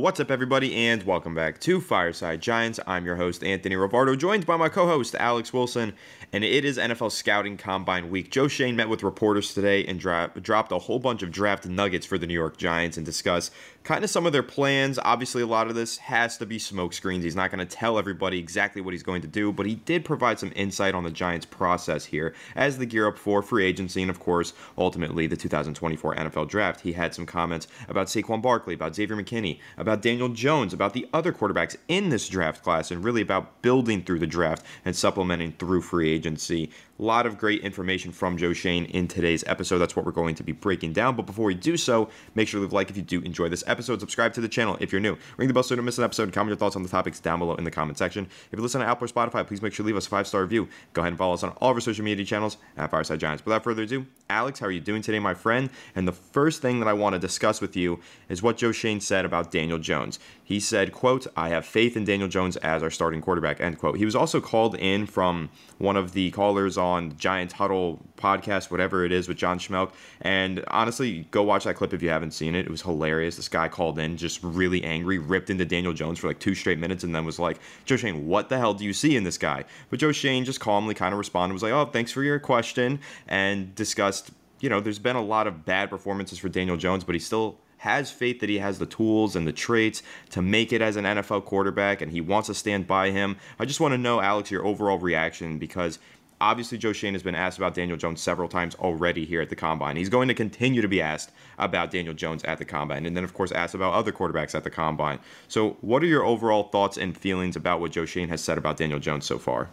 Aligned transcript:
What's 0.00 0.18
up, 0.18 0.30
everybody, 0.30 0.74
and 0.74 1.02
welcome 1.02 1.34
back 1.34 1.60
to 1.60 1.78
Fireside 1.78 2.40
Giants. 2.40 2.80
I'm 2.86 3.04
your 3.04 3.16
host, 3.16 3.44
Anthony 3.44 3.74
Rivardo, 3.74 4.16
joined 4.16 4.46
by 4.46 4.56
my 4.56 4.70
co 4.70 4.86
host, 4.86 5.14
Alex 5.16 5.52
Wilson, 5.52 5.92
and 6.32 6.42
it 6.42 6.64
is 6.64 6.78
NFL 6.78 7.12
Scouting 7.12 7.58
Combine 7.58 8.08
Week. 8.08 8.30
Joe 8.30 8.48
Schoen 8.48 8.76
met 8.76 8.88
with 8.88 9.02
reporters 9.02 9.52
today 9.52 9.84
and 9.84 10.00
dra- 10.00 10.32
dropped 10.40 10.72
a 10.72 10.78
whole 10.78 11.00
bunch 11.00 11.22
of 11.22 11.30
draft 11.30 11.66
nuggets 11.66 12.06
for 12.06 12.16
the 12.16 12.26
New 12.26 12.32
York 12.32 12.56
Giants 12.56 12.96
and 12.96 13.04
discuss 13.04 13.50
kind 13.82 14.04
of 14.04 14.10
some 14.10 14.26
of 14.26 14.32
their 14.32 14.42
plans. 14.42 14.98
Obviously, 15.02 15.42
a 15.42 15.46
lot 15.46 15.68
of 15.68 15.74
this 15.74 15.98
has 15.98 16.36
to 16.38 16.46
be 16.46 16.58
smoke 16.58 16.92
screens. 16.92 17.24
He's 17.24 17.36
not 17.36 17.50
going 17.50 17.66
to 17.66 17.76
tell 17.76 17.98
everybody 17.98 18.38
exactly 18.38 18.82
what 18.82 18.92
he's 18.92 19.02
going 19.02 19.22
to 19.22 19.28
do, 19.28 19.52
but 19.52 19.66
he 19.66 19.76
did 19.76 20.04
provide 20.04 20.38
some 20.38 20.52
insight 20.54 20.94
on 20.94 21.04
the 21.04 21.10
Giants' 21.10 21.46
process 21.46 22.04
here 22.04 22.34
as 22.54 22.78
they 22.78 22.86
gear 22.86 23.08
up 23.08 23.18
for 23.18 23.42
free 23.42 23.64
agency 23.64 24.02
and, 24.02 24.10
of 24.10 24.20
course, 24.20 24.52
ultimately 24.76 25.26
the 25.26 25.36
2024 25.36 26.16
NFL 26.16 26.48
Draft. 26.48 26.80
He 26.80 26.92
had 26.92 27.14
some 27.14 27.26
comments 27.26 27.68
about 27.88 28.08
Saquon 28.08 28.42
Barkley, 28.42 28.74
about 28.74 28.94
Xavier 28.94 29.16
McKinney, 29.16 29.58
about 29.76 30.02
Daniel 30.02 30.28
Jones, 30.28 30.72
about 30.72 30.92
the 30.92 31.08
other 31.12 31.32
quarterbacks 31.32 31.76
in 31.88 32.10
this 32.10 32.28
draft 32.28 32.62
class, 32.62 32.90
and 32.90 33.02
really 33.02 33.22
about 33.22 33.62
building 33.62 34.02
through 34.02 34.18
the 34.18 34.26
draft 34.26 34.64
and 34.84 34.94
supplementing 34.94 35.52
through 35.52 35.82
free 35.82 36.10
agency. 36.10 36.70
A 37.00 37.02
lot 37.02 37.24
of 37.24 37.38
great 37.38 37.62
information 37.62 38.12
from 38.12 38.36
Joe 38.36 38.52
Schoen 38.52 38.84
in 38.84 39.08
today's 39.08 39.42
episode. 39.46 39.78
That's 39.78 39.96
what 39.96 40.04
we're 40.04 40.12
going 40.12 40.34
to 40.34 40.42
be 40.42 40.52
breaking 40.52 40.92
down. 40.92 41.16
But 41.16 41.24
before 41.24 41.46
we 41.46 41.54
do 41.54 41.78
so, 41.78 42.10
make 42.34 42.46
sure 42.46 42.58
to 42.58 42.62
leave 42.62 42.72
a 42.72 42.74
like 42.74 42.90
if 42.90 42.96
you 42.98 43.02
do 43.02 43.22
enjoy 43.22 43.48
this 43.48 43.64
episode. 43.66 44.00
Subscribe 44.00 44.34
to 44.34 44.42
the 44.42 44.50
channel 44.50 44.76
if 44.80 44.92
you're 44.92 45.00
new. 45.00 45.16
Ring 45.38 45.48
the 45.48 45.54
bell 45.54 45.62
so 45.62 45.72
you 45.72 45.76
don't 45.76 45.86
miss 45.86 45.96
an 45.96 46.04
episode. 46.04 46.30
Comment 46.30 46.50
your 46.50 46.58
thoughts 46.58 46.76
on 46.76 46.82
the 46.82 46.90
topics 46.90 47.18
down 47.18 47.38
below 47.38 47.54
in 47.54 47.64
the 47.64 47.70
comment 47.70 47.96
section. 47.96 48.26
If 48.52 48.58
you 48.58 48.62
listen 48.62 48.82
to 48.82 48.86
Apple 48.86 49.06
or 49.06 49.08
Spotify, 49.08 49.46
please 49.46 49.62
make 49.62 49.72
sure 49.72 49.82
to 49.82 49.86
leave 49.86 49.96
us 49.96 50.08
a 50.08 50.10
five 50.10 50.26
star 50.26 50.42
review. 50.42 50.68
Go 50.92 51.00
ahead 51.00 51.12
and 51.12 51.18
follow 51.18 51.32
us 51.32 51.42
on 51.42 51.52
all 51.52 51.70
of 51.70 51.76
our 51.78 51.80
social 51.80 52.04
media 52.04 52.26
channels 52.26 52.58
at 52.76 52.90
Fireside 52.90 53.18
Giants. 53.18 53.46
Without 53.46 53.64
further 53.64 53.84
ado, 53.84 54.04
Alex, 54.28 54.60
how 54.60 54.66
are 54.66 54.70
you 54.70 54.80
doing 54.80 55.00
today, 55.00 55.20
my 55.20 55.32
friend? 55.32 55.70
And 55.94 56.06
the 56.06 56.12
first 56.12 56.60
thing 56.60 56.80
that 56.80 56.86
I 56.88 56.92
want 56.92 57.14
to 57.14 57.18
discuss 57.18 57.62
with 57.62 57.76
you 57.76 58.00
is 58.28 58.42
what 58.42 58.58
Joe 58.58 58.72
Schoen 58.72 59.00
said 59.00 59.24
about 59.24 59.50
Daniel 59.50 59.78
Jones. 59.78 60.18
He 60.44 60.60
said, 60.60 60.92
quote, 60.92 61.26
I 61.34 61.48
have 61.48 61.64
faith 61.64 61.96
in 61.96 62.04
Daniel 62.04 62.28
Jones 62.28 62.58
as 62.58 62.82
our 62.82 62.90
starting 62.90 63.22
quarterback, 63.22 63.58
end 63.58 63.78
quote. 63.78 63.96
He 63.96 64.04
was 64.04 64.14
also 64.14 64.40
called 64.42 64.74
in 64.74 65.06
from 65.06 65.48
one 65.78 65.96
of 65.96 66.12
the 66.12 66.30
callers 66.32 66.76
on 66.76 66.89
Giants 67.16 67.54
Huddle 67.54 68.00
podcast, 68.16 68.70
whatever 68.70 69.04
it 69.04 69.12
is, 69.12 69.28
with 69.28 69.36
John 69.36 69.58
Schmeelk. 69.58 69.92
And 70.20 70.64
honestly, 70.68 71.26
go 71.30 71.42
watch 71.42 71.64
that 71.64 71.74
clip 71.74 71.92
if 71.92 72.02
you 72.02 72.10
haven't 72.10 72.32
seen 72.32 72.54
it. 72.54 72.66
It 72.66 72.70
was 72.70 72.82
hilarious. 72.82 73.36
This 73.36 73.48
guy 73.48 73.68
called 73.68 73.98
in 73.98 74.16
just 74.16 74.42
really 74.42 74.82
angry, 74.84 75.18
ripped 75.18 75.50
into 75.50 75.64
Daniel 75.64 75.92
Jones 75.92 76.18
for 76.18 76.28
like 76.28 76.38
two 76.38 76.54
straight 76.54 76.78
minutes, 76.78 77.04
and 77.04 77.14
then 77.14 77.24
was 77.24 77.38
like, 77.38 77.58
Joe 77.84 77.96
Schoen, 77.96 78.26
what 78.26 78.48
the 78.48 78.58
hell 78.58 78.74
do 78.74 78.84
you 78.84 78.92
see 78.92 79.16
in 79.16 79.24
this 79.24 79.38
guy? 79.38 79.64
But 79.88 79.98
Joe 79.98 80.12
Schoen 80.12 80.44
just 80.44 80.60
calmly 80.60 80.94
kind 80.94 81.12
of 81.12 81.18
responded, 81.18 81.52
was 81.52 81.62
like, 81.62 81.72
oh, 81.72 81.86
thanks 81.86 82.12
for 82.12 82.22
your 82.22 82.38
question, 82.38 83.00
and 83.28 83.74
discussed, 83.74 84.30
you 84.60 84.68
know, 84.68 84.80
there's 84.80 84.98
been 84.98 85.16
a 85.16 85.22
lot 85.22 85.46
of 85.46 85.64
bad 85.64 85.90
performances 85.90 86.38
for 86.38 86.48
Daniel 86.48 86.76
Jones, 86.76 87.04
but 87.04 87.14
he 87.14 87.18
still 87.18 87.58
has 87.80 88.10
faith 88.10 88.40
that 88.40 88.50
he 88.50 88.58
has 88.58 88.78
the 88.78 88.84
tools 88.84 89.34
and 89.34 89.46
the 89.46 89.52
traits 89.52 90.02
to 90.28 90.42
make 90.42 90.70
it 90.70 90.82
as 90.82 90.96
an 90.96 91.04
NFL 91.06 91.46
quarterback 91.46 92.02
and 92.02 92.12
he 92.12 92.20
wants 92.20 92.46
to 92.46 92.54
stand 92.54 92.86
by 92.86 93.10
him. 93.10 93.36
I 93.58 93.64
just 93.64 93.80
want 93.80 93.92
to 93.92 93.98
know, 93.98 94.20
Alex, 94.20 94.50
your 94.50 94.66
overall 94.66 94.98
reaction 94.98 95.58
because 95.58 95.98
obviously 96.40 96.78
Joe 96.78 96.92
Schoen 96.92 97.14
has 97.14 97.22
been 97.22 97.34
asked 97.34 97.58
about 97.58 97.74
Daniel 97.74 97.96
Jones 97.96 98.20
several 98.20 98.48
times 98.48 98.74
already 98.76 99.24
here 99.24 99.40
at 99.40 99.50
the 99.50 99.56
combine. 99.56 99.96
He's 99.96 100.08
going 100.08 100.28
to 100.28 100.34
continue 100.34 100.82
to 100.82 100.88
be 100.88 101.02
asked 101.02 101.32
about 101.58 101.90
Daniel 101.90 102.14
Jones 102.14 102.42
at 102.44 102.58
the 102.58 102.64
combine, 102.64 103.06
and 103.06 103.16
then 103.16 103.24
of 103.24 103.34
course 103.34 103.52
asked 103.52 103.74
about 103.74 103.92
other 103.92 104.12
quarterbacks 104.12 104.54
at 104.54 104.64
the 104.64 104.70
combine. 104.70 105.18
So, 105.48 105.76
what 105.80 106.02
are 106.02 106.06
your 106.06 106.24
overall 106.24 106.64
thoughts 106.64 106.96
and 106.96 107.16
feelings 107.16 107.56
about 107.56 107.80
what 107.80 107.92
Joe 107.92 108.06
Schoen 108.06 108.28
has 108.28 108.40
said 108.40 108.58
about 108.58 108.76
Daniel 108.76 108.98
Jones 108.98 109.26
so 109.26 109.38
far? 109.38 109.68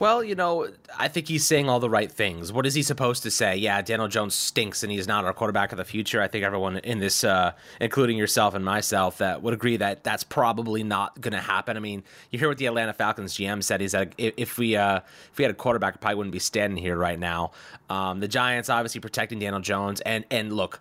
Well, 0.00 0.24
you 0.24 0.34
know, 0.34 0.66
I 0.98 1.08
think 1.08 1.28
he's 1.28 1.44
saying 1.44 1.68
all 1.68 1.78
the 1.78 1.90
right 1.90 2.10
things. 2.10 2.54
What 2.54 2.64
is 2.64 2.72
he 2.72 2.82
supposed 2.82 3.22
to 3.24 3.30
say? 3.30 3.56
Yeah, 3.56 3.82
Daniel 3.82 4.08
Jones 4.08 4.34
stinks 4.34 4.82
and 4.82 4.90
he's 4.90 5.06
not 5.06 5.26
our 5.26 5.34
quarterback 5.34 5.72
of 5.72 5.78
the 5.78 5.84
future. 5.84 6.22
I 6.22 6.26
think 6.26 6.42
everyone 6.42 6.78
in 6.78 7.00
this, 7.00 7.22
uh, 7.22 7.52
including 7.82 8.16
yourself 8.16 8.54
and 8.54 8.64
myself, 8.64 9.18
that 9.18 9.42
would 9.42 9.52
agree 9.52 9.76
that 9.76 10.02
that's 10.02 10.24
probably 10.24 10.82
not 10.82 11.20
going 11.20 11.34
to 11.34 11.40
happen. 11.40 11.76
I 11.76 11.80
mean, 11.80 12.02
you 12.30 12.38
hear 12.38 12.48
what 12.48 12.56
the 12.56 12.64
Atlanta 12.64 12.94
Falcons 12.94 13.34
GM 13.34 13.62
said. 13.62 13.82
He 13.82 13.88
said 13.88 14.14
if 14.16 14.56
we 14.56 14.74
uh, 14.74 15.00
if 15.32 15.36
we 15.36 15.44
had 15.44 15.50
a 15.50 15.54
quarterback, 15.54 15.96
I 15.96 15.96
probably 15.98 16.14
wouldn't 16.16 16.32
be 16.32 16.38
standing 16.38 16.82
here 16.82 16.96
right 16.96 17.18
now. 17.18 17.52
Um, 17.90 18.20
the 18.20 18.28
Giants 18.28 18.70
obviously 18.70 19.02
protecting 19.02 19.38
Daniel 19.38 19.60
Jones, 19.60 20.00
and 20.00 20.24
and 20.30 20.54
look 20.54 20.80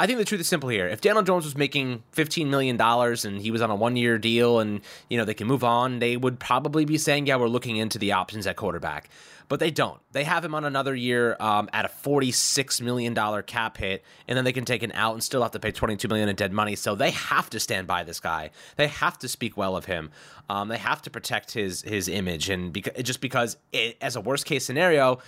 I 0.00 0.06
think 0.06 0.18
the 0.18 0.24
truth 0.24 0.40
is 0.40 0.48
simple 0.48 0.70
here. 0.70 0.88
If 0.88 1.02
Daniel 1.02 1.22
Jones 1.22 1.44
was 1.44 1.58
making 1.58 2.02
$15 2.16 2.46
million 2.46 2.80
and 2.80 3.42
he 3.42 3.50
was 3.50 3.60
on 3.60 3.68
a 3.68 3.74
one 3.74 3.96
year 3.96 4.16
deal 4.16 4.58
and, 4.58 4.80
you 5.10 5.18
know, 5.18 5.26
they 5.26 5.34
can 5.34 5.46
move 5.46 5.62
on, 5.62 5.98
they 5.98 6.16
would 6.16 6.40
probably 6.40 6.86
be 6.86 6.96
saying, 6.96 7.26
yeah, 7.26 7.36
we're 7.36 7.48
looking 7.48 7.76
into 7.76 7.98
the 7.98 8.12
options 8.12 8.46
at 8.46 8.56
quarterback. 8.56 9.10
But 9.48 9.60
they 9.60 9.70
don't. 9.70 10.00
They 10.12 10.24
have 10.24 10.42
him 10.42 10.54
on 10.54 10.64
another 10.64 10.94
year 10.94 11.36
um, 11.38 11.68
at 11.74 11.84
a 11.84 11.88
$46 11.88 12.80
million 12.80 13.14
cap 13.42 13.76
hit, 13.76 14.02
and 14.26 14.38
then 14.38 14.44
they 14.46 14.54
can 14.54 14.64
take 14.64 14.82
an 14.82 14.92
out 14.92 15.12
and 15.12 15.22
still 15.22 15.42
have 15.42 15.50
to 15.50 15.60
pay 15.60 15.70
22 15.70 16.08
million 16.08 16.30
in 16.30 16.36
dead 16.36 16.52
money. 16.52 16.76
So 16.76 16.94
they 16.94 17.10
have 17.10 17.50
to 17.50 17.60
stand 17.60 17.86
by 17.86 18.02
this 18.02 18.20
guy. 18.20 18.52
They 18.76 18.86
have 18.86 19.18
to 19.18 19.28
speak 19.28 19.58
well 19.58 19.76
of 19.76 19.84
him. 19.84 20.12
Um, 20.48 20.68
they 20.68 20.78
have 20.78 21.02
to 21.02 21.10
protect 21.10 21.52
his 21.52 21.82
his 21.82 22.08
image. 22.08 22.48
And 22.48 22.72
beca- 22.72 23.02
just 23.02 23.20
because, 23.20 23.56
it, 23.72 23.98
as 24.00 24.16
a 24.16 24.20
worst 24.20 24.46
case 24.46 24.64
scenario, 24.64 25.18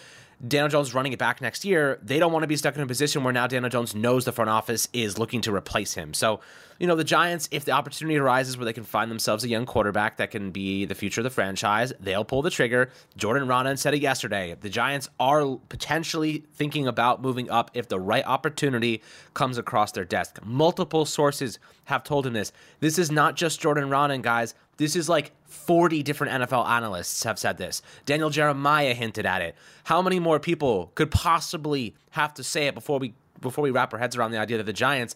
Daniel 0.47 0.69
Jones 0.69 0.93
running 0.93 1.13
it 1.13 1.21
back 1.21 1.41
next 1.41 1.65
year, 1.65 2.01
they 2.03 2.19
don't 2.19 2.33
want 2.33 2.43
to 2.43 2.49
be 2.49 2.57
stuck 2.57 2.75
in 2.75 2.83
a 2.83 2.87
position 2.87 3.23
where 3.23 3.33
now 3.33 3.47
Daniel 3.47 3.71
Jones 3.71 3.95
knows 3.95 4.25
the 4.25 4.33
front 4.33 4.51
office 4.51 4.89
is 4.93 5.17
looking 5.17 5.41
to 5.43 5.55
replace 5.55 5.95
him. 5.95 6.13
So, 6.13 6.41
you 6.81 6.89
know, 6.89 6.97
the 6.97 7.05
Giants, 7.05 7.49
if 7.53 7.65
the 7.65 7.71
opportunity 7.71 8.19
arises 8.19 8.57
where 8.59 8.65
they 8.65 8.73
can 8.73 8.83
find 8.83 9.09
themselves 9.09 9.45
a 9.45 9.49
young 9.49 9.67
quarterback 9.67 10.17
that 10.17 10.33
can 10.33 10.51
be 10.51 10.85
the 10.85 10.97
future 10.97 11.21
of 11.21 11.25
the 11.25 11.31
franchise, 11.31 11.93
they'll 12.01 12.25
pull 12.25 12.43
the 12.43 12.51
trigger. 12.51 12.91
Jordan 13.17 13.47
Raanan 13.47 13.79
said 13.79 13.95
it 13.95 14.03
yesterday. 14.03 14.57
The 14.61 14.69
Giants 14.69 15.09
are 15.21 15.59
potentially 15.69 16.45
thinking 16.55 16.89
about 16.89 17.23
moving 17.23 17.49
up 17.49 17.71
if 17.75 17.87
the 17.87 18.01
right 18.01 18.27
opportunity 18.27 19.01
comes 19.35 19.59
across 19.59 19.93
their 19.93 20.05
desk. 20.05 20.41
Multiple 20.45 21.05
sources 21.05 21.61
have 21.85 22.03
told 22.03 22.27
him 22.27 22.33
this. 22.33 22.53
This 22.81 22.99
is 22.99 23.13
not 23.13 23.37
just 23.37 23.61
Jordan 23.61 23.89
Raanan, 23.91 24.23
guys. 24.23 24.57
This 24.83 24.97
is 24.97 25.09
like 25.09 25.31
40 25.45 26.03
different 26.03 26.43
NFL 26.43 26.67
analysts 26.67 27.23
have 27.23 27.39
said 27.39 27.57
this. 27.57 27.83
Daniel 28.05 28.31
Jeremiah 28.31 28.95
hinted 28.95 29.25
at 29.25 29.41
it. 29.41 29.55
How 29.85 30.03
many 30.03 30.19
more 30.19 30.41
people 30.41 30.91
could 30.97 31.13
possibly 31.13 31.95
have 32.11 32.35
to 32.35 32.43
say 32.43 32.67
it 32.67 32.75
before 32.75 32.99
we 32.99 33.15
before 33.41 33.63
we 33.63 33.71
wrap 33.71 33.93
our 33.93 34.01
heads 34.01 34.17
around 34.17 34.33
the 34.33 34.39
idea 34.39 34.57
that 34.57 34.67
the 34.67 34.73
Giants, 34.73 35.15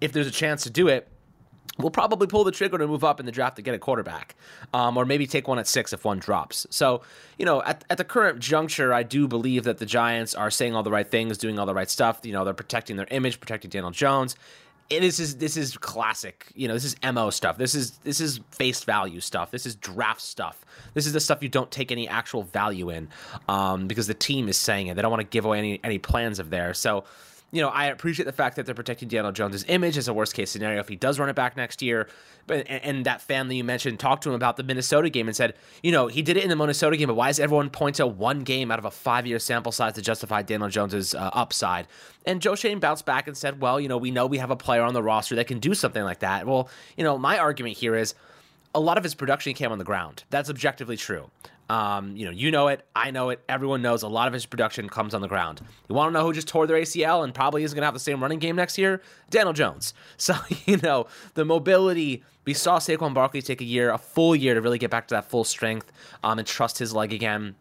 if 0.00 0.12
there's 0.12 0.28
a 0.28 0.32
chance 0.32 0.62
to 0.64 0.70
do 0.70 0.86
it, 0.86 1.08
will 1.78 1.90
probably 1.90 2.28
pull 2.28 2.44
the 2.44 2.52
trigger 2.52 2.78
to 2.78 2.86
move 2.86 3.02
up 3.02 3.18
in 3.18 3.26
the 3.26 3.32
draft 3.32 3.56
to 3.56 3.62
get 3.62 3.74
a 3.74 3.78
quarterback, 3.78 4.36
um, 4.72 4.96
or 4.96 5.04
maybe 5.04 5.26
take 5.26 5.48
one 5.48 5.58
at 5.58 5.66
six 5.66 5.92
if 5.92 6.04
one 6.04 6.20
drops. 6.20 6.66
So, 6.70 7.02
you 7.38 7.44
know, 7.44 7.60
at, 7.62 7.84
at 7.90 7.98
the 7.98 8.04
current 8.04 8.38
juncture, 8.38 8.92
I 8.92 9.02
do 9.02 9.26
believe 9.26 9.64
that 9.64 9.78
the 9.78 9.86
Giants 9.86 10.34
are 10.34 10.50
saying 10.50 10.76
all 10.76 10.84
the 10.84 10.90
right 10.92 11.08
things, 11.08 11.38
doing 11.38 11.58
all 11.58 11.66
the 11.66 11.74
right 11.74 11.90
stuff. 11.90 12.20
You 12.22 12.32
know, 12.32 12.44
they're 12.44 12.54
protecting 12.54 12.96
their 12.96 13.08
image, 13.10 13.40
protecting 13.40 13.70
Daniel 13.70 13.90
Jones 13.90 14.36
this 14.90 15.20
is 15.20 15.36
this 15.36 15.56
is 15.56 15.76
classic. 15.76 16.46
You 16.54 16.68
know, 16.68 16.74
this 16.74 16.84
is 16.84 16.96
mo 17.02 17.30
stuff. 17.30 17.58
This 17.58 17.74
is 17.74 17.92
this 17.98 18.20
is 18.20 18.40
face 18.50 18.84
value 18.84 19.20
stuff. 19.20 19.50
This 19.50 19.66
is 19.66 19.74
draft 19.76 20.20
stuff. 20.20 20.64
This 20.94 21.06
is 21.06 21.12
the 21.12 21.20
stuff 21.20 21.42
you 21.42 21.48
don't 21.48 21.70
take 21.70 21.92
any 21.92 22.08
actual 22.08 22.42
value 22.42 22.90
in, 22.90 23.08
um, 23.48 23.86
because 23.86 24.06
the 24.06 24.14
team 24.14 24.48
is 24.48 24.56
saying 24.56 24.86
it. 24.86 24.94
They 24.96 25.02
don't 25.02 25.10
want 25.10 25.20
to 25.20 25.26
give 25.26 25.44
away 25.44 25.58
any 25.58 25.80
any 25.84 25.98
plans 25.98 26.38
of 26.38 26.50
theirs. 26.50 26.78
So 26.78 27.04
you 27.50 27.62
know, 27.62 27.68
I 27.68 27.86
appreciate 27.86 28.26
the 28.26 28.32
fact 28.32 28.56
that 28.56 28.66
they're 28.66 28.74
protecting 28.74 29.08
Daniel 29.08 29.32
Jones' 29.32 29.64
image 29.68 29.96
as 29.96 30.06
a 30.06 30.12
worst 30.12 30.34
case 30.34 30.50
scenario 30.50 30.80
if 30.80 30.88
he 30.88 30.96
does 30.96 31.18
run 31.18 31.30
it 31.30 31.36
back 31.36 31.56
next 31.56 31.80
year. 31.80 32.08
But 32.46 32.66
and, 32.68 32.84
and, 32.84 33.06
that 33.06 33.22
fan 33.22 33.48
that 33.48 33.54
you 33.54 33.64
mentioned 33.64 33.98
talked 33.98 34.22
to 34.24 34.30
him 34.30 34.34
about 34.34 34.56
the 34.56 34.62
Minnesota 34.62 35.08
game 35.08 35.28
and 35.28 35.36
said, 35.36 35.54
you 35.82 35.90
know, 35.90 36.08
he 36.08 36.20
did 36.20 36.36
it 36.36 36.42
in 36.42 36.50
the 36.50 36.56
Minnesota 36.56 36.96
game, 36.96 37.06
but 37.06 37.14
why 37.14 37.28
does 37.28 37.40
everyone 37.40 37.70
point 37.70 37.96
to 37.96 38.06
one 38.06 38.40
game 38.40 38.70
out 38.70 38.78
of 38.78 38.84
a 38.84 38.90
five 38.90 39.26
year 39.26 39.38
sample 39.38 39.72
size 39.72 39.94
to 39.94 40.02
justify 40.02 40.42
Daniel 40.42 40.68
Jones' 40.68 41.14
uh, 41.14 41.30
upside? 41.32 41.86
And 42.26 42.42
Joe 42.42 42.54
Schoen 42.54 42.80
bounced 42.80 43.06
back 43.06 43.28
and 43.28 43.36
said, 43.36 43.60
well, 43.60 43.80
you 43.80 43.88
know, 43.88 43.96
we 43.96 44.10
know 44.10 44.26
we 44.26 44.38
have 44.38 44.50
a 44.50 44.56
player 44.56 44.82
on 44.82 44.92
the 44.92 45.02
roster 45.02 45.34
that 45.36 45.46
can 45.46 45.58
do 45.58 45.74
something 45.74 46.02
like 46.02 46.20
that. 46.20 46.46
Well, 46.46 46.68
you 46.96 47.04
know, 47.04 47.16
my 47.16 47.38
argument 47.38 47.76
here 47.78 47.94
is 47.94 48.14
a 48.74 48.80
lot 48.80 48.98
of 48.98 49.04
his 49.04 49.14
production 49.14 49.54
came 49.54 49.72
on 49.72 49.78
the 49.78 49.84
ground. 49.84 50.24
That's 50.28 50.50
objectively 50.50 50.98
true. 50.98 51.30
Um, 51.68 52.16
you 52.16 52.24
know, 52.24 52.30
you 52.30 52.50
know 52.50 52.68
it, 52.68 52.86
I 52.96 53.10
know 53.10 53.28
it, 53.30 53.40
everyone 53.48 53.82
knows 53.82 54.02
a 54.02 54.08
lot 54.08 54.26
of 54.26 54.32
his 54.32 54.46
production 54.46 54.88
comes 54.88 55.14
on 55.14 55.20
the 55.20 55.28
ground. 55.28 55.60
You 55.88 55.94
want 55.94 56.08
to 56.08 56.18
know 56.18 56.24
who 56.24 56.32
just 56.32 56.48
tore 56.48 56.66
their 56.66 56.78
ACL 56.78 57.24
and 57.24 57.34
probably 57.34 57.62
isn't 57.62 57.74
going 57.74 57.82
to 57.82 57.86
have 57.86 57.94
the 57.94 58.00
same 58.00 58.22
running 58.22 58.38
game 58.38 58.56
next 58.56 58.78
year? 58.78 59.02
Daniel 59.30 59.52
Jones. 59.52 59.94
So, 60.20 60.34
you 60.66 60.78
know, 60.78 61.06
the 61.34 61.44
mobility, 61.44 62.24
we 62.44 62.52
saw 62.52 62.78
Saquon 62.78 63.14
Barkley 63.14 63.40
take 63.40 63.60
a 63.60 63.64
year, 63.64 63.90
a 63.90 63.98
full 63.98 64.34
year 64.34 64.54
to 64.54 64.60
really 64.60 64.78
get 64.78 64.90
back 64.90 65.06
to 65.08 65.14
that 65.14 65.26
full 65.30 65.44
strength 65.44 65.92
um, 66.24 66.38
and 66.38 66.46
trust 66.46 66.78
his 66.78 66.92
leg 66.92 67.12
again. 67.12 67.54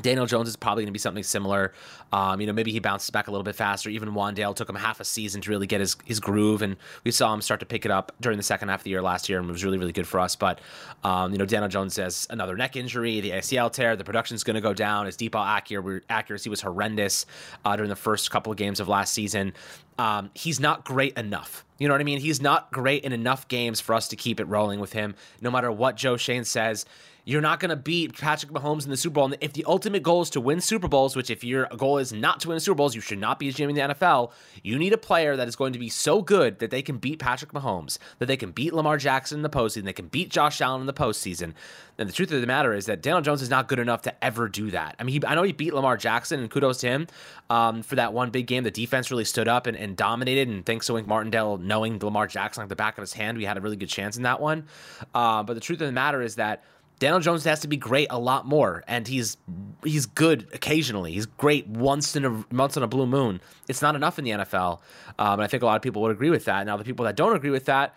Daniel 0.00 0.26
Jones 0.26 0.48
is 0.48 0.56
probably 0.56 0.84
going 0.84 0.88
to 0.88 0.92
be 0.92 0.98
something 0.98 1.22
similar. 1.22 1.72
Um, 2.12 2.40
you 2.40 2.46
know, 2.46 2.52
maybe 2.52 2.72
he 2.72 2.80
bounces 2.80 3.10
back 3.10 3.28
a 3.28 3.30
little 3.30 3.44
bit 3.44 3.54
faster. 3.54 3.90
Even 3.90 4.10
Wan'Dale 4.10 4.54
took 4.56 4.68
him 4.68 4.74
half 4.74 5.00
a 5.00 5.04
season 5.04 5.40
to 5.42 5.50
really 5.50 5.66
get 5.66 5.80
his, 5.80 5.96
his 6.04 6.18
groove, 6.18 6.62
and 6.62 6.76
we 7.04 7.10
saw 7.10 7.32
him 7.32 7.42
start 7.42 7.60
to 7.60 7.66
pick 7.66 7.84
it 7.84 7.90
up 7.90 8.12
during 8.20 8.38
the 8.38 8.42
second 8.42 8.68
half 8.68 8.80
of 8.80 8.84
the 8.84 8.90
year 8.90 9.02
last 9.02 9.28
year, 9.28 9.38
and 9.38 9.48
it 9.48 9.52
was 9.52 9.64
really, 9.64 9.78
really 9.78 9.92
good 9.92 10.06
for 10.06 10.18
us. 10.18 10.34
But, 10.34 10.60
um, 11.04 11.32
you 11.32 11.38
know, 11.38 11.46
Daniel 11.46 11.68
Jones 11.68 11.96
has 11.96 12.26
another 12.30 12.56
neck 12.56 12.76
injury, 12.76 13.20
the 13.20 13.32
ACL 13.32 13.70
tear, 13.70 13.94
the 13.96 14.04
production's 14.04 14.44
going 14.44 14.54
to 14.54 14.60
go 14.60 14.72
down. 14.72 15.06
His 15.06 15.16
deep 15.16 15.32
ball 15.32 15.44
accuracy 15.44 16.48
was 16.48 16.60
horrendous 16.60 17.26
uh, 17.64 17.76
during 17.76 17.90
the 17.90 17.96
first 17.96 18.30
couple 18.30 18.50
of 18.50 18.58
games 18.58 18.80
of 18.80 18.88
last 18.88 19.12
season. 19.12 19.52
Um, 19.98 20.30
he's 20.34 20.58
not 20.58 20.84
great 20.84 21.16
enough. 21.18 21.64
You 21.82 21.88
know 21.88 21.94
what 21.94 22.00
I 22.00 22.04
mean? 22.04 22.20
He's 22.20 22.40
not 22.40 22.70
great 22.70 23.02
in 23.02 23.12
enough 23.12 23.48
games 23.48 23.80
for 23.80 23.92
us 23.92 24.06
to 24.06 24.14
keep 24.14 24.38
it 24.38 24.44
rolling 24.44 24.78
with 24.78 24.92
him, 24.92 25.16
no 25.40 25.50
matter 25.50 25.72
what 25.72 25.96
Joe 25.96 26.16
Schoen 26.16 26.44
says 26.44 26.86
You're 27.24 27.40
not 27.40 27.58
going 27.58 27.70
to 27.70 27.76
beat 27.76 28.16
Patrick 28.16 28.52
Mahomes 28.52 28.84
in 28.84 28.90
the 28.90 28.96
Super 28.96 29.14
Bowl. 29.14 29.24
And 29.26 29.36
if 29.40 29.52
the 29.52 29.64
ultimate 29.64 30.02
goal 30.04 30.22
is 30.22 30.30
to 30.30 30.40
win 30.40 30.60
Super 30.60 30.86
Bowls, 30.86 31.16
which 31.16 31.30
if 31.30 31.42
your 31.42 31.66
goal 31.76 31.98
is 31.98 32.12
not 32.12 32.38
to 32.40 32.50
win 32.50 32.60
Super 32.60 32.76
Bowls, 32.76 32.94
you 32.94 33.00
should 33.00 33.18
not 33.18 33.38
be 33.40 33.48
a 33.48 33.52
GM 33.52 33.68
in 33.68 33.74
the 33.74 33.94
NFL. 33.94 34.30
You 34.62 34.78
need 34.78 34.92
a 34.92 34.98
player 34.98 35.36
that 35.36 35.48
is 35.48 35.56
going 35.56 35.72
to 35.72 35.78
be 35.78 35.88
so 35.88 36.22
good 36.22 36.60
that 36.60 36.70
they 36.70 36.82
can 36.82 36.98
beat 36.98 37.18
Patrick 37.18 37.52
Mahomes, 37.52 37.98
that 38.18 38.26
they 38.26 38.36
can 38.36 38.50
beat 38.50 38.72
Lamar 38.72 38.96
Jackson 38.96 39.38
in 39.38 39.42
the 39.42 39.50
postseason, 39.50 39.84
they 39.84 39.92
can 39.92 40.06
beat 40.06 40.30
Josh 40.30 40.60
Allen 40.60 40.80
in 40.80 40.86
the 40.86 40.92
postseason. 40.92 41.54
And 41.98 42.08
the 42.08 42.12
truth 42.12 42.32
of 42.32 42.40
the 42.40 42.46
matter 42.46 42.72
is 42.72 42.86
that 42.86 43.02
Daniel 43.02 43.20
Jones 43.20 43.42
is 43.42 43.50
not 43.50 43.68
good 43.68 43.78
enough 43.78 44.02
to 44.02 44.24
ever 44.24 44.48
do 44.48 44.70
that. 44.70 44.96
I 44.98 45.04
mean, 45.04 45.20
he, 45.20 45.26
I 45.26 45.34
know 45.34 45.42
he 45.42 45.52
beat 45.52 45.74
Lamar 45.74 45.96
Jackson, 45.96 46.40
and 46.40 46.50
kudos 46.50 46.78
to 46.78 46.88
him 46.88 47.06
um, 47.50 47.82
for 47.82 47.96
that 47.96 48.12
one 48.12 48.30
big 48.30 48.46
game. 48.46 48.64
The 48.64 48.70
defense 48.70 49.10
really 49.10 49.24
stood 49.24 49.46
up 49.46 49.66
and, 49.66 49.76
and 49.76 49.96
dominated. 49.96 50.48
And 50.48 50.66
thanks 50.66 50.86
to 50.86 50.94
Wink 50.94 51.06
Martindale 51.06 51.58
knowing 51.72 51.98
Lamar 51.98 52.26
Jackson 52.26 52.60
like 52.60 52.68
the 52.68 52.76
back 52.76 52.98
of 52.98 53.02
his 53.02 53.14
hand, 53.14 53.38
we 53.38 53.46
had 53.46 53.56
a 53.56 53.60
really 53.62 53.76
good 53.76 53.88
chance 53.88 54.18
in 54.18 54.24
that 54.24 54.42
one. 54.42 54.66
Uh, 55.14 55.42
but 55.42 55.54
the 55.54 55.60
truth 55.60 55.80
of 55.80 55.86
the 55.86 55.92
matter 55.92 56.20
is 56.20 56.34
that 56.34 56.62
Daniel 56.98 57.18
Jones 57.18 57.44
has 57.44 57.60
to 57.60 57.68
be 57.68 57.78
great 57.78 58.08
a 58.10 58.18
lot 58.18 58.46
more, 58.46 58.84
and 58.86 59.08
he's 59.08 59.38
he's 59.82 60.04
good 60.04 60.46
occasionally. 60.52 61.12
He's 61.12 61.24
great 61.24 61.66
once 61.66 62.14
in 62.14 62.26
a 62.26 62.44
once 62.52 62.76
in 62.76 62.82
a 62.82 62.86
blue 62.86 63.06
moon. 63.06 63.40
It's 63.68 63.80
not 63.80 63.96
enough 63.96 64.18
in 64.18 64.26
the 64.26 64.32
NFL, 64.32 64.80
um, 65.18 65.32
and 65.32 65.42
I 65.42 65.46
think 65.46 65.62
a 65.62 65.66
lot 65.66 65.76
of 65.76 65.82
people 65.82 66.02
would 66.02 66.12
agree 66.12 66.28
with 66.28 66.44
that. 66.44 66.66
Now, 66.66 66.76
the 66.76 66.84
people 66.84 67.06
that 67.06 67.16
don't 67.16 67.34
agree 67.34 67.50
with 67.50 67.64
that, 67.64 67.96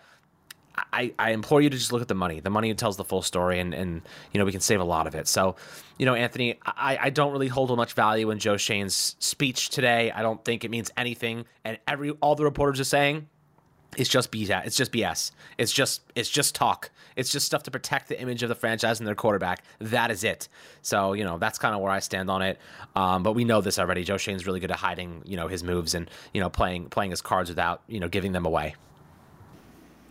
I, 0.92 1.12
I 1.18 1.32
implore 1.32 1.60
you 1.60 1.68
to 1.68 1.76
just 1.76 1.92
look 1.92 2.02
at 2.02 2.08
the 2.08 2.14
money. 2.14 2.40
The 2.40 2.50
money 2.50 2.72
tells 2.74 2.96
the 2.96 3.04
full 3.04 3.22
story, 3.22 3.60
and, 3.60 3.74
and 3.74 4.00
you 4.32 4.38
know 4.38 4.46
we 4.46 4.52
can 4.52 4.62
save 4.62 4.80
a 4.80 4.84
lot 4.84 5.06
of 5.06 5.14
it. 5.14 5.28
So, 5.28 5.54
you 5.98 6.06
know, 6.06 6.14
Anthony, 6.14 6.58
I, 6.64 6.98
I 7.02 7.10
don't 7.10 7.32
really 7.32 7.48
hold 7.48 7.76
much 7.76 7.92
value 7.92 8.30
in 8.30 8.38
Joe 8.38 8.56
Schoen's 8.56 9.16
speech 9.18 9.68
today. 9.68 10.10
I 10.10 10.22
don't 10.22 10.42
think 10.44 10.64
it 10.64 10.70
means 10.70 10.90
anything, 10.96 11.44
and 11.64 11.78
every 11.86 12.10
all 12.22 12.34
the 12.34 12.44
reporters 12.44 12.80
are 12.80 12.84
saying 12.84 13.28
it's 13.96 14.10
just 14.10 14.30
BS. 14.30 14.66
It's 14.66 14.76
just 14.76 14.92
BS. 14.92 15.30
It's 15.58 15.72
just 15.72 16.02
it's 16.14 16.28
just 16.28 16.54
talk. 16.54 16.90
It's 17.16 17.30
just 17.30 17.46
stuff 17.46 17.62
to 17.64 17.70
protect 17.70 18.08
the 18.08 18.20
image 18.20 18.42
of 18.42 18.48
the 18.48 18.54
franchise 18.54 19.00
and 19.00 19.06
their 19.06 19.14
quarterback. 19.14 19.64
That 19.78 20.10
is 20.10 20.22
it. 20.24 20.48
So 20.82 21.12
you 21.12 21.24
know 21.24 21.38
that's 21.38 21.58
kind 21.58 21.74
of 21.74 21.80
where 21.80 21.92
I 21.92 22.00
stand 22.00 22.30
on 22.30 22.42
it. 22.42 22.58
Um, 22.94 23.22
but 23.22 23.32
we 23.32 23.44
know 23.44 23.60
this 23.60 23.78
already. 23.78 24.04
Joe 24.04 24.18
Schoen's 24.18 24.46
really 24.46 24.60
good 24.60 24.70
at 24.70 24.78
hiding 24.78 25.22
you 25.24 25.36
know 25.36 25.48
his 25.48 25.62
moves 25.62 25.94
and 25.94 26.10
you 26.34 26.40
know 26.40 26.50
playing 26.50 26.90
playing 26.90 27.10
his 27.10 27.22
cards 27.22 27.48
without 27.48 27.82
you 27.88 28.00
know 28.00 28.08
giving 28.08 28.32
them 28.32 28.44
away. 28.44 28.74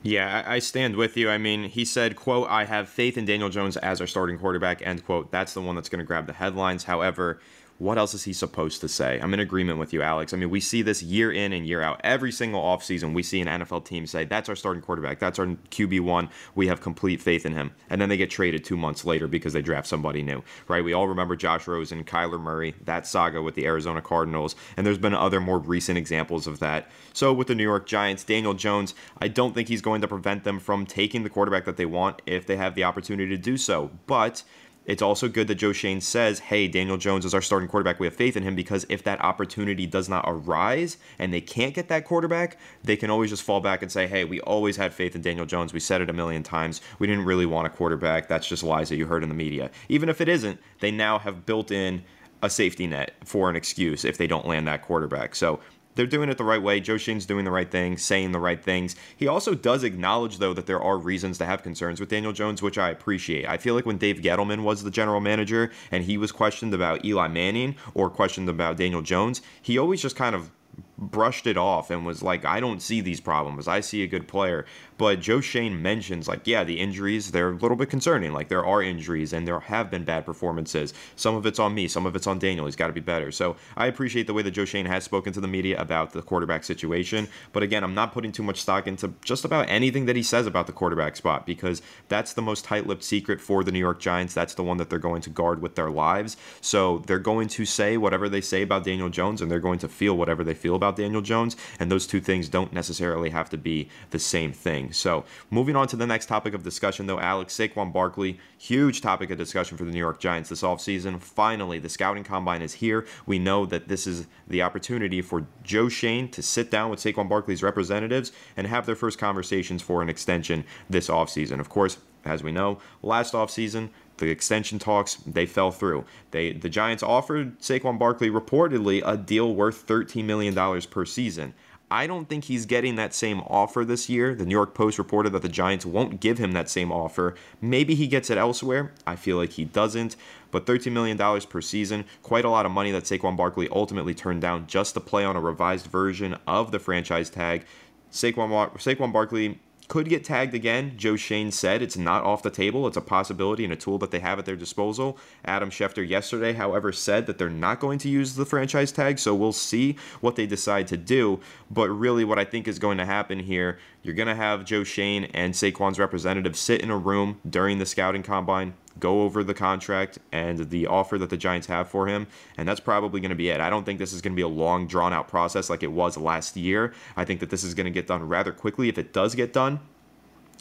Yeah, 0.06 0.44
I 0.46 0.60
stand 0.60 0.98
with 0.98 1.18
you. 1.18 1.32
I 1.32 1.40
mean, 1.40 1.64
he 1.64 1.84
said, 1.84 2.16
quote, 2.16 2.48
I 2.48 2.66
have 2.66 2.88
faith 2.88 3.18
in 3.18 3.26
Daniel 3.26 3.50
Jones 3.50 3.76
as 3.78 4.00
our 4.00 4.06
starting 4.06 4.38
quarterback, 4.38 4.86
end 4.86 5.04
quote. 5.04 5.32
That's 5.32 5.56
the 5.56 5.62
one 5.62 5.74
that's 5.74 5.90
going 5.90 5.98
to 5.98 6.06
grab 6.06 6.28
the 6.28 6.34
headlines. 6.34 6.84
However, 6.84 7.40
what 7.78 7.98
else 7.98 8.14
is 8.14 8.24
he 8.24 8.32
supposed 8.32 8.80
to 8.82 8.88
say? 8.88 9.20
I'm 9.20 9.34
in 9.34 9.40
agreement 9.42 9.80
with 9.80 9.92
you, 9.92 10.02
Alex. 10.02 10.34
I 10.34 10.38
mean, 10.38 10.50
we 10.50 10.62
see 10.62 10.82
this 10.82 11.04
year 11.04 11.32
in 11.32 11.52
and 11.52 11.68
year 11.68 11.82
out. 11.82 12.00
Every 12.04 12.32
single 12.32 12.62
offseason, 12.62 13.14
we 13.14 13.22
see 13.22 13.42
an 13.42 13.48
NFL 13.48 13.84
team 13.84 14.08
say, 14.08 14.24
that's 14.24 14.48
our 14.48 14.56
starting 14.56 14.82
quarterback. 14.82 15.20
That's 15.20 15.40
our 15.40 15.48
QB1. 15.48 16.30
We 16.56 16.68
have 16.68 16.80
complete 16.80 17.22
faith 17.22 17.46
in 17.46 17.54
him. 17.54 17.72
And 17.90 18.00
then 18.00 18.08
they 18.08 18.16
get 18.16 18.30
traded 18.30 18.64
two 18.64 18.78
months 18.78 19.04
later 19.04 19.28
because 19.28 19.52
they 19.52 19.62
draft 19.62 19.88
somebody 19.88 20.24
new, 20.24 20.42
right? 20.70 20.84
We 20.84 20.94
all 20.94 21.08
remember 21.10 21.36
Josh 21.36 21.68
Rosen, 21.68 22.06
Kyler 22.06 22.40
Murray, 22.40 22.76
that 22.86 23.06
saga 23.06 23.42
with 23.42 23.56
the 23.56 23.66
Arizona 23.66 24.02
Cardinals. 24.02 24.56
And 24.78 24.88
there's 24.88 24.98
been 24.98 25.14
other 25.14 25.42
more 25.42 25.60
recent 25.60 25.98
examples 25.98 26.48
of 26.48 26.60
that. 26.60 26.90
So 27.12 27.34
with 27.34 27.48
the 27.48 27.56
New 27.56 27.64
York 27.64 27.88
Giants, 27.88 28.24
Daniel 28.24 28.54
Jones, 28.54 28.96
I 29.20 29.28
don't 29.28 29.54
think 29.54 29.68
he's 29.68 29.82
going 29.82 30.00
to 30.02 30.08
prevent 30.08 30.46
them 30.46 30.60
from 30.60 30.86
taking 30.86 31.24
the 31.24 31.30
quarterback 31.30 31.66
that 31.66 31.76
they 31.76 31.86
want 31.86 32.22
if 32.26 32.46
they 32.46 32.56
have 32.56 32.76
the 32.76 32.86
opportunity 32.86 33.30
to 33.36 33.42
do 33.42 33.58
so. 33.58 33.92
But 34.08 34.44
it's 34.86 35.02
also 35.02 35.28
good 35.28 35.48
that 35.48 35.56
Joe 35.56 35.74
Schoen 35.74 36.00
says, 36.02 36.40
hey, 36.40 36.68
Daniel 36.68 36.98
Jones 36.98 37.26
is 37.26 37.34
our 37.34 37.42
starting 37.42 37.68
quarterback. 37.68 38.00
We 38.00 38.08
have 38.08 38.16
faith 38.16 38.38
in 38.38 38.44
him 38.44 38.56
because 38.56 38.86
if 38.90 39.04
that 39.04 39.22
opportunity 39.22 39.86
does 39.86 40.08
not 40.08 40.26
arise 40.28 40.98
and 41.18 41.34
they 41.34 41.42
can't 41.42 41.74
get 41.74 41.88
that 41.90 42.06
quarterback, 42.06 42.58
they 42.84 42.96
can 42.96 43.10
always 43.10 43.32
just 43.32 43.44
fall 43.44 43.62
back 43.62 43.82
and 43.82 43.92
say, 43.92 44.08
hey, 44.08 44.26
we 44.26 44.40
always 44.42 44.78
had 44.78 44.94
faith 44.94 45.16
in 45.16 45.22
Daniel 45.22 45.46
Jones. 45.46 45.74
We 45.74 45.80
said 45.80 46.02
it 46.02 46.10
a 46.10 46.14
million 46.14 46.44
times. 46.44 46.82
We 47.00 47.08
didn't 47.08 47.26
really 47.26 47.46
want 47.46 47.68
a 47.68 47.70
quarterback. 47.70 48.28
That's 48.28 48.48
just 48.48 48.64
lies 48.64 48.90
that 48.90 48.98
you 48.98 49.06
heard 49.06 49.24
in 49.24 49.30
the 49.30 49.36
media. 49.36 49.72
Even 49.90 50.10
if 50.10 50.22
it 50.22 50.30
isn't, 50.30 50.60
they 50.80 50.92
now 50.92 51.20
have 51.20 51.46
built 51.46 51.72
in 51.72 52.04
a 52.44 52.50
safety 52.50 52.86
net 52.86 53.16
for 53.24 53.50
an 53.50 53.56
excuse 53.56 54.06
if 54.06 54.18
they 54.18 54.28
don't 54.28 54.46
land 54.46 54.68
that 54.68 54.84
quarterback. 54.84 55.34
So 55.36 55.60
they're 55.96 56.06
doing 56.06 56.30
it 56.30 56.38
the 56.38 56.44
right 56.44 56.62
way. 56.62 56.80
Joe 56.80 56.98
Schoen's 56.98 57.26
doing 57.26 57.46
the 57.46 57.52
right 57.52 57.70
thing, 57.70 57.98
saying 57.98 58.32
the 58.32 58.40
right 58.40 58.62
things. 58.62 58.96
He 59.16 59.28
also 59.28 59.56
does 59.56 59.84
acknowledge, 59.84 60.38
though, 60.38 60.54
that 60.54 60.66
there 60.66 60.82
are 60.82 60.98
reasons 60.98 61.38
to 61.40 61.46
have 61.46 61.64
concerns 61.64 62.00
with 62.00 62.10
Daniel 62.10 62.34
Jones, 62.34 62.62
which 62.62 62.78
I 62.78 62.90
appreciate. 62.90 63.48
I 63.48 63.58
feel 63.58 63.76
like 63.76 63.86
when 63.86 63.98
Dave 63.98 64.18
Gettleman 64.18 64.64
was 64.64 64.84
the 64.84 64.92
general 64.92 65.22
manager 65.22 65.72
and 65.92 66.04
he 66.04 66.18
was 66.18 66.32
questioned 66.32 66.74
about 66.74 67.04
Eli 67.04 67.28
Manning 67.28 67.76
or 67.94 68.10
questioned 68.10 68.50
about 68.50 68.78
Daniel 68.78 69.02
Jones, 69.02 69.42
he 69.62 69.78
always 69.78 70.02
just 70.02 70.16
kind 70.16 70.36
of 70.36 70.52
brushed 70.98 71.46
it 71.48 71.58
off 71.58 71.90
and 71.90 72.06
was 72.06 72.24
like, 72.24 72.46
I 72.46 72.60
don't 72.60 72.82
see 72.82 73.02
these 73.02 73.20
problems. 73.20 73.68
I 73.68 73.82
see 73.82 74.04
a 74.04 74.08
good 74.08 74.28
player. 74.28 74.66
But 74.98 75.20
Joe 75.20 75.42
Schoen 75.42 75.82
mentions, 75.82 76.28
like, 76.28 76.48
yeah, 76.48 76.64
the 76.64 76.80
injuries, 76.80 77.32
they're 77.32 77.50
a 77.50 77.56
little 77.56 77.76
bit 77.76 77.90
concerning. 77.90 78.32
Like, 78.32 78.48
there 78.48 78.66
are 78.66 78.82
injuries 78.82 79.34
and 79.34 79.46
there 79.46 79.60
have 79.60 79.92
been 79.92 80.06
bad 80.06 80.26
performances. 80.26 80.94
Some 81.18 81.36
of 81.36 81.46
it's 81.46 81.60
on 81.60 81.76
me, 81.76 81.90
some 81.90 82.06
of 82.06 82.16
it's 82.16 82.28
on 82.28 82.40
Daniel. 82.40 82.66
He's 82.66 82.78
got 82.78 82.88
to 82.88 82.94
be 82.94 83.02
better. 83.02 83.32
So 83.32 83.58
I 83.76 83.88
appreciate 83.88 84.26
the 84.26 84.34
way 84.34 84.42
that 84.44 84.52
Joe 84.52 84.64
Schoen 84.64 84.86
has 84.86 85.04
spoken 85.04 85.34
to 85.34 85.42
the 85.42 85.48
media 85.50 85.80
about 85.82 86.14
the 86.14 86.22
quarterback 86.22 86.64
situation. 86.64 87.28
But 87.52 87.64
again, 87.64 87.84
I'm 87.84 87.94
not 87.94 88.14
putting 88.14 88.32
too 88.32 88.44
much 88.44 88.62
stock 88.62 88.88
into 88.88 89.14
just 89.22 89.44
about 89.44 89.70
anything 89.70 90.06
that 90.06 90.16
he 90.16 90.24
says 90.24 90.48
about 90.48 90.66
the 90.68 90.74
quarterback 90.74 91.18
spot 91.18 91.46
because 91.46 91.82
that's 92.08 92.34
the 92.34 92.42
most 92.42 92.64
tight 92.64 92.88
lipped 92.88 93.04
secret 93.04 93.42
for 93.42 93.66
the 93.66 93.72
New 93.74 93.80
York 93.80 94.00
Giants. 94.00 94.34
That's 94.34 94.54
the 94.54 94.64
one 94.64 94.78
that 94.78 94.90
they're 94.90 95.00
going 95.00 95.22
to 95.24 95.30
guard 95.30 95.62
with 95.62 95.76
their 95.76 95.90
lives. 95.90 96.38
So 96.62 97.00
they're 97.00 97.20
going 97.20 97.50
to 97.50 97.66
say 97.66 97.98
whatever 97.98 98.30
they 98.30 98.42
say 98.42 98.62
about 98.62 98.86
Daniel 98.86 99.10
Jones 99.10 99.42
and 99.42 99.52
they're 99.52 99.60
going 99.60 99.80
to 99.80 99.90
feel 99.90 100.16
whatever 100.16 100.44
they 100.44 100.54
feel 100.54 100.76
about 100.76 100.85
Daniel 100.92 101.22
Jones. 101.22 101.56
And 101.80 101.92
those 101.92 102.08
two 102.08 102.20
things 102.20 102.50
don't 102.50 102.74
necessarily 102.74 103.30
have 103.30 103.50
to 103.52 103.58
be 103.58 103.90
the 104.12 104.20
same 104.20 104.52
thing. 104.52 104.92
So, 104.92 105.26
moving 105.50 105.76
on 105.76 105.88
to 105.90 105.96
the 105.96 106.08
next 106.08 106.28
topic 106.28 106.54
of 106.54 106.64
discussion, 106.64 107.08
though, 107.08 107.20
Alex 107.20 107.56
Saquon 107.56 107.94
Barkley, 107.94 108.40
huge 108.58 109.02
topic 109.02 109.30
of 109.30 109.38
discussion 109.38 109.78
for 109.78 109.86
the 109.86 109.92
New 109.92 110.00
York 110.00 110.20
Giants 110.20 110.50
this 110.50 110.62
offseason. 110.62 111.22
Finally, 111.22 111.80
the 111.80 111.90
scouting 111.90 112.24
combine 112.24 112.62
is 112.62 112.74
here. 112.74 113.06
We 113.26 113.40
know 113.40 113.66
that 113.66 113.88
this 113.88 114.08
is 114.08 114.28
the 114.48 114.62
opportunity 114.62 115.22
for 115.22 115.46
Joe 115.64 115.90
Schoen 115.90 116.30
to 116.30 116.42
sit 116.42 116.72
down 116.72 116.90
with 116.90 117.00
Saquon 117.00 117.30
Barkley's 117.30 117.64
representatives 117.64 118.32
and 118.58 118.68
have 118.68 118.86
their 118.86 118.96
first 118.96 119.18
conversations 119.18 119.82
for 119.82 120.02
an 120.02 120.10
extension 120.10 120.66
this 120.90 121.08
offseason. 121.08 121.60
Of 121.60 121.70
course, 121.70 121.98
as 122.26 122.44
we 122.44 122.52
know, 122.52 122.80
last 123.04 123.34
offseason, 123.34 123.90
the 124.18 124.30
extension 124.30 124.80
talks 124.80 125.16
they 125.16 125.46
fell 125.46 125.72
through. 125.72 126.06
They 126.32 126.54
the 126.54 126.70
Giants 126.70 127.04
offered 127.04 127.60
Saquon 127.60 128.00
Barkley 128.00 128.30
reportedly 128.30 129.02
a 129.06 129.18
deal 129.18 129.54
worth 129.54 129.86
$13 129.86 130.24
million 130.26 130.82
per 130.90 131.06
season. 131.06 131.54
I 131.92 132.08
don't 132.08 132.28
think 132.28 132.46
he's 132.46 132.66
getting 132.66 132.96
that 132.96 133.14
same 133.14 133.42
offer 133.42 133.86
this 133.86 134.10
year. 134.10 134.34
The 134.34 134.46
New 134.46 134.56
York 134.56 134.74
Post 134.74 134.98
reported 134.98 135.32
that 135.34 135.44
the 135.44 135.50
Giants 135.50 135.86
won't 135.86 136.20
give 136.20 136.40
him 136.40 136.54
that 136.54 136.70
same 136.70 136.92
offer. 136.92 137.36
Maybe 137.62 137.94
he 137.94 138.08
gets 138.08 138.32
it 138.32 138.40
elsewhere. 138.40 138.92
I 139.06 139.16
feel 139.16 139.38
like 139.38 139.52
he 139.52 139.66
doesn't. 139.66 140.16
But 140.50 140.66
$13 140.66 140.92
million 140.92 141.18
per 141.42 141.62
season, 141.62 142.06
quite 142.24 142.44
a 142.44 142.50
lot 142.50 142.66
of 142.66 142.72
money 142.72 142.92
that 142.92 143.04
Saquon 143.04 143.38
Barkley 143.38 143.70
ultimately 143.70 144.16
turned 144.16 144.42
down 144.42 144.66
just 144.66 144.96
to 144.96 145.00
play 145.00 145.24
on 145.24 145.36
a 145.36 145.42
revised 145.42 145.86
version 145.86 146.38
of 146.48 146.72
the 146.72 146.80
franchise 146.80 147.30
tag. 147.30 147.66
Saquon, 148.12 148.50
Saquon 148.78 149.14
Barkley 149.14 149.60
could 149.88 150.10
get 150.10 150.24
tagged 150.24 150.54
again. 150.54 150.94
Joe 150.98 151.16
Schoen 151.16 151.52
said 151.52 151.82
it's 151.82 151.98
not 151.98 152.24
off 152.24 152.44
the 152.44 152.50
table. 152.50 152.88
It's 152.88 152.98
a 152.98 153.02
possibility 153.02 153.64
and 153.64 153.74
a 153.74 153.76
tool 153.76 153.98
that 154.00 154.12
they 154.12 154.20
have 154.20 154.40
at 154.40 154.46
their 154.46 154.56
disposal. 154.56 155.18
Adam 155.44 155.70
Schefter 155.70 156.08
yesterday, 156.08 156.54
however, 156.54 156.92
said 156.92 157.28
that 157.28 157.38
they're 157.38 157.50
not 157.50 157.80
going 157.80 158.00
to 158.00 158.10
use 158.10 158.36
the 158.36 158.46
franchise 158.46 158.92
tag, 158.92 159.20
so 159.20 159.36
we'll 159.36 159.54
see 159.54 159.96
what 160.22 160.36
they 160.36 160.46
decide 160.46 160.88
to 160.88 160.98
do. 160.98 161.40
But 161.70 161.90
really, 161.90 162.24
what 162.24 162.40
I 162.40 162.46
think 162.46 162.68
is 162.68 162.80
going 162.80 162.98
to 162.98 163.06
happen 163.06 163.40
here, 163.40 163.78
you're 164.02 164.16
going 164.16 164.28
to 164.28 164.36
have 164.36 164.66
Joe 164.66 164.84
Schoen 164.84 165.26
and 165.26 165.54
Saquon's 165.54 166.00
representative 166.00 166.58
sit 166.58 166.82
in 166.82 166.92
a 166.92 166.98
room 166.98 167.40
during 167.50 167.78
the 167.78 167.86
scouting 167.86 168.24
combine, 168.24 168.74
go 169.00 169.22
over 169.24 169.44
the 169.44 169.54
contract 169.54 170.20
and 170.32 170.70
the 170.70 170.88
offer 170.88 171.18
that 171.18 171.30
the 171.30 171.38
Giants 171.38 171.68
have 171.68 171.90
for 171.90 172.08
him, 172.08 172.28
and 172.58 172.68
that's 172.68 172.80
probably 172.80 173.20
going 173.20 173.30
to 173.30 173.36
be 173.36 173.50
it. 173.50 173.60
I 173.60 173.70
don't 173.70 173.86
think 173.86 174.00
this 174.00 174.14
is 174.14 174.22
going 174.22 174.34
to 174.34 174.36
be 174.36 174.42
a 174.42 174.48
long, 174.48 174.88
drawn 174.88 175.14
out 175.14 175.28
process 175.28 175.70
like 175.70 175.84
it 175.84 175.92
was 175.92 176.18
last 176.18 176.56
year. 176.56 176.94
I 177.16 177.26
think 177.26 177.40
that 177.40 177.50
this 177.50 177.64
is 177.64 177.74
going 177.74 177.86
to 177.86 177.92
get 177.92 178.08
done 178.08 178.28
rather 178.28 178.52
quickly 178.52 178.90
if 178.90 178.98
it 178.98 179.14
does 179.14 179.36
get 179.36 179.54
done. 179.54 179.80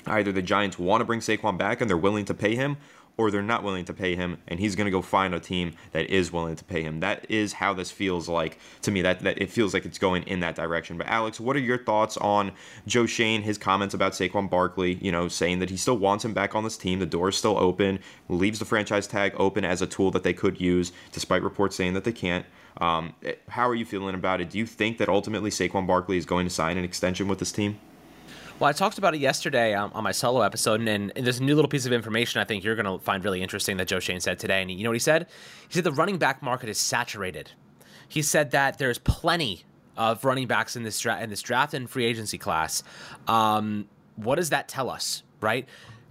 Either 0.06 0.32
the 0.32 0.42
Giants 0.42 0.78
want 0.78 1.00
to 1.00 1.04
bring 1.04 1.20
Saquon 1.20 1.56
back 1.56 1.80
and 1.80 1.88
they're 1.88 1.96
willing 1.96 2.26
to 2.26 2.34
pay 2.34 2.54
him, 2.54 2.76
or 3.16 3.30
they're 3.30 3.42
not 3.42 3.62
willing 3.62 3.84
to 3.84 3.94
pay 3.94 4.16
him 4.16 4.38
and 4.48 4.58
he's 4.58 4.74
going 4.74 4.86
to 4.86 4.90
go 4.90 5.02
find 5.02 5.34
a 5.34 5.40
team 5.40 5.72
that 5.92 6.10
is 6.10 6.32
willing 6.32 6.56
to 6.56 6.64
pay 6.64 6.82
him. 6.82 7.00
That 7.00 7.26
is 7.30 7.52
how 7.52 7.74
this 7.74 7.90
feels 7.90 8.28
like 8.28 8.58
to 8.82 8.90
me 8.90 9.02
that, 9.02 9.20
that 9.20 9.40
it 9.40 9.50
feels 9.50 9.72
like 9.72 9.84
it's 9.84 9.98
going 9.98 10.24
in 10.24 10.40
that 10.40 10.56
direction. 10.56 10.98
But 10.98 11.06
Alex, 11.06 11.38
what 11.38 11.56
are 11.56 11.60
your 11.60 11.78
thoughts 11.78 12.16
on 12.16 12.52
Joe 12.86 13.06
Schoen? 13.06 13.42
his 13.42 13.58
comments 13.58 13.94
about 13.94 14.12
Saquon 14.12 14.50
Barkley, 14.50 14.94
you 14.94 15.12
know, 15.12 15.28
saying 15.28 15.60
that 15.60 15.70
he 15.70 15.76
still 15.76 15.96
wants 15.96 16.24
him 16.24 16.34
back 16.34 16.54
on 16.54 16.64
this 16.64 16.76
team, 16.76 16.98
the 16.98 17.06
door 17.06 17.28
is 17.28 17.36
still 17.36 17.56
open, 17.56 17.98
leaves 18.28 18.58
the 18.58 18.64
franchise 18.64 19.06
tag 19.06 19.32
open 19.36 19.64
as 19.64 19.82
a 19.82 19.86
tool 19.86 20.10
that 20.10 20.22
they 20.22 20.32
could 20.32 20.60
use 20.60 20.92
despite 21.12 21.42
reports 21.42 21.76
saying 21.76 21.94
that 21.94 22.04
they 22.04 22.12
can't. 22.12 22.46
Um, 22.80 23.14
how 23.48 23.68
are 23.68 23.74
you 23.74 23.84
feeling 23.84 24.14
about 24.14 24.40
it? 24.40 24.50
Do 24.50 24.58
you 24.58 24.66
think 24.66 24.98
that 24.98 25.08
ultimately 25.08 25.50
Saquon 25.50 25.86
Barkley 25.86 26.16
is 26.16 26.26
going 26.26 26.46
to 26.46 26.50
sign 26.50 26.76
an 26.76 26.84
extension 26.84 27.28
with 27.28 27.38
this 27.38 27.52
team? 27.52 27.78
Well, 28.60 28.70
I 28.70 28.72
talked 28.72 28.98
about 28.98 29.16
it 29.16 29.20
yesterday 29.20 29.74
um, 29.74 29.90
on 29.94 30.04
my 30.04 30.12
solo 30.12 30.42
episode, 30.42 30.80
and, 30.80 30.88
and, 30.88 31.26
there's 31.26 31.40
a 31.40 31.42
new 31.42 31.56
little 31.56 31.68
piece 31.68 31.86
of 31.86 31.92
information 31.92 32.40
I 32.40 32.44
think 32.44 32.62
you're 32.62 32.76
going 32.76 32.86
to 32.86 33.04
find 33.04 33.24
really 33.24 33.42
interesting 33.42 33.78
that 33.78 33.88
Joe 33.88 33.98
Schoen 33.98 34.20
said 34.20 34.38
today. 34.38 34.62
And 34.62 34.70
you 34.70 34.84
know 34.84 34.90
what 34.90 34.94
he 34.94 35.00
said? 35.00 35.26
He 35.68 35.74
said 35.74 35.82
the 35.82 35.90
running 35.90 36.18
back 36.18 36.40
market 36.40 36.68
is 36.68 36.78
saturated. 36.78 37.50
He 38.08 38.22
said 38.22 38.52
that 38.52 38.78
there's 38.78 38.98
plenty 38.98 39.64
of 39.96 40.24
running 40.24 40.46
backs 40.46 40.76
in 40.76 40.84
this, 40.84 41.00
dra- 41.00 41.20
in 41.20 41.30
this 41.30 41.42
draft 41.42 41.74
and 41.74 41.90
free 41.90 42.04
agency 42.04 42.38
class. 42.38 42.84
Um, 43.26 43.88
what 44.14 44.36
does 44.36 44.50
that 44.50 44.68
tell 44.68 44.88
us, 44.88 45.24
right? 45.40 45.68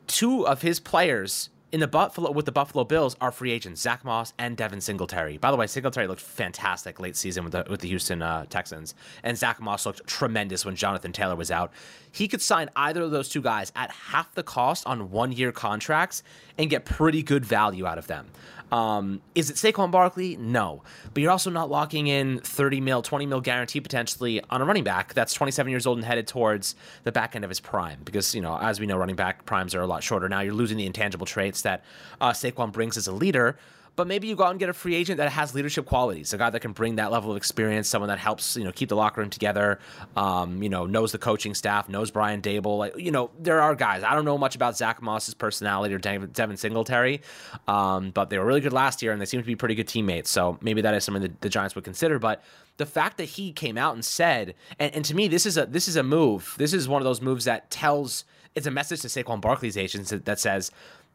Two 0.08 0.46
of 0.46 0.62
his 0.62 0.82
players 0.82 1.50
in 1.74 1.80
the 1.80 1.88
Buffalo 1.88 2.30
with 2.32 2.46
the 2.46 2.52
Buffalo 2.52 2.84
Bills 2.84 3.18
are 3.20 3.32
free 3.32 3.52
agents 3.52 3.82
Zach 3.82 4.06
Moss 4.06 4.32
and 4.38 4.56
Devin 4.56 4.80
Singletary. 4.80 5.40
By 5.40 5.50
the 5.50 5.58
way, 5.58 5.66
Singletary 5.66 6.06
looked 6.06 6.22
fantastic 6.22 7.00
late 7.00 7.16
season 7.16 7.44
with 7.44 7.54
the 7.54 7.66
with 7.68 7.82
the 7.82 7.88
Houston 7.88 8.22
uh, 8.22 8.46
Texans, 8.48 8.94
and 9.24 9.36
Zach 9.36 9.60
Moss 9.60 9.88
looked 9.88 10.06
tremendous 10.06 10.66
when 10.66 10.76
Jonathan 10.76 11.12
Taylor 11.12 11.36
was 11.36 11.50
out. 11.50 11.74
He 12.12 12.28
could 12.28 12.44
sign 12.44 12.70
either 12.76 13.02
of 13.02 13.10
those 13.10 13.28
two 13.28 13.42
guys 13.42 13.72
at 13.76 13.90
half 13.90 14.36
the 14.36 14.44
cost 14.44 14.86
on 14.86 15.10
one 15.10 15.32
year 15.32 15.52
contracts 15.52 16.22
and 16.60 16.70
get 16.70 16.86
pretty 16.86 17.24
good 17.24 17.44
value 17.44 17.88
out 17.88 17.98
of 17.98 18.06
them. 18.06 18.28
Um, 18.74 19.22
is 19.36 19.52
it 19.52 19.56
Saquon 19.56 19.92
Barkley? 19.92 20.36
No. 20.36 20.82
But 21.14 21.22
you're 21.22 21.32
also 21.32 21.52
not 21.52 21.70
locking 21.70 22.08
in 22.08 22.40
30 22.40 22.82
mil, 22.82 23.04
20 23.04 23.28
mil 23.28 23.40
guarantee 23.40 23.80
potentially 23.80 24.42
on 24.50 24.64
a 24.64 24.66
running 24.66 24.84
back 24.84 25.14
that's 25.14 25.32
27 25.36 25.70
years 25.70 25.86
old 25.86 26.00
and 26.00 26.06
headed 26.06 26.26
towards 26.26 26.76
the 27.04 27.12
back 27.12 27.36
end 27.36 27.46
of 27.46 27.52
his 27.52 27.60
prime. 27.60 28.00
Because, 28.04 28.34
you 28.34 28.42
know, 28.42 28.58
as 28.58 28.80
we 28.80 28.88
know, 28.88 28.98
running 28.98 29.16
back 29.16 29.46
primes 29.46 29.76
are 29.76 29.82
a 29.82 29.86
lot 29.86 30.02
shorter 30.02 30.28
now. 30.28 30.40
You're 30.40 30.56
losing 30.56 30.78
the 30.78 30.88
intangible 30.88 31.28
traits 31.28 31.62
that 31.62 31.84
uh, 32.20 32.32
Saquon 32.32 32.72
brings 32.72 32.98
as 32.98 33.06
a 33.06 33.14
leader 33.14 33.58
but 33.96 34.08
maybe 34.08 34.28
you 34.28 34.36
go 34.36 34.44
out 34.44 34.52
and 34.52 34.60
get 34.60 34.70
a 34.70 34.74
free 34.74 34.96
agent 34.96 35.18
that 35.18 35.32
has 35.32 35.54
leadership 35.54 35.86
qualities, 35.86 36.34
a 36.34 36.38
guy 36.38 36.50
that 36.50 36.60
can 36.62 36.72
bring 36.72 36.96
that 36.96 37.12
level 37.12 37.32
of 37.32 37.38
experience, 37.38 37.88
someone 37.88 38.10
that 38.10 38.20
helps 38.20 38.58
you 38.58 38.64
know 38.64 38.72
keep 38.72 38.90
the 38.90 38.96
locker 38.96 39.22
room 39.22 39.30
together, 39.30 39.80
um, 40.16 40.64
you 40.64 40.70
know 40.70 40.86
knows 40.86 41.12
the 41.12 41.18
coaching 41.18 41.54
staff, 41.54 41.88
knows 41.90 42.10
Brian 42.12 42.42
Daboll. 42.42 42.78
Like 42.78 42.98
you 42.98 43.12
know 43.12 43.30
there 43.40 43.62
are 43.62 43.76
guys. 43.76 44.04
I 44.04 44.16
don't 44.16 44.26
know 44.26 44.38
much 44.38 44.56
about 44.56 44.78
Zach 44.78 45.02
Moss's 45.02 45.34
personality 45.34 45.94
or 45.94 46.00
Devin 46.00 46.58
Singletary, 46.58 47.22
um, 47.68 48.12
but 48.12 48.30
they 48.30 48.38
were 48.38 48.46
really 48.46 48.62
good 48.62 48.74
last 48.74 49.02
year 49.02 49.12
and 49.12 49.22
they 49.22 49.26
seem 49.26 49.42
to 49.42 49.46
be 49.46 49.56
pretty 49.56 49.76
good 49.76 49.88
teammates. 49.88 50.30
So 50.30 50.58
maybe 50.62 50.82
that 50.82 50.94
is 50.96 51.04
something 51.04 51.22
that 51.22 51.42
the 51.42 51.50
Giants 51.50 51.76
would 51.76 51.84
consider. 51.84 52.20
But 52.20 52.44
the 52.78 52.86
fact 52.86 53.18
that 53.18 53.26
he 53.26 53.52
came 53.52 53.78
out 53.78 53.94
and 53.94 54.04
said, 54.04 54.56
and, 54.80 54.94
and 54.96 55.06
to 55.06 55.16
me 55.16 55.28
this 55.28 55.46
is 55.46 55.58
a 55.58 55.66
this 55.66 55.88
is 55.88 55.96
a 55.96 56.04
move. 56.04 56.56
This 56.58 56.74
is 56.74 56.88
one 56.88 57.02
of 57.02 57.06
those 57.06 57.22
moves 57.22 57.46
that 57.46 57.70
tells 57.70 58.26
it's 58.56 58.68
a 58.68 58.72
message 58.72 59.02
to 59.02 59.08
Saquon 59.08 59.42
Barkley's 59.42 59.78
agents 59.78 60.12
that, 60.12 60.26
that 60.26 60.40
says 60.40 60.72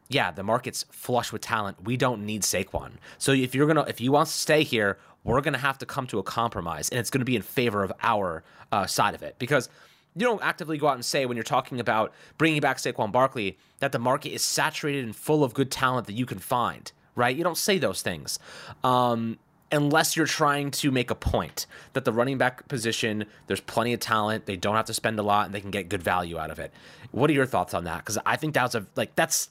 yeah, 0.09 0.31
the 0.31 0.43
market's 0.43 0.85
flush 0.91 1.31
with 1.31 1.43
talent. 1.43 1.83
We 1.83 1.95
don't 1.95 2.25
need 2.25 2.41
Saquon. 2.41 2.93
So 3.19 3.31
if 3.31 3.53
you're 3.53 3.67
gonna, 3.67 3.85
if 3.87 3.99
he 3.99 4.09
wants 4.09 4.31
to 4.33 4.37
stay 4.39 4.63
here, 4.63 4.97
we're 5.23 5.41
gonna 5.41 5.59
have 5.59 5.77
to 5.77 5.85
come 5.85 6.07
to 6.07 6.17
a 6.17 6.23
compromise, 6.23 6.89
and 6.89 6.99
it's 6.99 7.11
gonna 7.11 7.25
be 7.25 7.35
in 7.35 7.43
favor 7.43 7.83
of 7.83 7.93
our 8.01 8.43
uh, 8.71 8.87
side 8.87 9.13
of 9.13 9.21
it 9.21 9.35
because 9.37 9.69
you 10.15 10.25
don't 10.25 10.43
actively 10.43 10.79
go 10.79 10.87
out 10.87 10.95
and 10.95 11.05
say 11.05 11.27
when 11.27 11.37
you're 11.37 11.43
talking 11.43 11.79
about 11.79 12.11
bringing 12.39 12.59
back 12.59 12.77
Saquon 12.77 13.11
Barkley 13.11 13.57
that 13.79 13.91
the 13.91 13.99
market 13.99 14.31
is 14.31 14.41
saturated 14.43 15.05
and 15.05 15.15
full 15.15 15.43
of 15.43 15.53
good 15.53 15.69
talent 15.69 16.07
that 16.07 16.13
you 16.13 16.25
can 16.25 16.39
find. 16.39 16.91
Right? 17.15 17.35
You 17.35 17.43
don't 17.43 17.57
say 17.57 17.77
those 17.77 18.01
things. 18.01 18.39
Um, 18.83 19.37
unless 19.71 20.15
you're 20.15 20.25
trying 20.25 20.71
to 20.71 20.89
make 20.89 21.11
a 21.11 21.15
point 21.15 21.67
that 21.93 22.05
the 22.05 22.13
running 22.13 22.37
back 22.37 22.67
position, 22.67 23.25
there's 23.47 23.59
plenty 23.59 23.93
of 23.93 23.99
talent, 23.99 24.45
they 24.45 24.55
don't 24.55 24.75
have 24.75 24.85
to 24.85 24.93
spend 24.93 25.19
a 25.19 25.23
lot, 25.23 25.45
and 25.45 25.53
they 25.53 25.61
can 25.61 25.69
get 25.69 25.89
good 25.89 26.01
value 26.01 26.39
out 26.39 26.49
of 26.49 26.57
it. 26.57 26.73
What 27.11 27.29
are 27.29 27.33
your 27.33 27.45
thoughts 27.45 27.73
on 27.73 27.83
that? 27.83 27.99
Because 27.99 28.17
I 28.25 28.35
think 28.37 28.53
that's 28.53 28.73
a 28.73 28.87
like 28.95 29.15
that's 29.15 29.49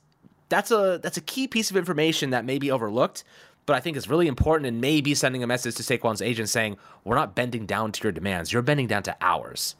that's 0.49 0.71
a 0.71 0.99
that's 1.03 1.17
a 1.17 1.23
key 1.23 1.47
piece 1.47 1.71
of 1.71 1.77
information 1.77 2.31
that 2.31 2.45
may 2.45 2.59
be 2.59 2.71
overlooked, 2.71 3.25
but 3.67 3.77
I 3.77 3.81
think 3.81 3.97
is 3.97 4.09
really 4.09 4.29
important 4.29 4.67
and 4.67 4.81
may 4.81 5.01
be 5.01 5.15
sending 5.15 5.43
a 5.43 5.47
message 5.47 5.77
to 5.77 5.83
Saquon's 5.83 6.23
agent 6.23 6.49
saying, 6.49 6.77
"We're 7.05 7.17
not 7.17 7.35
bending 7.35 7.67
down 7.67 7.93
to 7.93 8.03
your 8.03 8.13
demands. 8.13 8.53
You're 8.53 8.63
bending 8.63 8.87
down 8.87 9.03
to 9.05 9.17
ours." 9.21 9.77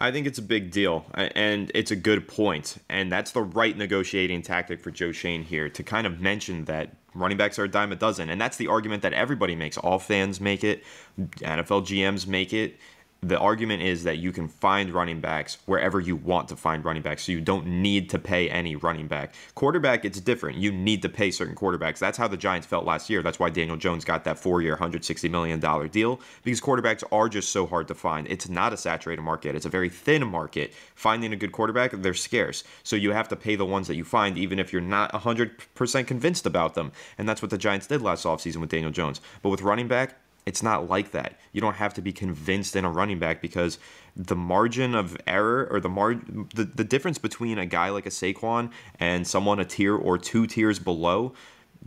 I 0.00 0.12
think 0.12 0.26
it's 0.26 0.38
a 0.38 0.42
big 0.42 0.70
deal, 0.70 1.06
and 1.14 1.72
it's 1.74 1.90
a 1.90 1.96
good 1.96 2.28
point, 2.28 2.76
and 2.88 3.10
that's 3.10 3.32
the 3.32 3.42
right 3.42 3.76
negotiating 3.76 4.42
tactic 4.42 4.80
for 4.80 4.90
Joe 4.90 5.12
Schoen 5.12 5.42
here 5.42 5.68
to 5.70 5.82
kind 5.82 6.06
of 6.06 6.20
mention 6.20 6.66
that 6.66 6.94
running 7.14 7.36
backs 7.36 7.58
are 7.58 7.64
a 7.64 7.68
dime 7.68 7.90
a 7.90 7.96
dozen, 7.96 8.30
and 8.30 8.40
that's 8.40 8.56
the 8.56 8.68
argument 8.68 9.02
that 9.02 9.12
everybody 9.12 9.56
makes. 9.56 9.76
All 9.76 9.98
fans 9.98 10.40
make 10.40 10.62
it, 10.62 10.84
NFL 11.18 11.82
GMs 11.86 12.26
make 12.26 12.52
it, 12.52 12.76
the 13.20 13.38
argument 13.38 13.82
is 13.82 14.04
that 14.04 14.18
you 14.18 14.30
can 14.30 14.46
find 14.46 14.90
running 14.90 15.20
backs 15.20 15.58
wherever 15.66 15.98
you 15.98 16.14
want 16.14 16.48
to 16.48 16.56
find 16.56 16.84
running 16.84 17.02
backs, 17.02 17.24
so 17.24 17.32
you 17.32 17.40
don't 17.40 17.66
need 17.66 18.08
to 18.10 18.18
pay 18.18 18.48
any 18.48 18.76
running 18.76 19.08
back. 19.08 19.34
Quarterback, 19.56 20.04
it's 20.04 20.20
different. 20.20 20.58
You 20.58 20.70
need 20.70 21.02
to 21.02 21.08
pay 21.08 21.32
certain 21.32 21.56
quarterbacks. 21.56 21.98
That's 21.98 22.16
how 22.16 22.28
the 22.28 22.36
Giants 22.36 22.66
felt 22.66 22.84
last 22.84 23.10
year. 23.10 23.22
That's 23.22 23.40
why 23.40 23.50
Daniel 23.50 23.76
Jones 23.76 24.04
got 24.04 24.22
that 24.24 24.38
four 24.38 24.62
year, 24.62 24.76
$160 24.76 25.28
million 25.30 25.58
deal, 25.88 26.20
because 26.44 26.60
quarterbacks 26.60 27.02
are 27.10 27.28
just 27.28 27.50
so 27.50 27.66
hard 27.66 27.88
to 27.88 27.94
find. 27.94 28.28
It's 28.28 28.48
not 28.48 28.72
a 28.72 28.76
saturated 28.76 29.22
market, 29.22 29.56
it's 29.56 29.66
a 29.66 29.70
very 29.70 29.88
thin 29.88 30.26
market. 30.26 30.72
Finding 30.94 31.32
a 31.32 31.36
good 31.36 31.50
quarterback, 31.50 31.90
they're 31.92 32.14
scarce. 32.14 32.62
So 32.84 32.94
you 32.94 33.10
have 33.12 33.28
to 33.28 33.36
pay 33.36 33.56
the 33.56 33.66
ones 33.66 33.88
that 33.88 33.96
you 33.96 34.04
find, 34.04 34.38
even 34.38 34.60
if 34.60 34.72
you're 34.72 34.80
not 34.80 35.12
100% 35.12 36.06
convinced 36.06 36.46
about 36.46 36.74
them. 36.74 36.92
And 37.16 37.28
that's 37.28 37.42
what 37.42 37.50
the 37.50 37.58
Giants 37.58 37.88
did 37.88 38.00
last 38.00 38.24
offseason 38.24 38.58
with 38.58 38.70
Daniel 38.70 38.92
Jones. 38.92 39.20
But 39.42 39.50
with 39.50 39.62
running 39.62 39.88
back, 39.88 40.14
it's 40.48 40.62
not 40.62 40.88
like 40.88 41.10
that. 41.12 41.38
You 41.52 41.60
don't 41.60 41.76
have 41.76 41.92
to 41.94 42.02
be 42.02 42.12
convinced 42.12 42.74
in 42.74 42.84
a 42.84 42.90
running 42.90 43.18
back 43.18 43.42
because 43.42 43.78
the 44.16 44.34
margin 44.34 44.94
of 44.94 45.16
error 45.26 45.68
or 45.70 45.78
the 45.78 45.90
mar 45.90 46.14
the, 46.54 46.64
the 46.64 46.84
difference 46.84 47.18
between 47.18 47.58
a 47.58 47.66
guy 47.66 47.90
like 47.90 48.06
a 48.06 48.10
Saquon 48.10 48.70
and 48.98 49.26
someone 49.26 49.60
a 49.60 49.64
tier 49.64 49.94
or 49.94 50.16
two 50.16 50.46
tiers 50.46 50.78
below 50.78 51.34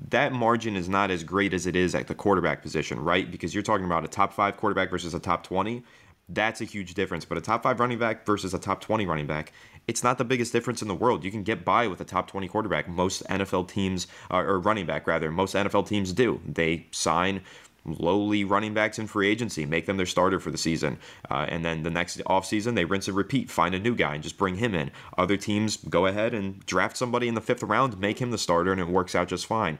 that 0.09 0.31
margin 0.31 0.75
is 0.75 0.87
not 0.87 1.11
as 1.11 1.23
great 1.23 1.53
as 1.53 1.65
it 1.65 1.75
is 1.75 1.93
at 1.95 2.07
the 2.07 2.15
quarterback 2.15 2.61
position, 2.61 2.99
right? 2.99 3.29
Because 3.29 3.53
you're 3.53 3.63
talking 3.63 3.85
about 3.85 4.05
a 4.05 4.07
top 4.07 4.31
five 4.31 4.57
quarterback 4.57 4.89
versus 4.89 5.13
a 5.13 5.19
top 5.19 5.43
20. 5.43 5.83
That's 6.29 6.61
a 6.61 6.65
huge 6.65 6.93
difference. 6.93 7.25
But 7.25 7.37
a 7.37 7.41
top 7.41 7.63
five 7.63 7.79
running 7.79 7.99
back 7.99 8.25
versus 8.25 8.53
a 8.53 8.59
top 8.59 8.79
20 8.79 9.05
running 9.05 9.27
back, 9.27 9.51
it's 9.87 10.03
not 10.03 10.17
the 10.17 10.23
biggest 10.23 10.53
difference 10.53 10.81
in 10.81 10.87
the 10.87 10.95
world. 10.95 11.25
You 11.25 11.31
can 11.31 11.43
get 11.43 11.65
by 11.65 11.87
with 11.87 11.99
a 11.99 12.05
top 12.05 12.27
20 12.27 12.47
quarterback. 12.47 12.87
Most 12.87 13.23
NFL 13.27 13.67
teams, 13.67 14.07
uh, 14.31 14.37
or 14.37 14.59
running 14.59 14.85
back 14.85 15.07
rather, 15.07 15.29
most 15.29 15.55
NFL 15.55 15.87
teams 15.87 16.13
do. 16.13 16.39
They 16.47 16.87
sign 16.91 17.41
lowly 17.85 18.43
running 18.43 18.73
backs 18.73 18.99
in 18.99 19.07
free 19.07 19.27
agency, 19.27 19.65
make 19.65 19.85
them 19.85 19.97
their 19.97 20.05
starter 20.05 20.39
for 20.39 20.51
the 20.51 20.57
season. 20.57 20.99
Uh, 21.29 21.45
and 21.49 21.65
then 21.65 21.83
the 21.83 21.89
next 21.89 22.19
offseason, 22.25 22.75
they 22.75 22.85
rinse 22.85 23.07
and 23.07 23.17
repeat, 23.17 23.49
find 23.49 23.73
a 23.73 23.79
new 23.79 23.95
guy 23.95 24.13
and 24.13 24.23
just 24.23 24.37
bring 24.37 24.55
him 24.55 24.75
in. 24.75 24.91
Other 25.17 25.37
teams 25.37 25.77
go 25.77 26.05
ahead 26.05 26.33
and 26.33 26.65
draft 26.65 26.97
somebody 26.97 27.27
in 27.27 27.35
the 27.35 27.41
fifth 27.41 27.63
round, 27.63 27.99
make 27.99 28.19
him 28.19 28.31
the 28.31 28.37
starter, 28.37 28.71
and 28.71 28.81
it 28.81 28.87
works 28.87 29.15
out 29.15 29.27
just 29.27 29.45
fine 29.45 29.77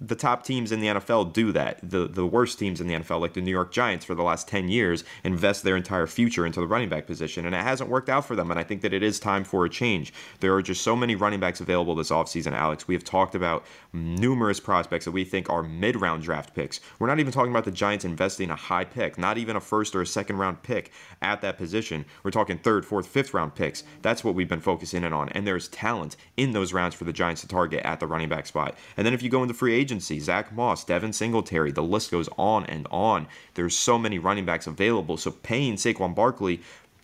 the 0.00 0.16
top 0.16 0.44
teams 0.44 0.72
in 0.72 0.80
the 0.80 0.88
NFL 0.88 1.32
do 1.32 1.52
that. 1.52 1.78
The 1.82 2.06
the 2.08 2.26
worst 2.26 2.58
teams 2.58 2.80
in 2.80 2.86
the 2.86 2.94
NFL, 2.94 3.20
like 3.20 3.34
the 3.34 3.40
New 3.40 3.50
York 3.50 3.72
Giants 3.72 4.04
for 4.04 4.14
the 4.14 4.22
last 4.22 4.48
10 4.48 4.68
years, 4.68 5.04
invest 5.22 5.62
their 5.62 5.76
entire 5.76 6.06
future 6.06 6.46
into 6.46 6.60
the 6.60 6.66
running 6.66 6.88
back 6.88 7.06
position, 7.06 7.46
and 7.46 7.54
it 7.54 7.62
hasn't 7.62 7.90
worked 7.90 8.08
out 8.08 8.24
for 8.24 8.36
them. 8.36 8.50
And 8.50 8.58
I 8.58 8.64
think 8.64 8.82
that 8.82 8.92
it 8.92 9.02
is 9.02 9.20
time 9.20 9.44
for 9.44 9.64
a 9.64 9.70
change. 9.70 10.12
There 10.40 10.54
are 10.54 10.62
just 10.62 10.82
so 10.82 10.96
many 10.96 11.14
running 11.14 11.40
backs 11.40 11.60
available 11.60 11.94
this 11.94 12.10
offseason, 12.10 12.52
Alex. 12.52 12.88
We 12.88 12.94
have 12.94 13.04
talked 13.04 13.34
about 13.34 13.64
numerous 13.92 14.60
prospects 14.60 15.04
that 15.04 15.12
we 15.12 15.24
think 15.24 15.48
are 15.50 15.62
mid 15.62 15.96
round 16.00 16.22
draft 16.22 16.54
picks. 16.54 16.80
We're 16.98 17.06
not 17.06 17.20
even 17.20 17.32
talking 17.32 17.50
about 17.50 17.64
the 17.64 17.70
Giants 17.70 18.04
investing 18.04 18.50
a 18.50 18.56
high 18.56 18.84
pick, 18.84 19.18
not 19.18 19.38
even 19.38 19.56
a 19.56 19.60
first 19.60 19.94
or 19.94 20.02
a 20.02 20.06
second 20.06 20.36
round 20.36 20.62
pick 20.62 20.90
at 21.22 21.40
that 21.42 21.56
position. 21.58 22.04
We're 22.22 22.30
talking 22.30 22.58
third, 22.58 22.84
fourth, 22.84 23.06
fifth 23.06 23.34
round 23.34 23.54
picks. 23.54 23.84
That's 24.02 24.24
what 24.24 24.34
we've 24.34 24.48
been 24.48 24.60
focusing 24.60 25.04
in 25.04 25.12
on. 25.12 25.28
And 25.30 25.46
there's 25.46 25.68
talent 25.68 26.16
in 26.36 26.52
those 26.52 26.72
rounds 26.72 26.94
for 26.94 27.04
the 27.04 27.12
Giants 27.12 27.40
to 27.42 27.48
target 27.48 27.84
at 27.84 28.00
the 28.00 28.06
running 28.06 28.28
back 28.28 28.46
spot. 28.46 28.76
And 28.96 29.06
then 29.06 29.14
if 29.14 29.22
you 29.22 29.28
go 29.28 29.42
into 29.42 29.54
free 29.54 29.74
agency, 29.74 29.83
Zach 30.20 30.52
Moss, 30.52 30.84
Devin 30.84 31.12
Singletary, 31.12 31.72
the 31.72 31.82
list 31.82 32.10
goes 32.10 32.28
on 32.36 32.64
and 32.66 32.86
on. 32.90 33.26
There's 33.54 33.76
so 33.76 33.98
many 33.98 34.18
running 34.18 34.44
backs 34.44 34.66
available. 34.66 35.16
So 35.16 35.30
paying 35.30 35.74
Saquon 35.74 36.14
Barkley 36.14 36.60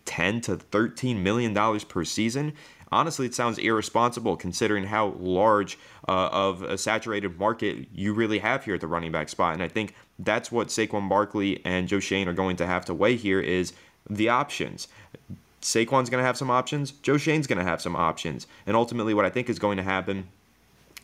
10 0.06 0.40
to 0.42 0.56
13 0.56 1.22
million 1.22 1.54
dollars 1.54 1.84
per 1.84 2.04
season 2.04 2.52
honestly 2.92 3.26
it 3.26 3.34
sounds 3.34 3.58
irresponsible 3.58 4.36
considering 4.36 4.84
how 4.84 5.08
large 5.18 5.78
uh, 6.08 6.28
of 6.32 6.62
a 6.62 6.76
saturated 6.76 7.38
market 7.38 7.86
you 7.94 8.12
really 8.12 8.38
have 8.38 8.64
here 8.64 8.74
at 8.74 8.80
the 8.80 8.86
running 8.86 9.12
back 9.12 9.28
spot 9.28 9.54
and 9.54 9.62
i 9.62 9.68
think 9.68 9.94
that's 10.18 10.52
what 10.52 10.68
Saquon 10.68 11.08
Barkley 11.08 11.64
and 11.64 11.88
Joe 11.88 12.00
Schoen 12.00 12.28
are 12.28 12.34
going 12.34 12.56
to 12.56 12.66
have 12.66 12.84
to 12.86 12.94
weigh 12.94 13.16
here 13.16 13.40
is 13.40 13.72
the 14.08 14.28
options 14.28 14.88
Saquon's 15.62 16.10
going 16.10 16.20
to 16.20 16.26
have 16.26 16.36
some 16.36 16.50
options 16.50 16.90
Joe 16.90 17.16
Schoen's 17.16 17.46
going 17.46 17.58
to 17.58 17.64
have 17.64 17.80
some 17.80 17.96
options 17.96 18.46
and 18.66 18.76
ultimately 18.76 19.14
what 19.14 19.24
i 19.24 19.30
think 19.30 19.48
is 19.48 19.58
going 19.58 19.76
to 19.76 19.82
happen 19.82 20.28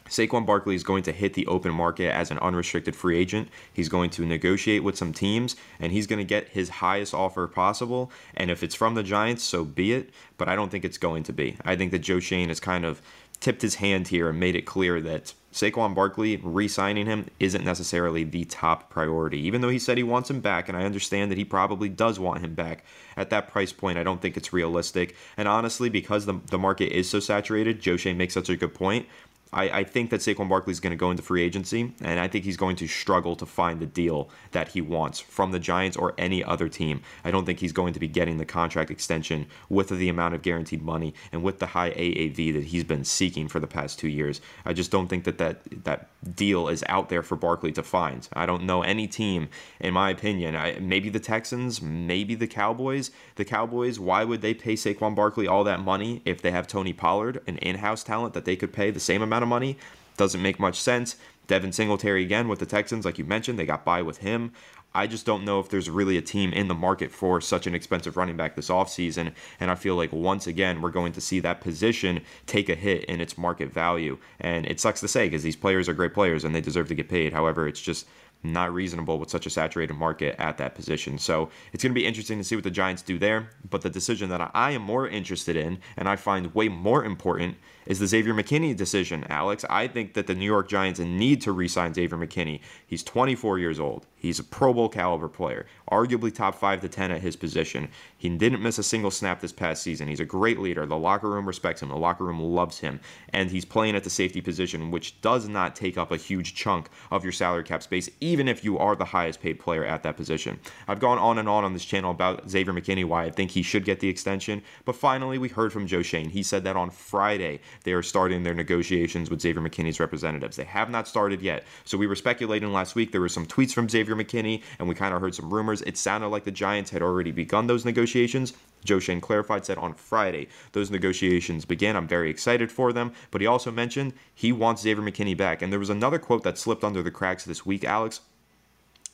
Saquon 0.08 0.46
Barkley 0.46 0.74
is 0.74 0.84
going 0.84 1.02
to 1.04 1.12
hit 1.12 1.34
the 1.34 1.46
open 1.46 1.72
market 1.72 2.12
as 2.12 2.30
an 2.30 2.38
unrestricted 2.38 2.94
free 2.94 3.18
agent. 3.18 3.48
He's 3.72 3.88
going 3.88 4.10
to 4.10 4.24
negotiate 4.24 4.82
with 4.82 4.96
some 4.96 5.12
teams 5.12 5.56
and 5.80 5.92
he's 5.92 6.06
going 6.06 6.18
to 6.18 6.24
get 6.24 6.48
his 6.48 6.68
highest 6.68 7.14
offer 7.14 7.46
possible. 7.46 8.10
And 8.34 8.50
if 8.50 8.62
it's 8.62 8.74
from 8.74 8.94
the 8.94 9.02
Giants, 9.02 9.42
so 9.42 9.64
be 9.64 9.92
it. 9.92 10.10
But 10.38 10.48
I 10.48 10.56
don't 10.56 10.70
think 10.70 10.84
it's 10.84 10.98
going 10.98 11.22
to 11.24 11.32
be. 11.32 11.56
I 11.64 11.76
think 11.76 11.90
that 11.92 12.00
Joe 12.00 12.20
Schoen 12.20 12.48
has 12.48 12.60
kind 12.60 12.84
of 12.84 13.02
tipped 13.40 13.62
his 13.62 13.76
hand 13.76 14.08
here 14.08 14.28
and 14.28 14.40
made 14.40 14.56
it 14.56 14.62
clear 14.62 15.00
that 15.00 15.34
Saquon 15.52 15.94
Barkley 15.94 16.36
re 16.36 16.68
signing 16.68 17.06
him 17.06 17.26
isn't 17.40 17.64
necessarily 17.64 18.24
the 18.24 18.44
top 18.44 18.90
priority. 18.90 19.38
Even 19.40 19.62
though 19.62 19.70
he 19.70 19.78
said 19.78 19.96
he 19.96 20.02
wants 20.02 20.28
him 20.28 20.40
back, 20.40 20.68
and 20.68 20.76
I 20.76 20.84
understand 20.84 21.30
that 21.30 21.38
he 21.38 21.44
probably 21.44 21.88
does 21.88 22.18
want 22.18 22.44
him 22.44 22.54
back 22.54 22.84
at 23.16 23.30
that 23.30 23.48
price 23.48 23.72
point, 23.72 23.96
I 23.96 24.02
don't 24.02 24.20
think 24.20 24.36
it's 24.36 24.52
realistic. 24.52 25.16
And 25.36 25.48
honestly, 25.48 25.88
because 25.88 26.26
the, 26.26 26.40
the 26.50 26.58
market 26.58 26.92
is 26.92 27.08
so 27.08 27.20
saturated, 27.20 27.80
Joe 27.80 27.96
Schoen 27.96 28.18
makes 28.18 28.34
such 28.34 28.50
a 28.50 28.56
good 28.56 28.74
point. 28.74 29.06
I, 29.52 29.80
I 29.80 29.84
think 29.84 30.10
that 30.10 30.20
Saquon 30.20 30.48
Barkley 30.48 30.72
is 30.72 30.80
going 30.80 30.90
to 30.90 30.96
go 30.96 31.10
into 31.10 31.22
free 31.22 31.42
agency, 31.42 31.94
and 32.00 32.18
I 32.18 32.26
think 32.26 32.44
he's 32.44 32.56
going 32.56 32.76
to 32.76 32.88
struggle 32.88 33.36
to 33.36 33.46
find 33.46 33.80
the 33.80 33.86
deal 33.86 34.28
that 34.52 34.68
he 34.68 34.80
wants 34.80 35.20
from 35.20 35.52
the 35.52 35.60
Giants 35.60 35.96
or 35.96 36.14
any 36.18 36.42
other 36.42 36.68
team. 36.68 37.02
I 37.24 37.30
don't 37.30 37.46
think 37.46 37.60
he's 37.60 37.72
going 37.72 37.92
to 37.92 38.00
be 38.00 38.08
getting 38.08 38.38
the 38.38 38.44
contract 38.44 38.90
extension 38.90 39.46
with 39.68 39.88
the 39.88 40.08
amount 40.08 40.34
of 40.34 40.42
guaranteed 40.42 40.82
money 40.82 41.14
and 41.32 41.42
with 41.42 41.60
the 41.60 41.66
high 41.66 41.90
AAV 41.90 42.54
that 42.54 42.64
he's 42.64 42.84
been 42.84 43.04
seeking 43.04 43.46
for 43.46 43.60
the 43.60 43.66
past 43.66 43.98
two 43.98 44.08
years. 44.08 44.40
I 44.64 44.72
just 44.72 44.90
don't 44.90 45.06
think 45.06 45.24
that 45.24 45.38
that, 45.38 45.84
that 45.84 46.08
deal 46.34 46.68
is 46.68 46.82
out 46.88 47.08
there 47.08 47.22
for 47.22 47.36
Barkley 47.36 47.72
to 47.72 47.82
find. 47.82 48.28
I 48.32 48.46
don't 48.46 48.64
know 48.64 48.82
any 48.82 49.06
team, 49.06 49.48
in 49.78 49.94
my 49.94 50.10
opinion. 50.10 50.56
I, 50.56 50.78
maybe 50.80 51.08
the 51.08 51.20
Texans, 51.20 51.80
maybe 51.80 52.34
the 52.34 52.48
Cowboys. 52.48 53.12
The 53.36 53.44
Cowboys, 53.44 54.00
why 54.00 54.24
would 54.24 54.42
they 54.42 54.54
pay 54.54 54.74
Saquon 54.74 55.14
Barkley 55.14 55.46
all 55.46 55.62
that 55.64 55.80
money 55.80 56.22
if 56.24 56.42
they 56.42 56.50
have 56.50 56.66
Tony 56.66 56.92
Pollard, 56.92 57.40
an 57.46 57.58
in 57.58 57.76
house 57.76 58.02
talent 58.02 58.34
that 58.34 58.44
they 58.44 58.56
could 58.56 58.72
pay 58.72 58.90
the 58.90 58.98
same 58.98 59.22
amount? 59.22 59.35
Amount 59.36 59.42
of 59.42 59.48
money 59.48 59.76
doesn't 60.16 60.40
make 60.40 60.58
much 60.58 60.80
sense. 60.80 61.16
Devin 61.46 61.72
Singletary 61.72 62.22
again 62.22 62.48
with 62.48 62.58
the 62.58 62.66
Texans, 62.66 63.04
like 63.04 63.18
you 63.18 63.24
mentioned, 63.24 63.58
they 63.58 63.66
got 63.66 63.84
by 63.84 64.00
with 64.00 64.18
him. 64.18 64.52
I 64.94 65.06
just 65.06 65.26
don't 65.26 65.44
know 65.44 65.60
if 65.60 65.68
there's 65.68 65.90
really 65.90 66.16
a 66.16 66.22
team 66.22 66.54
in 66.54 66.68
the 66.68 66.74
market 66.74 67.10
for 67.10 67.38
such 67.42 67.66
an 67.66 67.74
expensive 67.74 68.16
running 68.16 68.36
back 68.36 68.56
this 68.56 68.70
offseason. 68.70 69.34
And 69.60 69.70
I 69.70 69.74
feel 69.74 69.94
like 69.94 70.10
once 70.10 70.46
again, 70.46 70.80
we're 70.80 70.90
going 70.90 71.12
to 71.12 71.20
see 71.20 71.38
that 71.40 71.60
position 71.60 72.22
take 72.46 72.70
a 72.70 72.74
hit 72.74 73.04
in 73.04 73.20
its 73.20 73.36
market 73.36 73.70
value. 73.70 74.16
And 74.40 74.64
it 74.64 74.80
sucks 74.80 75.00
to 75.00 75.08
say 75.08 75.26
because 75.26 75.42
these 75.42 75.54
players 75.54 75.86
are 75.86 75.92
great 75.92 76.14
players 76.14 76.44
and 76.44 76.54
they 76.54 76.62
deserve 76.62 76.88
to 76.88 76.94
get 76.94 77.10
paid. 77.10 77.34
However, 77.34 77.68
it's 77.68 77.80
just 77.80 78.06
not 78.42 78.72
reasonable 78.72 79.18
with 79.18 79.28
such 79.28 79.44
a 79.44 79.50
saturated 79.50 79.94
market 79.94 80.34
at 80.38 80.56
that 80.56 80.74
position. 80.74 81.18
So 81.18 81.50
it's 81.74 81.82
going 81.82 81.92
to 81.92 82.00
be 82.00 82.06
interesting 82.06 82.38
to 82.38 82.44
see 82.44 82.54
what 82.54 82.64
the 82.64 82.70
Giants 82.70 83.02
do 83.02 83.18
there. 83.18 83.50
But 83.68 83.82
the 83.82 83.90
decision 83.90 84.30
that 84.30 84.50
I 84.54 84.70
am 84.70 84.82
more 84.82 85.06
interested 85.06 85.56
in 85.56 85.78
and 85.98 86.08
I 86.08 86.16
find 86.16 86.54
way 86.54 86.68
more 86.68 87.04
important 87.04 87.58
is 87.86 87.98
the 87.98 88.06
Xavier 88.06 88.34
McKinney 88.34 88.76
decision, 88.76 89.24
Alex. 89.28 89.64
I 89.70 89.86
think 89.88 90.14
that 90.14 90.26
the 90.26 90.34
New 90.34 90.46
York 90.46 90.68
Giants 90.68 91.00
need 91.00 91.40
to 91.42 91.52
re 91.52 91.68
sign 91.68 91.94
Xavier 91.94 92.18
McKinney. 92.18 92.60
He's 92.86 93.02
24 93.02 93.58
years 93.58 93.80
old. 93.80 94.06
He's 94.18 94.40
a 94.40 94.44
Pro 94.44 94.72
Bowl 94.72 94.88
caliber 94.88 95.28
player, 95.28 95.66
arguably 95.90 96.34
top 96.34 96.56
5 96.56 96.80
to 96.80 96.88
10 96.88 97.12
at 97.12 97.20
his 97.20 97.36
position. 97.36 97.88
He 98.18 98.28
didn't 98.28 98.62
miss 98.62 98.78
a 98.78 98.82
single 98.82 99.12
snap 99.12 99.40
this 99.40 99.52
past 99.52 99.82
season. 99.82 100.08
He's 100.08 100.20
a 100.20 100.24
great 100.24 100.58
leader. 100.58 100.84
The 100.84 100.96
locker 100.96 101.30
room 101.30 101.46
respects 101.46 101.80
him, 101.80 101.90
the 101.90 101.96
locker 101.96 102.24
room 102.24 102.40
loves 102.40 102.80
him. 102.80 102.98
And 103.28 103.50
he's 103.50 103.64
playing 103.64 103.94
at 103.94 104.02
the 104.02 104.10
safety 104.10 104.40
position, 104.40 104.90
which 104.90 105.20
does 105.20 105.48
not 105.48 105.76
take 105.76 105.96
up 105.96 106.10
a 106.10 106.16
huge 106.16 106.54
chunk 106.54 106.88
of 107.12 107.22
your 107.22 107.32
salary 107.32 107.62
cap 107.62 107.84
space, 107.84 108.10
even 108.20 108.48
if 108.48 108.64
you 108.64 108.78
are 108.78 108.96
the 108.96 109.04
highest 109.04 109.40
paid 109.40 109.60
player 109.60 109.84
at 109.84 110.02
that 110.02 110.16
position. 110.16 110.58
I've 110.88 110.98
gone 110.98 111.18
on 111.18 111.38
and 111.38 111.48
on 111.48 111.62
on 111.62 111.72
this 111.72 111.84
channel 111.84 112.10
about 112.10 112.50
Xavier 112.50 112.72
McKinney, 112.72 113.04
why 113.04 113.24
I 113.24 113.30
think 113.30 113.52
he 113.52 113.62
should 113.62 113.84
get 113.84 114.00
the 114.00 114.08
extension. 114.08 114.62
But 114.84 114.96
finally, 114.96 115.38
we 115.38 115.48
heard 115.48 115.72
from 115.72 115.86
Joe 115.86 116.02
Schoen. 116.02 116.30
He 116.30 116.42
said 116.42 116.64
that 116.64 116.76
on 116.76 116.90
Friday 116.90 117.60
they 117.84 117.92
are 117.92 118.02
starting 118.02 118.42
their 118.42 118.54
negotiations 118.54 119.30
with 119.30 119.40
Xavier 119.40 119.62
McKinney's 119.62 120.00
representatives. 120.00 120.56
They 120.56 120.64
have 120.64 120.90
not 120.90 121.08
started 121.08 121.42
yet. 121.42 121.64
So 121.84 121.98
we 121.98 122.06
were 122.06 122.14
speculating 122.14 122.72
last 122.72 122.94
week. 122.94 123.12
There 123.12 123.20
were 123.20 123.28
some 123.28 123.46
tweets 123.46 123.72
from 123.72 123.88
Xavier 123.88 124.14
McKinney, 124.14 124.62
and 124.78 124.88
we 124.88 124.94
kind 124.94 125.14
of 125.14 125.20
heard 125.20 125.34
some 125.34 125.52
rumors. 125.52 125.82
It 125.82 125.96
sounded 125.96 126.28
like 126.28 126.44
the 126.44 126.50
Giants 126.50 126.90
had 126.90 127.02
already 127.02 127.30
begun 127.30 127.66
those 127.66 127.84
negotiations. 127.84 128.52
Joe 128.84 129.00
Schoen 129.00 129.20
clarified, 129.20 129.66
said 129.66 129.78
on 129.78 129.94
Friday 129.94 130.48
those 130.72 130.90
negotiations 130.90 131.64
began. 131.64 131.96
I'm 131.96 132.06
very 132.06 132.30
excited 132.30 132.70
for 132.70 132.92
them. 132.92 133.12
But 133.30 133.40
he 133.40 133.46
also 133.46 133.70
mentioned 133.70 134.14
he 134.34 134.52
wants 134.52 134.82
Xavier 134.82 135.04
McKinney 135.04 135.36
back. 135.36 135.62
And 135.62 135.72
there 135.72 135.80
was 135.80 135.90
another 135.90 136.18
quote 136.18 136.44
that 136.44 136.58
slipped 136.58 136.84
under 136.84 137.02
the 137.02 137.10
cracks 137.10 137.44
this 137.44 137.66
week, 137.66 137.84
Alex 137.84 138.20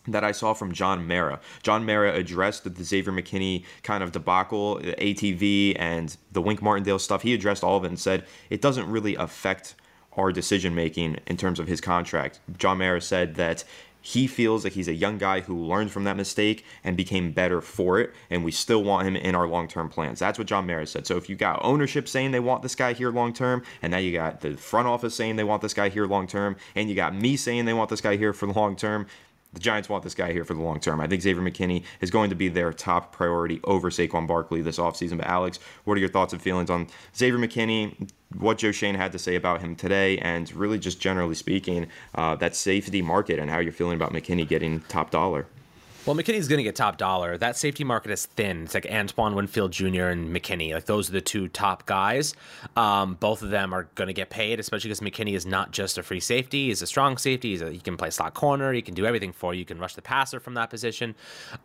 that 0.08 0.24
I 0.24 0.32
saw 0.32 0.52
from 0.52 0.72
John 0.72 1.06
Mara. 1.06 1.40
John 1.62 1.86
Mara 1.86 2.14
addressed 2.14 2.64
the 2.64 2.84
Xavier 2.84 3.12
McKinney 3.12 3.64
kind 3.82 4.02
of 4.02 4.12
debacle, 4.12 4.78
ATV, 4.78 5.76
and 5.78 6.16
the 6.32 6.42
Wink 6.42 6.60
Martindale 6.60 6.98
stuff. 6.98 7.22
He 7.22 7.34
addressed 7.34 7.62
all 7.62 7.76
of 7.76 7.84
it 7.84 7.88
and 7.88 8.00
said 8.00 8.24
it 8.50 8.60
doesn't 8.60 8.90
really 8.90 9.14
affect 9.14 9.74
our 10.16 10.32
decision 10.32 10.74
making 10.74 11.18
in 11.26 11.36
terms 11.36 11.58
of 11.58 11.66
his 11.66 11.80
contract. 11.80 12.40
John 12.58 12.78
Mara 12.78 13.00
said 13.00 13.36
that 13.36 13.64
he 14.04 14.26
feels 14.26 14.64
like 14.64 14.72
he's 14.72 14.88
a 14.88 14.94
young 14.94 15.16
guy 15.16 15.40
who 15.40 15.56
learned 15.56 15.92
from 15.92 16.04
that 16.04 16.16
mistake 16.16 16.64
and 16.82 16.96
became 16.96 17.30
better 17.30 17.60
for 17.60 18.00
it, 18.00 18.12
and 18.28 18.44
we 18.44 18.50
still 18.50 18.82
want 18.82 19.06
him 19.06 19.14
in 19.14 19.36
our 19.36 19.46
long 19.46 19.68
term 19.68 19.88
plans. 19.88 20.18
That's 20.18 20.38
what 20.38 20.48
John 20.48 20.66
Mara 20.66 20.86
said. 20.88 21.06
So 21.06 21.16
if 21.16 21.30
you 21.30 21.36
got 21.36 21.64
ownership 21.64 22.08
saying 22.08 22.32
they 22.32 22.40
want 22.40 22.62
this 22.62 22.74
guy 22.74 22.92
here 22.94 23.12
long 23.12 23.32
term, 23.32 23.62
and 23.80 23.92
now 23.92 23.98
you 23.98 24.12
got 24.12 24.40
the 24.40 24.56
front 24.56 24.88
office 24.88 25.14
saying 25.14 25.36
they 25.36 25.44
want 25.44 25.62
this 25.62 25.72
guy 25.72 25.88
here 25.88 26.06
long 26.06 26.26
term, 26.26 26.56
and 26.74 26.88
you 26.88 26.96
got 26.96 27.14
me 27.14 27.36
saying 27.36 27.64
they 27.64 27.72
want 27.72 27.90
this 27.90 28.00
guy 28.00 28.16
here 28.16 28.32
for 28.32 28.48
long 28.48 28.74
term, 28.74 29.06
the 29.52 29.60
Giants 29.60 29.88
want 29.88 30.02
this 30.02 30.14
guy 30.14 30.32
here 30.32 30.44
for 30.44 30.54
the 30.54 30.62
long 30.62 30.80
term. 30.80 31.00
I 31.00 31.06
think 31.06 31.22
Xavier 31.22 31.42
McKinney 31.42 31.84
is 32.00 32.10
going 32.10 32.30
to 32.30 32.36
be 32.36 32.48
their 32.48 32.72
top 32.72 33.12
priority 33.12 33.60
over 33.64 33.90
Saquon 33.90 34.26
Barkley 34.26 34.62
this 34.62 34.78
offseason. 34.78 35.18
But 35.18 35.26
Alex, 35.26 35.58
what 35.84 35.96
are 35.96 36.00
your 36.00 36.08
thoughts 36.08 36.32
and 36.32 36.40
feelings 36.40 36.70
on 36.70 36.88
Xavier 37.16 37.38
McKinney, 37.38 38.10
what 38.38 38.58
Joe 38.58 38.72
Schoen 38.72 38.94
had 38.94 39.12
to 39.12 39.18
say 39.18 39.34
about 39.36 39.60
him 39.60 39.76
today, 39.76 40.18
and 40.18 40.52
really 40.54 40.78
just 40.78 41.00
generally 41.00 41.34
speaking, 41.34 41.86
uh, 42.14 42.34
that 42.36 42.56
safety 42.56 43.02
market 43.02 43.38
and 43.38 43.50
how 43.50 43.58
you're 43.58 43.72
feeling 43.72 43.96
about 43.96 44.12
McKinney 44.12 44.48
getting 44.48 44.80
top 44.82 45.10
dollar? 45.10 45.46
Well, 46.04 46.16
McKinney's 46.16 46.48
going 46.48 46.58
to 46.58 46.64
get 46.64 46.74
top 46.74 46.98
dollar. 46.98 47.38
That 47.38 47.56
safety 47.56 47.84
market 47.84 48.10
is 48.10 48.26
thin. 48.26 48.64
It's 48.64 48.74
like 48.74 48.88
Antoine 48.90 49.36
Winfield 49.36 49.70
Jr. 49.70 50.06
and 50.06 50.34
McKinney. 50.34 50.74
Like 50.74 50.86
those 50.86 51.08
are 51.08 51.12
the 51.12 51.20
two 51.20 51.46
top 51.46 51.86
guys. 51.86 52.34
Um, 52.74 53.14
both 53.14 53.40
of 53.40 53.50
them 53.50 53.72
are 53.72 53.84
going 53.94 54.08
to 54.08 54.12
get 54.12 54.28
paid, 54.28 54.58
especially 54.58 54.88
because 54.88 54.98
McKinney 54.98 55.34
is 55.36 55.46
not 55.46 55.70
just 55.70 55.98
a 55.98 56.02
free 56.02 56.18
safety. 56.18 56.66
He's 56.66 56.82
a 56.82 56.88
strong 56.88 57.18
safety. 57.18 57.54
A, 57.54 57.70
he 57.70 57.78
can 57.78 57.96
play 57.96 58.10
slot 58.10 58.34
corner. 58.34 58.72
He 58.72 58.82
can 58.82 58.94
do 58.94 59.06
everything 59.06 59.32
for 59.32 59.54
you. 59.54 59.60
You 59.60 59.64
can 59.64 59.78
rush 59.78 59.94
the 59.94 60.02
passer 60.02 60.40
from 60.40 60.54
that 60.54 60.70
position. 60.70 61.14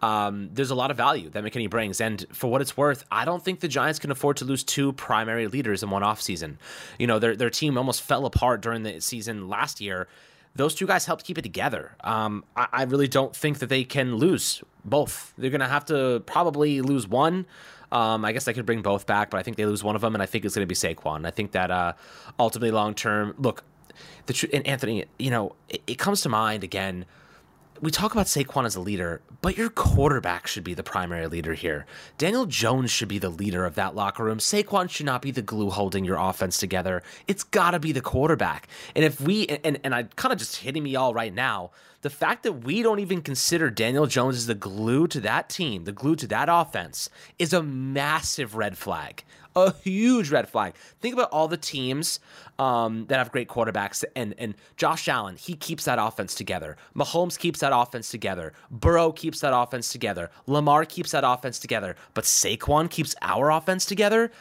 Um, 0.04 0.52
there's 0.54 0.69
a 0.69 0.76
lot 0.76 0.91
of 0.91 0.97
value 0.97 1.30
that 1.32 1.43
McKinney 1.43 1.67
brings. 1.67 2.00
And 2.00 2.23
for 2.32 2.45
what 2.45 2.62
it's 2.62 2.78
worth, 2.78 3.06
I 3.12 3.26
don't 3.26 3.43
think 3.43 3.62
the 3.62 3.67
Giants 3.67 3.97
can 3.97 4.12
afford 4.12 4.38
to 4.38 4.45
lose 4.45 4.63
two 4.63 4.93
primary 4.93 5.47
leaders 5.47 5.82
in 5.82 5.89
one 5.89 6.04
offseason. 6.04 6.58
You 7.00 7.08
know, 7.08 7.17
their, 7.17 7.36
their 7.36 7.50
team 7.50 7.76
almost 7.76 8.04
fell 8.04 8.28
apart 8.28 8.62
during 8.62 8.84
the 8.84 9.02
season 9.02 9.50
last 9.50 9.82
year 9.82 10.08
those 10.58 10.76
two 10.76 10.88
guys 10.88 11.06
helped 11.06 11.24
keep 11.24 11.38
it 11.38 11.43
together. 11.43 11.96
Um, 12.04 12.43
I, 12.56 12.67
I, 12.74 12.84
really 12.84 13.08
don't 13.08 13.36
think 13.36 13.60
that 13.60 13.67
they 13.67 13.84
can 13.84 14.15
lose 14.15 14.63
both. 14.84 15.34
They're 15.38 15.52
going 15.52 15.62
to 15.62 15.67
have 15.67 15.86
to 15.86 16.22
probably 16.26 16.82
lose 16.82 17.08
one. 17.08 17.46
Um, 17.91 18.26
I 18.26 18.32
guess 18.32 18.46
they 18.46 18.54
could 18.54 18.65
bring 18.65 18.82
both 18.82 19.06
back, 19.06 19.30
but 19.30 19.38
I 19.38 19.43
think 19.43 19.56
they 19.56 19.65
lose 19.65 19.84
one 19.84 19.96
of 19.96 20.02
them, 20.02 20.13
and 20.13 20.22
I 20.22 20.26
think 20.26 20.43
it's 20.43 20.56
going 20.56 20.67
to 20.67 20.67
be 20.67 20.76
Saquon. 20.76 21.26
I 21.26 21.32
think 21.32 21.52
that 21.52 21.72
uh, 21.72 21.93
ultimately, 22.38 22.72
long 22.72 22.93
term, 22.96 23.36
look, 23.38 23.63
the 24.26 24.34
tr- 24.34 24.48
and 24.52 24.65
Anthony, 24.67 25.06
you 25.17 25.32
know, 25.32 25.56
it, 25.70 25.82
it 25.88 25.96
comes 25.98 26.22
to 26.22 26.30
mind 26.30 26.63
again 26.63 27.06
we 27.81 27.91
talk 27.91 28.11
about 28.11 28.25
Saquon 28.25 28.65
as 28.65 28.75
a 28.75 28.81
leader, 28.81 29.21
but 29.41 29.57
your 29.57 29.69
quarterback 29.69 30.47
should 30.47 30.63
be 30.63 30.73
the 30.73 30.83
primary 30.83 31.27
leader 31.27 31.53
here. 31.53 31.85
Daniel 32.17 32.45
Jones 32.45 32.91
should 32.91 33.07
be 33.07 33.19
the 33.19 33.29
leader 33.29 33.65
of 33.65 33.75
that 33.75 33.95
locker 33.95 34.23
room. 34.23 34.39
Saquon 34.39 34.89
should 34.89 35.05
not 35.05 35.21
be 35.21 35.31
the 35.31 35.41
glue 35.41 35.69
holding 35.69 36.03
your 36.03 36.17
offense 36.17 36.57
together. 36.57 37.03
It's 37.27 37.43
got 37.43 37.71
to 37.71 37.79
be 37.79 37.91
the 37.91 38.01
quarterback. 38.01 38.67
And 38.95 39.05
if 39.05 39.21
we, 39.21 39.47
and, 39.47 39.79
and 39.83 39.93
I 39.93 40.03
kind 40.03 40.33
of 40.33 40.39
just 40.39 40.57
hitting 40.57 40.83
me 40.83 40.95
all 40.95 41.13
right 41.13 41.33
now, 41.33 41.71
the 42.01 42.09
fact 42.09 42.43
that 42.43 42.63
we 42.63 42.83
don't 42.83 42.99
even 42.99 43.21
consider 43.21 43.69
Daniel 43.69 44.05
Jones 44.05 44.37
as 44.37 44.45
the 44.45 44.55
glue 44.55 45.07
to 45.07 45.19
that 45.21 45.49
team, 45.49 45.85
the 45.85 45.91
glue 45.91 46.15
to 46.15 46.27
that 46.27 46.47
offense, 46.49 47.09
is 47.39 47.53
a 47.53 47.63
massive 47.63 48.55
red 48.55 48.77
flag 48.77 49.23
a 49.58 49.74
huge 49.84 50.30
red 50.30 50.48
flag. 50.48 50.76
Think 51.02 51.13
about 51.13 51.30
all 51.32 51.48
the 51.48 51.58
teams 51.58 52.20
um, 52.60 53.06
that 53.08 53.17
have 53.17 53.32
great 53.32 53.48
quarterbacks, 53.48 54.04
and 54.15 54.34
and 54.38 54.56
Josh 54.76 55.08
Allen, 55.08 55.36
he 55.36 55.56
keeps 55.56 55.86
that 55.86 56.00
offense 56.00 56.36
together. 56.36 56.78
Mahomes 56.96 57.38
keeps 57.38 57.60
that 57.60 57.76
offense 57.76 58.10
together. 58.10 58.54
Burrow 58.72 59.12
keeps 59.12 59.41
that 59.41 59.56
offense 59.56 59.91
together. 59.91 60.30
Lamar 60.46 60.86
keeps 60.86 61.12
that 61.12 61.24
offense 61.26 61.60
together. 61.60 61.96
But 62.13 62.24
Saquon 62.24 62.89
keeps 62.89 63.15
our 63.22 63.52
offense 63.52 63.86
together 63.86 64.32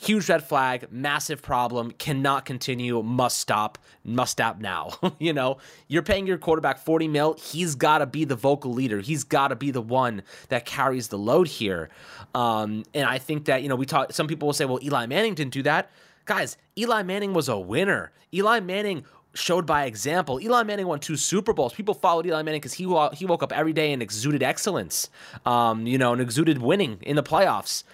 huge 0.00 0.28
red 0.30 0.42
flag, 0.42 0.86
massive 0.90 1.42
problem, 1.42 1.90
cannot 1.92 2.46
continue, 2.46 3.02
must 3.02 3.38
stop, 3.38 3.78
must 4.02 4.32
stop 4.32 4.58
now. 4.58 4.94
you 5.18 5.32
know, 5.32 5.58
you're 5.88 6.02
paying 6.02 6.26
your 6.26 6.38
quarterback 6.38 6.78
40 6.78 7.08
mil, 7.08 7.34
he's 7.34 7.74
got 7.74 7.98
to 7.98 8.06
be 8.06 8.24
the 8.24 8.34
vocal 8.34 8.72
leader. 8.72 9.00
He's 9.00 9.24
got 9.24 9.48
to 9.48 9.56
be 9.56 9.70
the 9.70 9.82
one 9.82 10.22
that 10.48 10.64
carries 10.64 11.08
the 11.08 11.18
load 11.18 11.48
here. 11.48 11.90
Um, 12.34 12.84
and 12.94 13.04
I 13.04 13.18
think 13.18 13.44
that, 13.44 13.62
you 13.62 13.68
know, 13.68 13.76
we 13.76 13.84
talk, 13.84 14.12
some 14.12 14.26
people 14.26 14.46
will 14.46 14.54
say, 14.54 14.64
well, 14.64 14.80
Eli 14.82 15.06
Manning 15.06 15.34
didn't 15.34 15.52
do 15.52 15.62
that. 15.64 15.90
Guys, 16.24 16.56
Eli 16.78 17.02
Manning 17.02 17.34
was 17.34 17.48
a 17.48 17.58
winner. 17.58 18.10
Eli 18.32 18.60
Manning 18.60 19.04
showed 19.34 19.66
by 19.66 19.84
example. 19.84 20.40
Eli 20.40 20.62
Manning 20.62 20.86
won 20.86 21.00
two 21.00 21.16
Super 21.16 21.52
Bowls. 21.52 21.74
People 21.74 21.94
followed 21.94 22.26
Eli 22.26 22.42
Manning 22.42 22.60
because 22.60 22.74
he 22.74 22.84
he 23.12 23.26
woke 23.26 23.42
up 23.42 23.52
every 23.52 23.72
day 23.72 23.92
and 23.92 24.02
exuded 24.02 24.42
excellence, 24.42 25.10
um, 25.44 25.86
you 25.86 25.98
know, 25.98 26.12
and 26.12 26.20
exuded 26.22 26.58
winning 26.58 26.98
in 27.02 27.16
the 27.16 27.22
playoffs. 27.22 27.84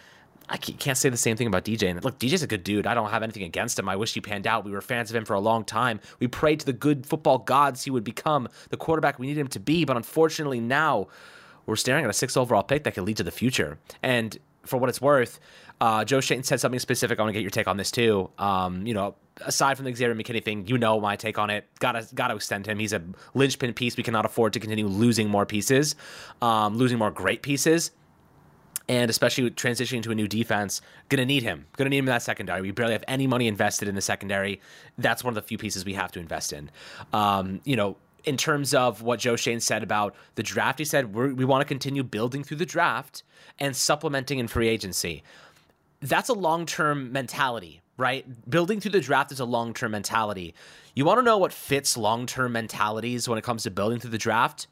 I 0.48 0.56
can't 0.56 0.96
say 0.96 1.08
the 1.08 1.16
same 1.16 1.36
thing 1.36 1.46
about 1.46 1.64
DJ. 1.64 1.90
And 1.90 2.04
look, 2.04 2.18
DJ's 2.18 2.42
a 2.42 2.46
good 2.46 2.62
dude. 2.62 2.86
I 2.86 2.94
don't 2.94 3.10
have 3.10 3.22
anything 3.22 3.42
against 3.42 3.78
him. 3.78 3.88
I 3.88 3.96
wish 3.96 4.14
he 4.14 4.20
panned 4.20 4.46
out. 4.46 4.64
We 4.64 4.70
were 4.70 4.80
fans 4.80 5.10
of 5.10 5.16
him 5.16 5.24
for 5.24 5.34
a 5.34 5.40
long 5.40 5.64
time. 5.64 6.00
We 6.20 6.28
prayed 6.28 6.60
to 6.60 6.66
the 6.66 6.72
good 6.72 7.06
football 7.06 7.38
gods 7.38 7.84
he 7.84 7.90
would 7.90 8.04
become 8.04 8.48
the 8.70 8.76
quarterback 8.76 9.18
we 9.18 9.26
needed 9.26 9.40
him 9.40 9.48
to 9.48 9.60
be. 9.60 9.84
But 9.84 9.96
unfortunately, 9.96 10.60
now 10.60 11.08
we're 11.66 11.76
staring 11.76 12.04
at 12.04 12.10
a 12.10 12.14
six 12.14 12.36
overall 12.36 12.62
pick 12.62 12.84
that 12.84 12.94
could 12.94 13.04
lead 13.04 13.16
to 13.16 13.24
the 13.24 13.32
future. 13.32 13.78
And 14.02 14.38
for 14.64 14.78
what 14.78 14.88
it's 14.88 15.00
worth, 15.00 15.40
uh, 15.80 16.04
Joe 16.04 16.20
Schoen 16.20 16.42
said 16.42 16.60
something 16.60 16.80
specific. 16.80 17.18
I 17.18 17.22
want 17.22 17.30
to 17.30 17.34
get 17.34 17.42
your 17.42 17.50
take 17.50 17.66
on 17.66 17.76
this 17.76 17.90
too. 17.90 18.30
Um, 18.38 18.86
you 18.86 18.94
know, 18.94 19.16
aside 19.44 19.76
from 19.76 19.84
the 19.84 19.94
Xavier 19.94 20.14
McKinney 20.14 20.42
thing, 20.42 20.66
you 20.66 20.78
know 20.78 21.00
my 21.00 21.16
take 21.16 21.38
on 21.38 21.50
it. 21.50 21.66
Gotta 21.80 22.06
gotta 22.14 22.36
extend 22.36 22.66
him. 22.66 22.78
He's 22.78 22.92
a 22.92 23.02
linchpin 23.34 23.74
piece. 23.74 23.96
We 23.96 24.02
cannot 24.02 24.24
afford 24.24 24.52
to 24.54 24.60
continue 24.60 24.86
losing 24.86 25.28
more 25.28 25.44
pieces, 25.44 25.96
um, 26.40 26.76
losing 26.76 26.98
more 26.98 27.10
great 27.10 27.42
pieces 27.42 27.90
and 28.88 29.10
especially 29.10 29.50
transitioning 29.50 30.02
to 30.02 30.10
a 30.10 30.14
new 30.14 30.28
defense, 30.28 30.80
going 31.08 31.18
to 31.18 31.26
need 31.26 31.42
him. 31.42 31.66
Going 31.76 31.86
to 31.86 31.90
need 31.90 31.98
him 31.98 32.04
in 32.04 32.12
that 32.12 32.22
secondary. 32.22 32.60
We 32.62 32.70
barely 32.70 32.92
have 32.92 33.04
any 33.08 33.26
money 33.26 33.48
invested 33.48 33.88
in 33.88 33.94
the 33.94 34.00
secondary. 34.00 34.60
That's 34.98 35.24
one 35.24 35.32
of 35.32 35.34
the 35.34 35.42
few 35.42 35.58
pieces 35.58 35.84
we 35.84 35.94
have 35.94 36.12
to 36.12 36.20
invest 36.20 36.52
in. 36.52 36.70
Um, 37.12 37.60
you 37.64 37.76
know, 37.76 37.96
in 38.24 38.36
terms 38.36 38.74
of 38.74 39.02
what 39.02 39.20
Joe 39.20 39.36
Schoen 39.36 39.60
said 39.60 39.82
about 39.82 40.14
the 40.34 40.42
draft, 40.42 40.78
he 40.78 40.84
said 40.84 41.14
we 41.14 41.44
want 41.44 41.62
to 41.62 41.64
continue 41.64 42.02
building 42.02 42.44
through 42.44 42.58
the 42.58 42.66
draft 42.66 43.22
and 43.58 43.74
supplementing 43.74 44.38
in 44.38 44.48
free 44.48 44.68
agency. 44.68 45.22
That's 46.00 46.28
a 46.28 46.34
long 46.34 46.66
term 46.66 47.12
mentality, 47.12 47.80
right? 47.96 48.26
Building 48.48 48.80
through 48.80 48.92
the 48.92 49.00
draft 49.00 49.32
is 49.32 49.40
a 49.40 49.44
long 49.44 49.74
term 49.74 49.92
mentality. 49.92 50.54
You 50.94 51.04
want 51.04 51.18
to 51.18 51.22
know 51.22 51.38
what 51.38 51.52
fits 51.52 51.96
long 51.96 52.26
term 52.26 52.52
mentalities 52.52 53.28
when 53.28 53.38
it 53.38 53.42
comes 53.42 53.62
to 53.64 53.70
building 53.70 53.98
through 53.98 54.10
the 54.10 54.18
draft? 54.18 54.66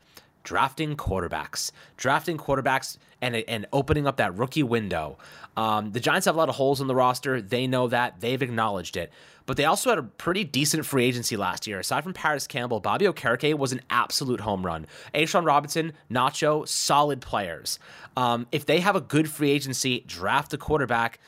drafting 0.44 0.94
quarterbacks, 0.94 1.72
drafting 1.96 2.36
quarterbacks, 2.36 2.98
and 3.24 3.36
and 3.48 3.66
opening 3.72 4.06
up 4.06 4.18
that 4.18 4.36
rookie 4.36 4.62
window. 4.62 5.18
Um, 5.56 5.92
the 5.92 6.00
Giants 6.00 6.26
have 6.26 6.34
a 6.34 6.38
lot 6.38 6.48
of 6.48 6.56
holes 6.56 6.80
in 6.80 6.86
the 6.86 6.94
roster. 6.94 7.40
They 7.40 7.66
know 7.66 7.88
that. 7.88 8.20
They've 8.20 8.42
acknowledged 8.42 8.96
it. 8.96 9.12
But 9.46 9.56
they 9.56 9.64
also 9.66 9.90
had 9.90 9.98
a 9.98 10.02
pretty 10.02 10.44
decent 10.44 10.86
free 10.86 11.04
agency 11.04 11.36
last 11.36 11.66
year. 11.66 11.78
Aside 11.78 12.02
from 12.02 12.14
Parris 12.14 12.46
Campbell, 12.46 12.80
Bobby 12.80 13.04
Okereke 13.06 13.56
was 13.58 13.72
an 13.72 13.82
absolute 13.90 14.40
home 14.40 14.64
run. 14.64 14.86
A'Shawn 15.14 15.44
Robinson, 15.44 15.92
Nacho, 16.10 16.66
solid 16.66 17.20
players. 17.20 17.78
Um, 18.16 18.46
if 18.52 18.64
they 18.64 18.80
have 18.80 18.96
a 18.96 19.00
good 19.00 19.28
free 19.30 19.50
agency, 19.50 20.02
draft 20.06 20.54
a 20.54 20.58
quarterback. 20.58 21.20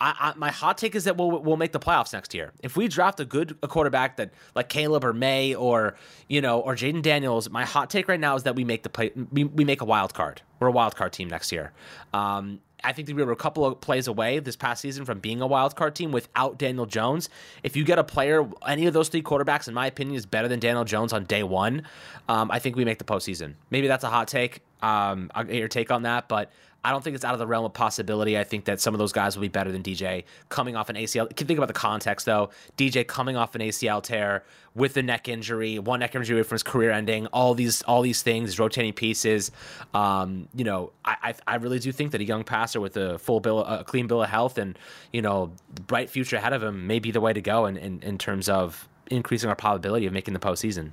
I, 0.00 0.14
I, 0.20 0.38
my 0.38 0.50
hot 0.50 0.78
take 0.78 0.94
is 0.94 1.04
that 1.04 1.16
we'll 1.16 1.42
we'll 1.42 1.56
make 1.56 1.72
the 1.72 1.80
playoffs 1.80 2.12
next 2.12 2.34
year. 2.34 2.52
If 2.62 2.76
we 2.76 2.88
draft 2.88 3.20
a 3.20 3.24
good 3.24 3.56
a 3.62 3.68
quarterback 3.68 4.16
that 4.16 4.30
like 4.54 4.68
Caleb 4.68 5.04
or 5.04 5.12
Maye 5.12 5.54
or 5.54 5.96
you 6.28 6.40
know 6.40 6.60
or 6.60 6.74
Jayden 6.74 7.02
Daniels, 7.02 7.50
my 7.50 7.64
hot 7.64 7.90
take 7.90 8.08
right 8.08 8.20
now 8.20 8.36
is 8.36 8.44
that 8.44 8.54
we 8.54 8.64
make 8.64 8.82
the 8.82 8.88
play 8.88 9.10
we, 9.32 9.44
we 9.44 9.64
make 9.64 9.80
a 9.80 9.84
wild 9.84 10.14
card. 10.14 10.42
We're 10.60 10.68
a 10.68 10.72
wild 10.72 10.96
card 10.96 11.12
team 11.12 11.28
next 11.28 11.52
year. 11.52 11.72
Um, 12.12 12.60
I 12.84 12.92
think 12.92 13.08
that 13.08 13.16
we 13.16 13.24
were 13.24 13.32
a 13.32 13.36
couple 13.36 13.64
of 13.64 13.80
plays 13.80 14.06
away 14.06 14.38
this 14.38 14.54
past 14.54 14.82
season 14.82 15.04
from 15.04 15.18
being 15.18 15.40
a 15.40 15.46
wild 15.46 15.74
card 15.74 15.96
team 15.96 16.12
without 16.12 16.58
Daniel 16.58 16.86
Jones. 16.86 17.28
If 17.62 17.76
you 17.76 17.84
get 17.84 17.98
a 17.98 18.04
player, 18.04 18.48
any 18.66 18.86
of 18.86 18.94
those 18.94 19.08
three 19.08 19.22
quarterbacks, 19.22 19.66
in 19.66 19.74
my 19.74 19.86
opinion, 19.86 20.16
is 20.16 20.26
better 20.26 20.46
than 20.46 20.60
Daniel 20.60 20.84
Jones 20.84 21.12
on 21.12 21.24
day 21.24 21.42
one. 21.42 21.82
Um, 22.28 22.50
I 22.50 22.60
think 22.60 22.76
we 22.76 22.84
make 22.84 22.98
the 22.98 23.04
postseason. 23.04 23.54
Maybe 23.70 23.88
that's 23.88 24.04
a 24.04 24.08
hot 24.08 24.28
take. 24.28 24.60
Um, 24.80 25.30
I'll 25.34 25.44
get 25.44 25.56
your 25.56 25.68
take 25.68 25.90
on 25.90 26.02
that, 26.02 26.28
but 26.28 26.52
I 26.84 26.92
don't 26.92 27.02
think 27.02 27.16
it's 27.16 27.24
out 27.24 27.32
of 27.32 27.40
the 27.40 27.46
realm 27.46 27.64
of 27.64 27.72
possibility. 27.74 28.38
I 28.38 28.44
think 28.44 28.66
that 28.66 28.80
some 28.80 28.94
of 28.94 28.98
those 28.98 29.12
guys 29.12 29.36
will 29.36 29.42
be 29.42 29.48
better 29.48 29.72
than 29.72 29.82
DJ 29.82 30.24
coming 30.48 30.76
off 30.76 30.88
an 30.88 30.96
ACL. 30.96 31.34
Think 31.34 31.58
about 31.58 31.66
the 31.66 31.74
context 31.74 32.24
though. 32.24 32.50
DJ 32.76 33.06
coming 33.06 33.36
off 33.36 33.54
an 33.56 33.60
ACL 33.60 34.00
tear 34.02 34.44
with 34.74 34.96
a 34.96 35.02
neck 35.02 35.28
injury, 35.28 35.80
one 35.80 36.00
neck 36.00 36.14
injury 36.14 36.38
away 36.38 36.44
from 36.44 36.54
his 36.54 36.62
career 36.62 36.92
ending. 36.92 37.26
All 37.26 37.54
these, 37.54 37.82
all 37.82 38.00
these 38.00 38.22
things, 38.22 38.58
rotating 38.60 38.92
pieces. 38.92 39.50
Um, 39.92 40.48
you 40.54 40.62
know, 40.64 40.92
I, 41.04 41.16
I, 41.22 41.54
I, 41.54 41.56
really 41.56 41.80
do 41.80 41.90
think 41.90 42.12
that 42.12 42.20
a 42.20 42.24
young 42.24 42.44
passer 42.44 42.80
with 42.80 42.96
a 42.96 43.18
full 43.18 43.40
bill, 43.40 43.64
a 43.64 43.82
clean 43.82 44.06
bill 44.06 44.22
of 44.22 44.30
health, 44.30 44.56
and 44.56 44.78
you 45.12 45.20
know, 45.20 45.52
bright 45.86 46.10
future 46.10 46.36
ahead 46.36 46.52
of 46.52 46.62
him 46.62 46.86
may 46.86 47.00
be 47.00 47.10
the 47.10 47.20
way 47.20 47.32
to 47.32 47.40
go 47.40 47.66
in, 47.66 47.76
in, 47.76 48.00
in 48.02 48.18
terms 48.18 48.48
of 48.48 48.88
increasing 49.10 49.48
our 49.48 49.56
probability 49.56 50.06
of 50.06 50.12
making 50.12 50.34
the 50.34 50.40
postseason. 50.40 50.92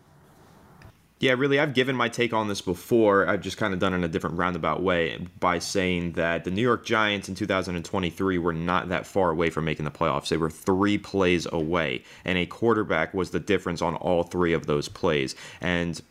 Yeah, 1.17 1.31
really, 1.31 1.61
I've 1.61 1.73
given 1.73 1.95
my 1.95 2.09
take 2.09 2.33
on 2.33 2.49
this 2.49 2.59
before. 2.59 3.25
I've 3.25 3.39
just 3.39 3.55
kind 3.55 3.73
of 3.73 3.79
done 3.79 3.93
it 3.93 3.97
in 3.97 4.03
a 4.03 4.09
different 4.09 4.37
roundabout 4.37 4.83
way 4.83 5.17
by 5.39 5.59
saying 5.59 6.11
that 6.13 6.43
the 6.43 6.51
New 6.51 6.61
York 6.61 6.85
Giants 6.85 7.29
in 7.29 7.35
2023 7.35 8.37
were 8.37 8.51
not 8.51 8.89
that 8.89 9.07
far 9.07 9.29
away 9.29 9.49
from 9.49 9.63
making 9.63 9.85
the 9.85 9.91
playoffs. 9.91 10.27
They 10.27 10.35
were 10.35 10.49
three 10.49 10.97
plays 10.97 11.47
away, 11.49 12.03
and 12.25 12.37
a 12.37 12.45
quarterback 12.45 13.13
was 13.13 13.31
the 13.31 13.39
difference 13.39 13.81
on 13.81 13.95
all 13.95 14.23
three 14.23 14.51
of 14.51 14.65
those 14.65 14.89
plays. 14.89 15.35
And 15.61 16.01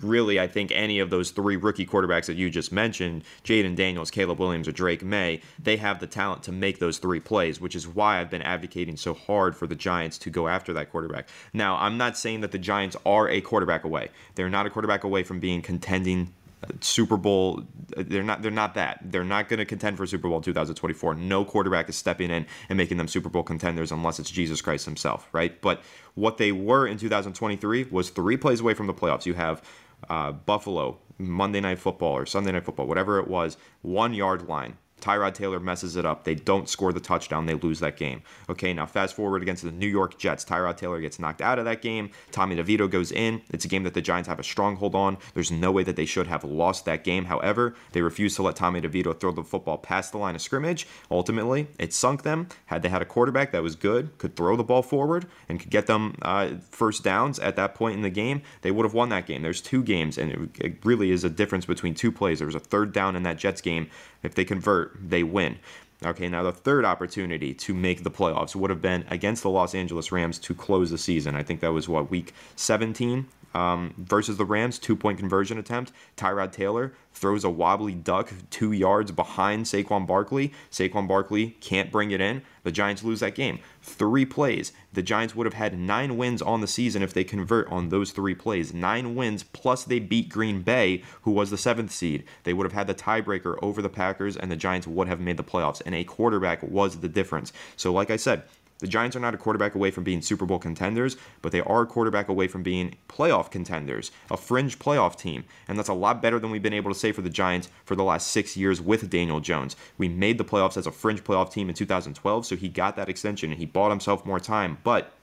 really, 0.00 0.38
I 0.38 0.46
think 0.46 0.70
any 0.72 1.00
of 1.00 1.10
those 1.10 1.32
three 1.32 1.56
rookie 1.56 1.84
quarterbacks 1.84 2.26
that 2.26 2.36
you 2.36 2.48
just 2.48 2.70
mentioned, 2.70 3.24
Jayden 3.42 3.74
Daniels, 3.74 4.12
Caleb 4.12 4.38
Williams, 4.38 4.68
or 4.68 4.72
Drake 4.72 5.02
Maye, 5.02 5.40
they 5.60 5.78
have 5.78 5.98
the 5.98 6.06
talent 6.06 6.44
to 6.44 6.52
make 6.52 6.78
those 6.78 6.98
three 6.98 7.20
plays, 7.20 7.60
which 7.60 7.74
is 7.74 7.88
why 7.88 8.20
I've 8.20 8.30
been 8.30 8.42
advocating 8.42 8.96
so 8.96 9.14
hard 9.14 9.56
for 9.56 9.66
the 9.66 9.74
Giants 9.74 10.16
to 10.18 10.30
go 10.30 10.46
after 10.46 10.72
that 10.74 10.92
quarterback. 10.92 11.28
Now, 11.52 11.76
I'm 11.76 11.98
not 11.98 12.16
saying 12.16 12.42
that 12.42 12.52
the 12.52 12.58
Giants 12.58 12.96
are 13.04 13.28
a 13.28 13.40
quarterback 13.40 13.82
away. 13.82 14.10
They're 14.36 14.53
not 14.54 14.66
a 14.66 14.70
quarterback 14.70 15.04
away 15.04 15.24
from 15.24 15.40
being 15.40 15.60
contending 15.60 16.32
uh, 16.62 16.68
Super 16.80 17.16
Bowl. 17.16 17.64
Uh, 17.96 18.04
they're 18.06 18.22
not. 18.22 18.40
They're 18.40 18.50
not 18.50 18.74
that. 18.74 19.00
They're 19.02 19.24
not 19.24 19.48
going 19.48 19.58
to 19.58 19.64
contend 19.64 19.96
for 19.96 20.06
Super 20.06 20.28
Bowl 20.28 20.40
2024. 20.40 21.16
No 21.16 21.44
quarterback 21.44 21.88
is 21.88 21.96
stepping 21.96 22.30
in 22.30 22.46
and 22.68 22.76
making 22.76 22.96
them 22.96 23.08
Super 23.08 23.28
Bowl 23.28 23.42
contenders 23.42 23.92
unless 23.92 24.18
it's 24.18 24.30
Jesus 24.30 24.62
Christ 24.62 24.86
Himself, 24.86 25.28
right? 25.32 25.60
But 25.60 25.82
what 26.14 26.38
they 26.38 26.52
were 26.52 26.86
in 26.86 26.96
2023 26.96 27.88
was 27.90 28.10
three 28.10 28.36
plays 28.36 28.60
away 28.60 28.74
from 28.74 28.86
the 28.86 28.94
playoffs. 28.94 29.26
You 29.26 29.34
have 29.34 29.60
uh, 30.08 30.32
Buffalo 30.32 30.98
Monday 31.18 31.60
Night 31.60 31.78
Football 31.78 32.12
or 32.12 32.26
Sunday 32.26 32.52
Night 32.52 32.64
Football, 32.64 32.86
whatever 32.86 33.18
it 33.18 33.28
was, 33.28 33.56
one 33.82 34.14
yard 34.14 34.48
line. 34.48 34.78
Tyrod 35.04 35.34
Taylor 35.34 35.60
messes 35.60 35.96
it 35.96 36.06
up. 36.06 36.24
They 36.24 36.34
don't 36.34 36.66
score 36.66 36.90
the 36.90 37.00
touchdown. 37.00 37.44
They 37.44 37.54
lose 37.54 37.80
that 37.80 37.98
game. 37.98 38.22
Okay, 38.48 38.72
now 38.72 38.86
fast 38.86 39.14
forward 39.14 39.42
against 39.42 39.62
the 39.62 39.70
New 39.70 39.86
York 39.86 40.18
Jets. 40.18 40.46
Tyrod 40.46 40.78
Taylor 40.78 40.98
gets 40.98 41.18
knocked 41.18 41.42
out 41.42 41.58
of 41.58 41.66
that 41.66 41.82
game. 41.82 42.10
Tommy 42.32 42.56
DeVito 42.56 42.90
goes 42.90 43.12
in. 43.12 43.42
It's 43.50 43.66
a 43.66 43.68
game 43.68 43.82
that 43.82 43.92
the 43.92 44.00
Giants 44.00 44.28
have 44.28 44.38
a 44.38 44.42
stronghold 44.42 44.94
on. 44.94 45.18
There's 45.34 45.50
no 45.50 45.70
way 45.70 45.82
that 45.82 45.96
they 45.96 46.06
should 46.06 46.26
have 46.28 46.42
lost 46.42 46.86
that 46.86 47.04
game. 47.04 47.26
However, 47.26 47.74
they 47.92 48.00
refused 48.00 48.36
to 48.36 48.42
let 48.42 48.56
Tommy 48.56 48.80
DeVito 48.80 49.18
throw 49.20 49.30
the 49.30 49.44
football 49.44 49.76
past 49.76 50.12
the 50.12 50.18
line 50.18 50.34
of 50.34 50.40
scrimmage. 50.40 50.86
Ultimately, 51.10 51.66
it 51.78 51.92
sunk 51.92 52.22
them. 52.22 52.48
Had 52.66 52.80
they 52.80 52.88
had 52.88 53.02
a 53.02 53.06
quarterback 53.06 53.52
that 53.52 53.62
was 53.62 53.76
good, 53.76 54.16
could 54.16 54.36
throw 54.36 54.56
the 54.56 54.64
ball 54.64 54.82
forward, 54.82 55.26
and 55.50 55.60
could 55.60 55.70
get 55.70 55.86
them 55.86 56.16
uh, 56.22 56.52
first 56.70 57.04
downs 57.04 57.38
at 57.38 57.56
that 57.56 57.74
point 57.74 57.94
in 57.94 58.00
the 58.02 58.08
game, 58.08 58.40
they 58.62 58.70
would 58.70 58.86
have 58.86 58.94
won 58.94 59.10
that 59.10 59.26
game. 59.26 59.42
There's 59.42 59.60
two 59.60 59.82
games, 59.82 60.16
and 60.16 60.32
it, 60.32 60.64
it 60.64 60.84
really 60.84 61.10
is 61.10 61.24
a 61.24 61.30
difference 61.30 61.66
between 61.66 61.94
two 61.94 62.10
plays. 62.10 62.38
There 62.38 62.46
was 62.46 62.54
a 62.54 62.60
third 62.60 62.94
down 62.94 63.16
in 63.16 63.22
that 63.24 63.36
Jets 63.36 63.60
game 63.60 63.90
if 64.24 64.34
they 64.34 64.44
convert, 64.44 64.93
they 65.00 65.22
win. 65.22 65.58
Okay, 66.04 66.28
now 66.28 66.42
the 66.42 66.52
third 66.52 66.84
opportunity 66.84 67.54
to 67.54 67.72
make 67.72 68.02
the 68.02 68.10
playoffs 68.10 68.54
would 68.54 68.70
have 68.70 68.82
been 68.82 69.06
against 69.08 69.42
the 69.42 69.50
Los 69.50 69.74
Angeles 69.74 70.12
Rams 70.12 70.38
to 70.40 70.54
close 70.54 70.90
the 70.90 70.98
season. 70.98 71.34
I 71.34 71.42
think 71.42 71.60
that 71.60 71.72
was 71.72 71.88
what 71.88 72.10
week 72.10 72.34
17 72.56 73.26
um, 73.54 73.94
versus 73.98 74.36
the 74.36 74.44
Rams, 74.44 74.78
two 74.78 74.96
point 74.96 75.18
conversion 75.18 75.58
attempt. 75.58 75.92
Tyrod 76.16 76.52
Taylor 76.52 76.92
throws 77.12 77.44
a 77.44 77.50
wobbly 77.50 77.94
duck 77.94 78.32
two 78.50 78.72
yards 78.72 79.12
behind 79.12 79.64
Saquon 79.64 80.06
Barkley. 80.06 80.52
Saquon 80.70 81.06
Barkley 81.06 81.56
can't 81.60 81.92
bring 81.92 82.10
it 82.10 82.20
in. 82.20 82.42
The 82.64 82.72
Giants 82.72 83.04
lose 83.04 83.20
that 83.20 83.34
game. 83.34 83.60
Three 83.82 84.24
plays. 84.24 84.72
The 84.92 85.02
Giants 85.02 85.34
would 85.36 85.46
have 85.46 85.54
had 85.54 85.78
nine 85.78 86.16
wins 86.16 86.42
on 86.42 86.60
the 86.60 86.66
season 86.66 87.02
if 87.02 87.14
they 87.14 87.22
convert 87.22 87.68
on 87.68 87.90
those 87.90 88.10
three 88.10 88.34
plays. 88.34 88.74
Nine 88.74 89.14
wins, 89.14 89.42
plus 89.42 89.84
they 89.84 90.00
beat 90.00 90.28
Green 90.28 90.62
Bay, 90.62 91.02
who 91.22 91.30
was 91.30 91.50
the 91.50 91.58
seventh 91.58 91.92
seed. 91.92 92.24
They 92.42 92.52
would 92.52 92.64
have 92.64 92.72
had 92.72 92.86
the 92.86 92.94
tiebreaker 92.94 93.56
over 93.62 93.80
the 93.80 93.88
Packers, 93.88 94.36
and 94.36 94.50
the 94.50 94.56
Giants 94.56 94.86
would 94.86 95.08
have 95.08 95.20
made 95.20 95.36
the 95.36 95.44
playoffs. 95.44 95.82
And 95.86 95.94
a 95.94 96.04
quarterback 96.04 96.62
was 96.62 97.00
the 97.00 97.08
difference. 97.08 97.52
So, 97.76 97.92
like 97.92 98.10
I 98.10 98.16
said, 98.16 98.42
the 98.84 98.90
Giants 98.90 99.16
are 99.16 99.20
not 99.20 99.32
a 99.32 99.38
quarterback 99.38 99.74
away 99.74 99.90
from 99.90 100.04
being 100.04 100.20
Super 100.20 100.44
Bowl 100.44 100.58
contenders, 100.58 101.16
but 101.40 101.52
they 101.52 101.62
are 101.62 101.80
a 101.80 101.86
quarterback 101.86 102.28
away 102.28 102.48
from 102.48 102.62
being 102.62 102.96
playoff 103.08 103.50
contenders, 103.50 104.10
a 104.30 104.36
fringe 104.36 104.78
playoff 104.78 105.16
team. 105.16 105.44
And 105.66 105.78
that's 105.78 105.88
a 105.88 105.94
lot 105.94 106.20
better 106.20 106.38
than 106.38 106.50
we've 106.50 106.62
been 106.62 106.74
able 106.74 106.92
to 106.92 106.98
say 106.98 107.10
for 107.10 107.22
the 107.22 107.30
Giants 107.30 107.70
for 107.86 107.96
the 107.96 108.04
last 108.04 108.26
six 108.28 108.58
years 108.58 108.82
with 108.82 109.08
Daniel 109.08 109.40
Jones. 109.40 109.74
We 109.96 110.10
made 110.10 110.36
the 110.36 110.44
playoffs 110.44 110.76
as 110.76 110.86
a 110.86 110.90
fringe 110.90 111.24
playoff 111.24 111.50
team 111.50 111.70
in 111.70 111.74
2012, 111.74 112.44
so 112.44 112.56
he 112.56 112.68
got 112.68 112.94
that 112.96 113.08
extension 113.08 113.50
and 113.50 113.58
he 113.58 113.64
bought 113.64 113.88
himself 113.88 114.26
more 114.26 114.38
time. 114.38 114.76
But 114.84 115.14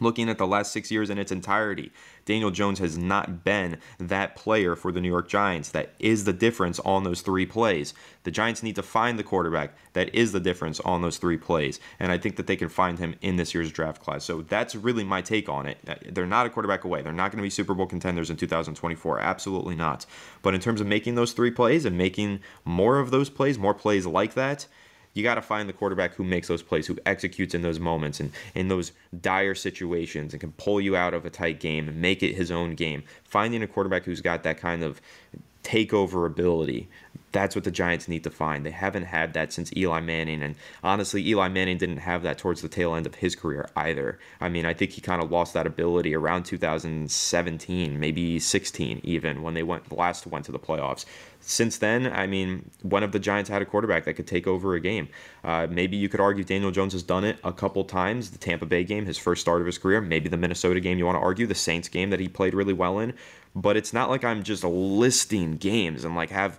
looking 0.00 0.28
at 0.28 0.38
the 0.38 0.46
last 0.46 0.72
six 0.72 0.90
years 0.90 1.10
in 1.10 1.18
its 1.18 1.32
entirety, 1.32 1.92
Daniel 2.24 2.50
Jones 2.50 2.78
has 2.78 2.96
not 2.96 3.44
been 3.44 3.78
that 3.98 4.34
player 4.36 4.74
for 4.74 4.92
the 4.92 5.00
New 5.00 5.08
York 5.08 5.28
Giants. 5.28 5.70
That 5.70 5.92
is 5.98 6.24
the 6.24 6.32
difference 6.32 6.80
on 6.80 7.04
those 7.04 7.20
three 7.20 7.46
plays. 7.46 7.94
The 8.22 8.30
Giants 8.30 8.62
need 8.62 8.76
to 8.76 8.82
find 8.82 9.18
the 9.18 9.22
quarterback 9.22 9.76
that 9.92 10.14
is 10.14 10.32
the 10.32 10.40
difference 10.40 10.80
on 10.80 11.02
those 11.02 11.18
three 11.18 11.36
plays. 11.36 11.80
And 12.00 12.10
I 12.10 12.18
think 12.18 12.36
that 12.36 12.46
they 12.46 12.56
can 12.56 12.68
find 12.68 12.98
him 12.98 13.14
in 13.20 13.36
this 13.36 13.54
year's 13.54 13.70
draft 13.70 14.02
class. 14.02 14.24
So 14.24 14.42
that's 14.42 14.74
really 14.74 15.04
my 15.04 15.20
take 15.20 15.48
on 15.48 15.66
it. 15.66 15.78
Uh, 15.86 15.96
they're 16.10 16.26
not 16.26 16.46
a 16.46 16.50
quarterback 16.50 16.84
away. 16.84 17.02
They're 17.02 17.12
not 17.12 17.30
going 17.30 17.38
to 17.38 17.42
be 17.42 17.50
Super 17.50 17.74
Bowl 17.74 17.86
contenders 17.86 18.30
in 18.30 18.36
2024. 18.36 19.20
Absolutely 19.20 19.74
not. 19.74 20.06
But 20.42 20.54
in 20.54 20.60
terms 20.60 20.80
of 20.80 20.86
making 20.86 21.14
those 21.14 21.32
three 21.32 21.50
plays 21.50 21.84
and 21.84 21.98
making 21.98 22.40
more 22.64 22.98
of 22.98 23.10
those 23.10 23.30
plays, 23.30 23.58
more 23.58 23.74
plays 23.74 24.06
like 24.06 24.34
that, 24.34 24.66
you 25.14 25.22
got 25.22 25.36
to 25.36 25.42
find 25.42 25.68
the 25.68 25.72
quarterback 25.72 26.14
who 26.14 26.24
makes 26.24 26.48
those 26.48 26.62
plays, 26.62 26.86
who 26.86 26.98
executes 27.06 27.54
in 27.54 27.62
those 27.62 27.78
moments 27.78 28.20
and 28.20 28.32
in 28.54 28.68
those 28.68 28.92
dire 29.20 29.54
situations 29.54 30.34
and 30.34 30.40
can 30.40 30.52
pull 30.52 30.80
you 30.80 30.96
out 30.96 31.14
of 31.14 31.24
a 31.24 31.30
tight 31.30 31.60
game 31.60 31.88
and 31.88 32.00
make 32.00 32.22
it 32.22 32.34
his 32.34 32.50
own 32.50 32.74
game. 32.74 33.02
Finding 33.22 33.62
a 33.62 33.66
quarterback 33.66 34.04
who's 34.04 34.20
got 34.20 34.42
that 34.42 34.58
kind 34.58 34.82
of 34.82 35.00
takeover 35.64 36.26
ability. 36.26 36.88
That's 37.32 37.56
what 37.56 37.64
the 37.64 37.72
Giants 37.72 38.06
need 38.06 38.22
to 38.22 38.30
find. 38.30 38.64
They 38.64 38.70
haven't 38.70 39.06
had 39.06 39.34
that 39.34 39.52
since 39.52 39.76
Eli 39.76 39.98
Manning. 40.00 40.40
And 40.40 40.54
honestly, 40.84 41.26
Eli 41.26 41.48
Manning 41.48 41.78
didn't 41.78 41.96
have 41.96 42.22
that 42.22 42.38
towards 42.38 42.62
the 42.62 42.68
tail 42.68 42.94
end 42.94 43.06
of 43.06 43.16
his 43.16 43.34
career 43.34 43.68
either. 43.74 44.20
I 44.40 44.48
mean, 44.48 44.64
I 44.64 44.72
think 44.72 44.92
he 44.92 45.00
kind 45.00 45.20
of 45.20 45.32
lost 45.32 45.52
that 45.54 45.66
ability 45.66 46.14
around 46.14 46.44
2017, 46.44 47.98
maybe 47.98 48.38
16 48.38 49.00
even, 49.02 49.42
when 49.42 49.54
they 49.54 49.64
went 49.64 49.90
last 49.90 50.28
went 50.28 50.44
to 50.44 50.52
the 50.52 50.60
playoffs. 50.60 51.06
Since 51.40 51.78
then, 51.78 52.06
I 52.06 52.26
mean, 52.28 52.70
one 52.82 53.02
of 53.02 53.10
the 53.10 53.18
Giants 53.18 53.50
had 53.50 53.60
a 53.60 53.66
quarterback 53.66 54.04
that 54.04 54.14
could 54.14 54.28
take 54.28 54.46
over 54.46 54.74
a 54.74 54.80
game. 54.80 55.08
Uh, 55.42 55.66
maybe 55.68 55.96
you 55.96 56.08
could 56.08 56.20
argue 56.20 56.44
Daniel 56.44 56.70
Jones 56.70 56.92
has 56.92 57.02
done 57.02 57.24
it 57.24 57.38
a 57.42 57.52
couple 57.52 57.84
times. 57.84 58.30
The 58.30 58.38
Tampa 58.38 58.64
Bay 58.64 58.84
game, 58.84 59.06
his 59.06 59.18
first 59.18 59.40
start 59.40 59.60
of 59.60 59.66
his 59.66 59.76
career. 59.76 60.00
Maybe 60.00 60.28
the 60.28 60.36
Minnesota 60.36 60.78
game, 60.78 60.98
you 60.98 61.04
want 61.04 61.16
to 61.16 61.20
argue. 61.20 61.46
The 61.46 61.54
Saints 61.54 61.88
game 61.88 62.10
that 62.10 62.20
he 62.20 62.28
played 62.28 62.54
really 62.54 62.72
well 62.72 62.98
in 63.00 63.12
but 63.54 63.76
it's 63.76 63.92
not 63.92 64.10
like 64.10 64.24
I'm 64.24 64.42
just 64.42 64.64
listing 64.64 65.56
games 65.56 66.04
and 66.04 66.16
like 66.16 66.30
have 66.30 66.58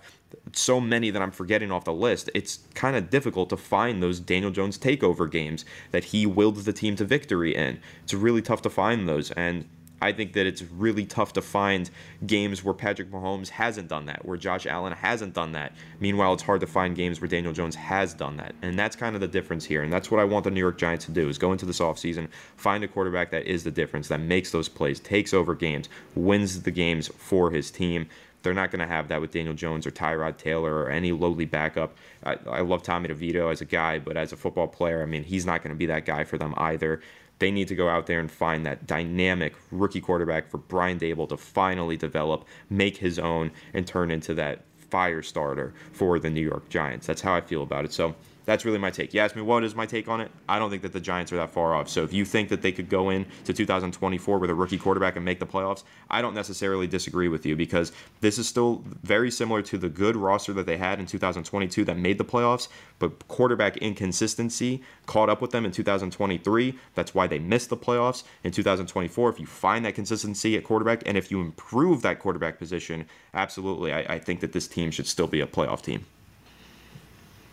so 0.52 0.80
many 0.80 1.10
that 1.10 1.22
I'm 1.22 1.30
forgetting 1.30 1.70
off 1.70 1.84
the 1.84 1.92
list. 1.92 2.30
It's 2.34 2.60
kind 2.74 2.96
of 2.96 3.10
difficult 3.10 3.50
to 3.50 3.56
find 3.56 4.02
those 4.02 4.20
Daniel 4.20 4.50
Jones 4.50 4.78
takeover 4.78 5.30
games 5.30 5.64
that 5.90 6.04
he 6.04 6.26
willed 6.26 6.56
the 6.56 6.72
team 6.72 6.96
to 6.96 7.04
victory 7.04 7.54
in. 7.54 7.80
It's 8.02 8.14
really 8.14 8.42
tough 8.42 8.62
to 8.62 8.70
find 8.70 9.08
those 9.08 9.30
and 9.32 9.66
I 10.00 10.12
think 10.12 10.34
that 10.34 10.46
it's 10.46 10.62
really 10.62 11.06
tough 11.06 11.32
to 11.34 11.42
find 11.42 11.90
games 12.26 12.62
where 12.62 12.74
Patrick 12.74 13.10
Mahomes 13.10 13.48
hasn't 13.48 13.88
done 13.88 14.06
that, 14.06 14.24
where 14.26 14.36
Josh 14.36 14.66
Allen 14.66 14.92
hasn't 14.92 15.34
done 15.34 15.52
that. 15.52 15.72
Meanwhile, 16.00 16.34
it's 16.34 16.42
hard 16.42 16.60
to 16.60 16.66
find 16.66 16.94
games 16.94 17.20
where 17.20 17.28
Daniel 17.28 17.52
Jones 17.52 17.74
has 17.74 18.12
done 18.12 18.36
that. 18.36 18.54
And 18.62 18.78
that's 18.78 18.94
kind 18.94 19.14
of 19.14 19.20
the 19.20 19.28
difference 19.28 19.64
here. 19.64 19.82
And 19.82 19.92
that's 19.92 20.10
what 20.10 20.20
I 20.20 20.24
want 20.24 20.44
the 20.44 20.50
New 20.50 20.60
York 20.60 20.76
Giants 20.76 21.06
to 21.06 21.12
do 21.12 21.28
is 21.28 21.38
go 21.38 21.52
into 21.52 21.64
this 21.64 21.80
offseason, 21.80 22.28
find 22.56 22.84
a 22.84 22.88
quarterback 22.88 23.30
that 23.30 23.46
is 23.46 23.64
the 23.64 23.70
difference, 23.70 24.08
that 24.08 24.20
makes 24.20 24.50
those 24.50 24.68
plays, 24.68 25.00
takes 25.00 25.32
over 25.32 25.54
games, 25.54 25.88
wins 26.14 26.62
the 26.62 26.70
games 26.70 27.08
for 27.08 27.50
his 27.50 27.70
team. 27.70 28.06
They're 28.42 28.54
not 28.54 28.70
going 28.70 28.80
to 28.80 28.86
have 28.86 29.08
that 29.08 29.20
with 29.20 29.32
Daniel 29.32 29.54
Jones 29.54 29.86
or 29.86 29.90
Tyrod 29.90 30.36
Taylor 30.36 30.72
or 30.72 30.90
any 30.90 31.10
lowly 31.10 31.46
backup. 31.46 31.96
I, 32.22 32.36
I 32.48 32.60
love 32.60 32.82
Tommy 32.82 33.08
DeVito 33.08 33.50
as 33.50 33.60
a 33.60 33.64
guy, 33.64 33.98
but 33.98 34.16
as 34.16 34.32
a 34.32 34.36
football 34.36 34.68
player, 34.68 35.02
I 35.02 35.06
mean, 35.06 35.24
he's 35.24 35.44
not 35.46 35.64
going 35.64 35.74
to 35.74 35.76
be 35.76 35.86
that 35.86 36.04
guy 36.04 36.22
for 36.22 36.38
them 36.38 36.54
either. 36.56 37.00
They 37.38 37.50
need 37.50 37.68
to 37.68 37.74
go 37.74 37.88
out 37.88 38.06
there 38.06 38.20
and 38.20 38.30
find 38.30 38.64
that 38.64 38.86
dynamic 38.86 39.54
rookie 39.70 40.00
quarterback 40.00 40.48
for 40.48 40.58
Brian 40.58 40.98
Daboll 40.98 41.28
to 41.28 41.36
finally 41.36 41.96
develop, 41.96 42.46
make 42.70 42.96
his 42.96 43.18
own, 43.18 43.52
and 43.74 43.86
turn 43.86 44.10
into 44.10 44.34
that 44.34 44.64
fire 44.90 45.22
starter 45.22 45.74
for 45.92 46.18
the 46.18 46.30
New 46.30 46.40
York 46.40 46.68
Giants. 46.68 47.06
That's 47.06 47.20
how 47.22 47.34
I 47.34 47.40
feel 47.40 47.62
about 47.62 47.84
it. 47.84 47.92
So 47.92 48.14
that's 48.46 48.64
really 48.64 48.78
my 48.78 48.90
take. 48.90 49.12
You 49.12 49.20
ask 49.20 49.36
me 49.36 49.42
what 49.42 49.64
is 49.64 49.74
my 49.74 49.86
take 49.86 50.08
on 50.08 50.20
it? 50.20 50.30
I 50.48 50.58
don't 50.58 50.70
think 50.70 50.82
that 50.82 50.92
the 50.92 51.00
Giants 51.00 51.32
are 51.32 51.36
that 51.36 51.50
far 51.50 51.74
off. 51.74 51.88
So 51.88 52.04
if 52.04 52.12
you 52.12 52.24
think 52.24 52.48
that 52.48 52.62
they 52.62 52.72
could 52.72 52.88
go 52.88 53.10
in 53.10 53.26
to 53.44 53.52
2024 53.52 54.38
with 54.38 54.50
a 54.50 54.54
rookie 54.54 54.78
quarterback 54.78 55.16
and 55.16 55.24
make 55.24 55.40
the 55.40 55.46
playoffs, 55.46 55.82
I 56.08 56.22
don't 56.22 56.34
necessarily 56.34 56.86
disagree 56.86 57.28
with 57.28 57.44
you 57.44 57.56
because 57.56 57.92
this 58.20 58.38
is 58.38 58.48
still 58.48 58.84
very 59.02 59.30
similar 59.30 59.62
to 59.62 59.76
the 59.76 59.88
good 59.88 60.16
roster 60.16 60.52
that 60.54 60.64
they 60.64 60.76
had 60.76 61.00
in 61.00 61.06
2022 61.06 61.84
that 61.84 61.96
made 61.96 62.18
the 62.18 62.24
playoffs, 62.24 62.68
but 62.98 63.26
quarterback 63.28 63.76
inconsistency 63.78 64.82
caught 65.06 65.28
up 65.28 65.42
with 65.42 65.50
them 65.50 65.66
in 65.66 65.72
2023. 65.72 66.78
That's 66.94 67.14
why 67.14 67.26
they 67.26 67.40
missed 67.40 67.70
the 67.70 67.76
playoffs 67.76 68.22
in 68.44 68.52
2024. 68.52 69.28
If 69.30 69.40
you 69.40 69.46
find 69.46 69.84
that 69.84 69.96
consistency 69.96 70.56
at 70.56 70.64
quarterback 70.64 71.02
and 71.04 71.18
if 71.18 71.30
you 71.32 71.40
improve 71.40 72.02
that 72.02 72.20
quarterback 72.20 72.58
position, 72.58 73.06
absolutely, 73.34 73.92
I, 73.92 74.14
I 74.14 74.18
think 74.20 74.40
that 74.40 74.52
this 74.52 74.68
team 74.68 74.92
should 74.92 75.08
still 75.08 75.26
be 75.26 75.40
a 75.40 75.46
playoff 75.46 75.82
team. 75.82 76.06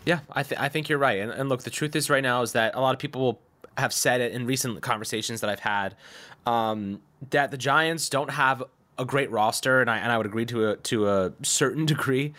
Yeah, 0.04 0.20
I, 0.30 0.42
th- 0.42 0.60
I 0.60 0.68
think 0.68 0.88
you're 0.88 0.98
right. 0.98 1.20
And, 1.20 1.30
and 1.30 1.48
look, 1.48 1.62
the 1.62 1.70
truth 1.70 1.96
is 1.96 2.10
right 2.10 2.22
now 2.22 2.42
is 2.42 2.52
that 2.52 2.74
a 2.74 2.80
lot 2.80 2.94
of 2.94 2.98
people 2.98 3.20
will 3.22 3.40
have 3.78 3.92
said 3.92 4.20
it 4.20 4.32
in 4.32 4.46
recent 4.46 4.80
conversations 4.82 5.40
that 5.40 5.50
I've 5.50 5.60
had 5.60 5.96
um, 6.46 7.00
that 7.30 7.50
the 7.50 7.56
Giants 7.56 8.08
don't 8.08 8.30
have 8.30 8.62
a 8.98 9.04
great 9.04 9.30
roster, 9.30 9.80
and 9.80 9.90
I 9.90 9.98
and 9.98 10.12
I 10.12 10.16
would 10.16 10.26
agree 10.26 10.46
to 10.46 10.70
a 10.70 10.76
to 10.76 11.08
a 11.08 11.32
certain 11.42 11.86
degree. 11.94 12.34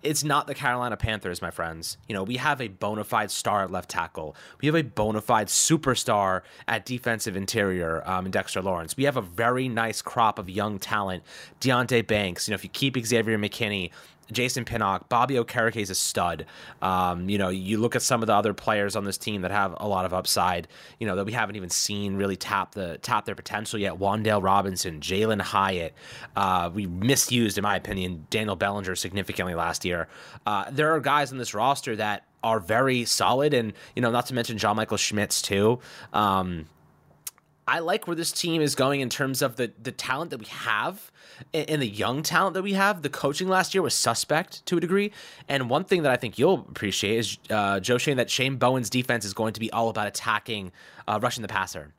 It's 0.00 0.22
not 0.22 0.46
the 0.46 0.54
Carolina 0.54 0.96
Panthers, 0.96 1.42
my 1.42 1.50
friends. 1.50 1.98
You 2.08 2.14
know, 2.14 2.22
we 2.22 2.36
have 2.36 2.60
a 2.60 2.68
bona 2.68 3.02
fide 3.02 3.32
star 3.32 3.64
at 3.64 3.72
left 3.72 3.90
tackle. 3.90 4.36
We 4.60 4.66
have 4.66 4.76
a 4.76 4.84
bona 4.84 5.20
fide 5.20 5.48
superstar 5.48 6.42
at 6.68 6.86
defensive 6.86 7.36
interior 7.36 8.08
um, 8.08 8.24
in 8.24 8.30
Dexter 8.30 8.62
Lawrence. 8.62 8.96
We 8.96 9.04
have 9.04 9.16
a 9.16 9.22
very 9.22 9.68
nice 9.68 10.00
crop 10.00 10.38
of 10.38 10.48
young 10.48 10.78
talent. 10.78 11.24
Deonte 11.60 12.06
Banks. 12.06 12.46
You 12.46 12.52
know, 12.52 12.54
if 12.54 12.62
you 12.62 12.70
keep 12.70 12.96
Xavier 12.96 13.36
McKinney, 13.38 13.90
Jason 14.32 14.64
Pinnock, 14.64 15.08
Bobby 15.08 15.34
Okereke 15.34 15.76
is 15.76 15.90
a 15.90 15.94
stud. 15.94 16.46
Um, 16.82 17.28
you 17.28 17.38
know, 17.38 17.48
you 17.48 17.78
look 17.78 17.96
at 17.96 18.02
some 18.02 18.22
of 18.22 18.26
the 18.26 18.34
other 18.34 18.54
players 18.54 18.96
on 18.96 19.04
this 19.04 19.18
team 19.18 19.42
that 19.42 19.50
have 19.50 19.74
a 19.78 19.88
lot 19.88 20.04
of 20.04 20.12
upside. 20.12 20.68
You 20.98 21.06
know 21.06 21.16
that 21.16 21.24
we 21.24 21.32
haven't 21.32 21.56
even 21.56 21.70
seen 21.70 22.16
really 22.16 22.36
tap 22.36 22.72
the 22.74 22.98
tap 22.98 23.24
their 23.24 23.34
potential 23.34 23.78
yet. 23.78 23.94
Wan'Dale 23.94 24.42
Robinson, 24.42 25.00
Jalin 25.00 25.40
Hyatt. 25.40 25.94
Uh, 26.36 26.70
we 26.72 26.86
misused, 26.86 27.58
in 27.58 27.62
my 27.62 27.76
opinion, 27.76 28.26
Daniel 28.30 28.56
Bellinger 28.56 28.94
significantly 28.96 29.54
last 29.54 29.84
year. 29.84 30.08
Uh, 30.46 30.66
there 30.70 30.94
are 30.94 31.00
guys 31.00 31.32
on 31.32 31.38
this 31.38 31.54
roster 31.54 31.96
that 31.96 32.24
are 32.42 32.60
very 32.60 33.04
solid, 33.04 33.54
and 33.54 33.72
you 33.96 34.02
know, 34.02 34.10
not 34.10 34.26
to 34.26 34.34
mention 34.34 34.58
John 34.58 34.76
Michael 34.76 34.96
Schmitz 34.96 35.42
too. 35.42 35.80
Um, 36.12 36.66
I 37.68 37.80
like 37.80 38.06
where 38.06 38.16
this 38.16 38.32
team 38.32 38.62
is 38.62 38.74
going 38.74 39.00
in 39.00 39.10
terms 39.10 39.42
of 39.42 39.56
the 39.56 39.70
the 39.80 39.92
talent 39.92 40.30
that 40.30 40.38
we 40.38 40.46
have 40.46 41.12
and 41.52 41.82
the 41.82 41.86
young 41.86 42.22
talent 42.22 42.54
that 42.54 42.62
we 42.62 42.72
have. 42.72 43.02
The 43.02 43.10
coaching 43.10 43.46
last 43.46 43.74
year 43.74 43.82
was 43.82 43.94
suspect 43.94 44.64
to 44.66 44.78
a 44.78 44.80
degree, 44.80 45.12
and 45.48 45.68
one 45.68 45.84
thing 45.84 46.02
that 46.02 46.10
I 46.10 46.16
think 46.16 46.38
you'll 46.38 46.66
appreciate 46.68 47.18
is 47.18 47.38
uh, 47.50 47.78
Joe 47.80 47.98
Schoen 47.98 48.16
that 48.16 48.30
Shane 48.30 48.56
Bowen's 48.56 48.88
defense 48.88 49.24
is 49.24 49.34
going 49.34 49.52
to 49.52 49.60
be 49.60 49.70
all 49.70 49.90
about 49.90 50.06
attacking, 50.06 50.72
uh, 51.06 51.18
rushing 51.22 51.42
the 51.42 51.48
passer 51.48 51.92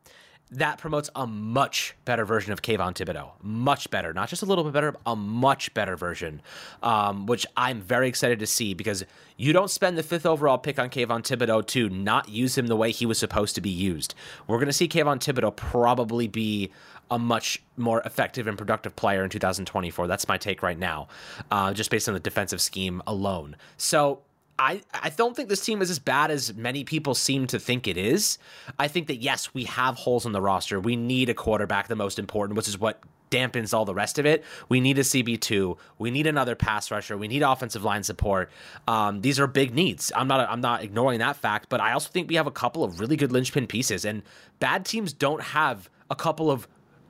that 0.51 0.79
promotes 0.79 1.09
a 1.15 1.27
much 1.27 1.95
better 2.05 2.25
version 2.25 2.51
of 2.51 2.61
Kayvon 2.61 2.93
Thibodeaux. 2.93 3.31
Much 3.41 3.89
better. 3.91 4.13
Not 4.13 4.29
just 4.29 4.41
a 4.41 4.45
little 4.45 4.63
bit 4.63 4.73
better, 4.73 4.95
a 5.05 5.15
much 5.15 5.73
better 5.73 5.95
version, 5.95 6.41
um, 6.81 7.27
which 7.27 7.45
I'm 7.55 7.81
very 7.81 8.07
excited 8.07 8.39
to 8.39 8.47
see 8.47 8.73
because 8.73 9.05
you 9.37 9.53
don't 9.53 9.69
spend 9.69 9.97
the 9.97 10.03
fifth 10.03 10.25
overall 10.25 10.57
pick 10.57 10.79
on 10.79 10.89
Kayvon 10.89 11.21
Thibodeaux 11.21 11.65
to 11.67 11.89
not 11.89 12.29
use 12.29 12.57
him 12.57 12.67
the 12.67 12.75
way 12.75 12.91
he 12.91 13.05
was 13.05 13.19
supposed 13.19 13.55
to 13.55 13.61
be 13.61 13.69
used. 13.69 14.15
We're 14.47 14.57
going 14.57 14.67
to 14.67 14.73
see 14.73 14.87
Kayvon 14.87 15.19
Thibodeaux 15.19 15.55
probably 15.55 16.27
be 16.27 16.71
a 17.11 17.19
much 17.19 17.61
more 17.77 18.01
effective 18.01 18.47
and 18.47 18.57
productive 18.57 18.95
player 18.95 19.23
in 19.23 19.29
2024. 19.29 20.07
That's 20.07 20.27
my 20.27 20.37
take 20.37 20.61
right 20.61 20.77
now, 20.77 21.07
uh, 21.51 21.73
just 21.73 21.89
based 21.89 22.07
on 22.07 22.13
the 22.13 22.19
defensive 22.19 22.61
scheme 22.61 23.01
alone. 23.07 23.55
So 23.77 24.21
I, 24.59 24.81
I 24.93 25.09
don't 25.09 25.35
think 25.35 25.47
this 25.47 25.63
team 25.63 25.81
is 25.81 25.89
as 25.89 25.99
bad 25.99 26.31
as 26.31 26.53
many 26.53 26.83
people 26.83 27.15
seem 27.15 27.47
to 27.47 27.59
think 27.59 27.87
it 27.87 27.95
is. 27.95 28.37
I 28.77 28.89
think 28.89 29.07
that, 29.07 29.15
yes, 29.15 29.53
we 29.53 29.63
have 29.63 29.95
holes 29.95 30.25
in 30.25 30.33
the 30.33 30.41
roster. 30.41 30.81
We 30.81 30.97
need 30.97 31.29
a 31.29 31.33
quarterback, 31.33 31.87
the 31.87 31.95
most 31.95 32.19
important, 32.19 32.57
which 32.57 32.67
is 32.67 32.77
what 32.77 33.01
dampens 33.31 33.73
all 33.73 33.85
the 33.85 33.93
rest 33.93 34.19
of 34.19 34.25
it. 34.25 34.43
We 34.67 34.81
need 34.81 34.97
a 34.97 35.01
CB2. 35.01 35.77
We 35.97 36.11
need 36.11 36.27
another 36.27 36.55
pass 36.55 36.91
rusher. 36.91 37.17
We 37.17 37.29
need 37.29 37.41
offensive 37.41 37.85
line 37.85 38.03
support. 38.03 38.51
Um, 38.85 39.21
these 39.21 39.39
are 39.39 39.47
big 39.47 39.73
needs. 39.73 40.11
I'm 40.15 40.27
not 40.27 40.49
I'm 40.49 40.61
not 40.61 40.83
ignoring 40.83 41.19
that 41.19 41.37
fact, 41.37 41.69
but 41.69 41.79
I 41.79 41.93
also 41.93 42.09
think 42.09 42.27
we 42.27 42.35
have 42.35 42.47
a 42.47 42.51
couple 42.51 42.83
of 42.83 42.99
really 42.99 43.15
good 43.15 43.31
linchpin 43.31 43.67
pieces 43.67 44.03
and 44.03 44.23
bad 44.59 44.83
teams 44.83 45.13
don't 45.13 45.41
have 45.41 45.89
a 46.09 46.15
couple 46.15 46.49
of 46.49 46.67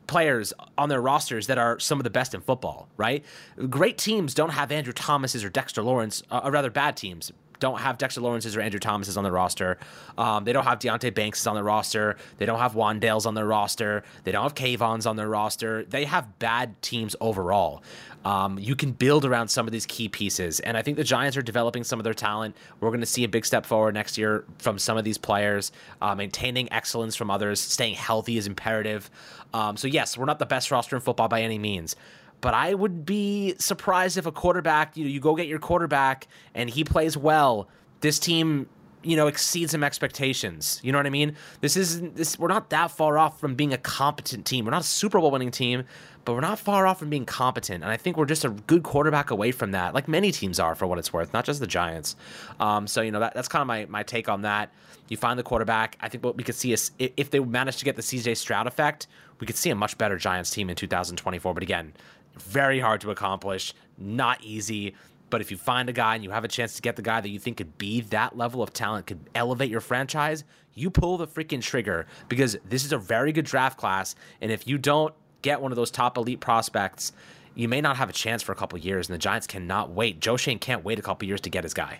players 0.09 0.53
on 0.77 0.89
their 0.89 1.01
rosters 1.01 1.47
that 1.47 1.57
are 1.57 1.79
some 1.79 1.99
of 1.99 2.03
the 2.03 2.09
best 2.09 2.33
in 2.33 2.41
football, 2.41 2.89
right? 2.97 3.23
Great 3.69 3.97
teams 3.97 4.33
don't 4.33 4.49
have 4.49 4.71
Andrew 4.71 4.91
Thomas's 4.91 5.43
or 5.43 5.49
Dexter 5.49 5.83
Lawrence, 5.83 6.23
uh, 6.31 6.41
or 6.43 6.51
rather 6.51 6.71
bad 6.71 6.97
teams 6.97 7.31
don't 7.59 7.79
have 7.79 7.97
Dexter 7.97 8.21
Lawrence's 8.21 8.55
or 8.55 8.61
Andrew 8.61 8.79
Thomas's 8.79 9.17
on 9.17 9.23
the 9.23 9.31
roster. 9.31 9.77
Um, 10.17 10.43
they 10.43 10.53
don't 10.53 10.65
have 10.65 10.79
Deonte 10.79 11.13
Banks 11.13 11.45
on 11.45 11.55
the 11.55 11.63
roster. 11.63 12.17
They 12.37 12.45
don't 12.45 12.59
have 12.59 12.73
Wan'Dale's 12.73 13.25
on 13.25 13.33
their 13.35 13.45
roster. 13.45 14.03
They 14.23 14.31
don't 14.31 14.43
have 14.43 14.55
Kayvon's 14.55 15.05
on 15.05 15.15
their 15.15 15.29
roster. 15.29 15.83
They 15.85 16.05
have 16.05 16.39
bad 16.39 16.81
teams 16.81 17.15
overall. 17.21 17.83
Um, 18.25 18.59
you 18.59 18.75
can 18.75 18.91
build 18.91 19.23
around 19.23 19.47
some 19.47 19.65
of 19.65 19.71
these 19.71 19.85
key 19.85 20.09
pieces. 20.09 20.59
And 20.59 20.75
I 20.75 20.81
think 20.81 20.97
the 20.97 21.03
Giants 21.03 21.37
are 21.37 21.41
developing 21.41 21.83
some 21.83 21.99
of 21.99 22.03
their 22.03 22.13
talent. 22.13 22.55
We're 22.79 22.89
going 22.89 22.99
to 22.99 23.05
see 23.05 23.23
a 23.23 23.29
big 23.29 23.45
step 23.45 23.65
forward 23.65 23.93
next 23.93 24.17
year 24.17 24.43
from 24.57 24.77
some 24.77 24.97
of 24.97 25.05
these 25.05 25.17
players. 25.17 25.71
Uh, 26.01 26.15
maintaining 26.15 26.71
excellence 26.71 27.15
from 27.15 27.31
others, 27.31 27.61
staying 27.61 27.95
healthy 27.95 28.37
is 28.37 28.47
imperative. 28.47 29.09
Um, 29.53 29.77
so, 29.77 29.87
yes, 29.87 30.17
we're 30.17 30.25
not 30.25 30.39
the 30.39 30.45
best 30.45 30.69
roster 30.69 30.95
in 30.95 31.01
football 31.01 31.27
by 31.29 31.41
any 31.41 31.57
means. 31.57 31.95
But 32.41 32.53
I 32.53 32.73
would 32.73 33.05
be 33.05 33.55
surprised 33.57 34.17
if 34.17 34.25
a 34.25 34.31
quarterback, 34.31 34.95
you 34.95 35.03
know, 35.03 35.09
you 35.09 35.19
go 35.19 35.35
get 35.35 35.47
your 35.47 35.59
quarterback 35.59 36.27
and 36.53 36.69
he 36.69 36.83
plays 36.83 37.17
well. 37.17 37.67
This 38.01 38.17
team, 38.17 38.69
you 39.03 39.15
know, 39.15 39.27
exceeds 39.27 39.71
some 39.71 39.83
expectations. 39.83 40.79
You 40.83 40.91
know 40.91 40.99
what 40.99 41.05
I 41.05 41.09
mean? 41.09 41.35
This 41.61 41.75
isn't 41.75 42.15
this. 42.15 42.39
We're 42.39 42.47
not 42.47 42.69
that 42.69 42.91
far 42.91 43.17
off 43.17 43.39
from 43.39 43.55
being 43.55 43.73
a 43.73 43.77
competent 43.77 44.45
team. 44.45 44.65
We're 44.65 44.71
not 44.71 44.81
a 44.81 44.85
Super 44.85 45.19
Bowl 45.19 45.31
winning 45.31 45.51
team, 45.51 45.83
but 46.25 46.33
we're 46.33 46.41
not 46.41 46.59
far 46.59 46.85
off 46.87 46.99
from 46.99 47.09
being 47.09 47.25
competent. 47.25 47.83
And 47.83 47.91
I 47.91 47.97
think 47.97 48.17
we're 48.17 48.25
just 48.25 48.45
a 48.45 48.49
good 48.49 48.83
quarterback 48.83 49.31
away 49.31 49.51
from 49.51 49.71
that, 49.71 49.93
like 49.93 50.07
many 50.07 50.31
teams 50.31 50.59
are, 50.59 50.75
for 50.75 50.87
what 50.87 50.97
it's 50.97 51.11
worth, 51.11 51.33
not 51.33 51.45
just 51.45 51.59
the 51.59 51.67
Giants. 51.67 52.15
Um, 52.59 52.87
so 52.87 53.01
you 53.01 53.11
know 53.11 53.19
that, 53.19 53.33
that's 53.33 53.47
kind 53.47 53.61
of 53.61 53.67
my 53.67 53.85
my 53.85 54.03
take 54.03 54.29
on 54.29 54.43
that. 54.43 54.71
You 55.09 55.17
find 55.17 55.39
the 55.39 55.43
quarterback. 55.43 55.97
I 56.01 56.07
think 56.07 56.23
what 56.23 56.37
we 56.37 56.43
could 56.43 56.55
see 56.55 56.71
is 56.71 56.91
if 56.99 57.31
they 57.31 57.39
manage 57.39 57.77
to 57.77 57.85
get 57.85 57.95
the 57.95 58.03
CJ 58.03 58.37
Stroud 58.37 58.67
effect, 58.67 59.07
we 59.39 59.47
could 59.47 59.55
see 59.55 59.71
a 59.71 59.75
much 59.75 59.97
better 59.97 60.17
Giants 60.17 60.51
team 60.51 60.69
in 60.69 60.75
2024. 60.75 61.53
But 61.53 61.63
again, 61.63 61.93
very 62.37 62.79
hard 62.79 63.01
to 63.01 63.11
accomplish, 63.11 63.73
not 63.97 64.43
easy. 64.43 64.95
But 65.29 65.41
if 65.41 65.51
you 65.51 65.57
find 65.57 65.89
a 65.89 65.93
guy 65.93 66.15
and 66.15 66.23
you 66.23 66.31
have 66.31 66.43
a 66.43 66.47
chance 66.47 66.75
to 66.75 66.81
get 66.81 66.95
the 66.95 67.01
guy 67.01 67.21
that 67.21 67.29
you 67.29 67.39
think 67.39 67.57
could 67.57 67.77
be 67.77 68.01
that 68.01 68.35
level 68.35 68.63
of 68.63 68.73
talent, 68.73 69.07
could 69.07 69.19
elevate 69.35 69.69
your 69.69 69.81
franchise, 69.81 70.43
you 70.73 70.89
pull 70.89 71.17
the 71.17 71.27
freaking 71.27 71.61
trigger 71.61 72.07
because 72.29 72.57
this 72.67 72.83
is 72.83 72.91
a 72.91 72.97
very 72.97 73.31
good 73.31 73.45
draft 73.45 73.77
class. 73.77 74.15
And 74.41 74.51
if 74.51 74.67
you 74.67 74.77
don't 74.77 75.13
get 75.41 75.61
one 75.61 75.71
of 75.71 75.75
those 75.75 75.91
top 75.91 76.17
elite 76.17 76.39
prospects, 76.39 77.11
you 77.53 77.67
may 77.67 77.81
not 77.81 77.97
have 77.97 78.09
a 78.09 78.13
chance 78.13 78.41
for 78.41 78.53
a 78.53 78.55
couple 78.55 78.79
years. 78.79 79.07
And 79.07 79.13
the 79.13 79.19
Giants 79.19 79.45
cannot 79.45 79.91
wait. 79.91 80.19
Joe 80.19 80.37
Schoen 80.37 80.57
can't 80.57 80.83
wait 80.83 80.97
a 80.97 81.01
couple 81.01 81.27
years 81.27 81.41
to 81.41 81.49
get 81.49 81.63
his 81.63 81.73
guy. 81.73 81.99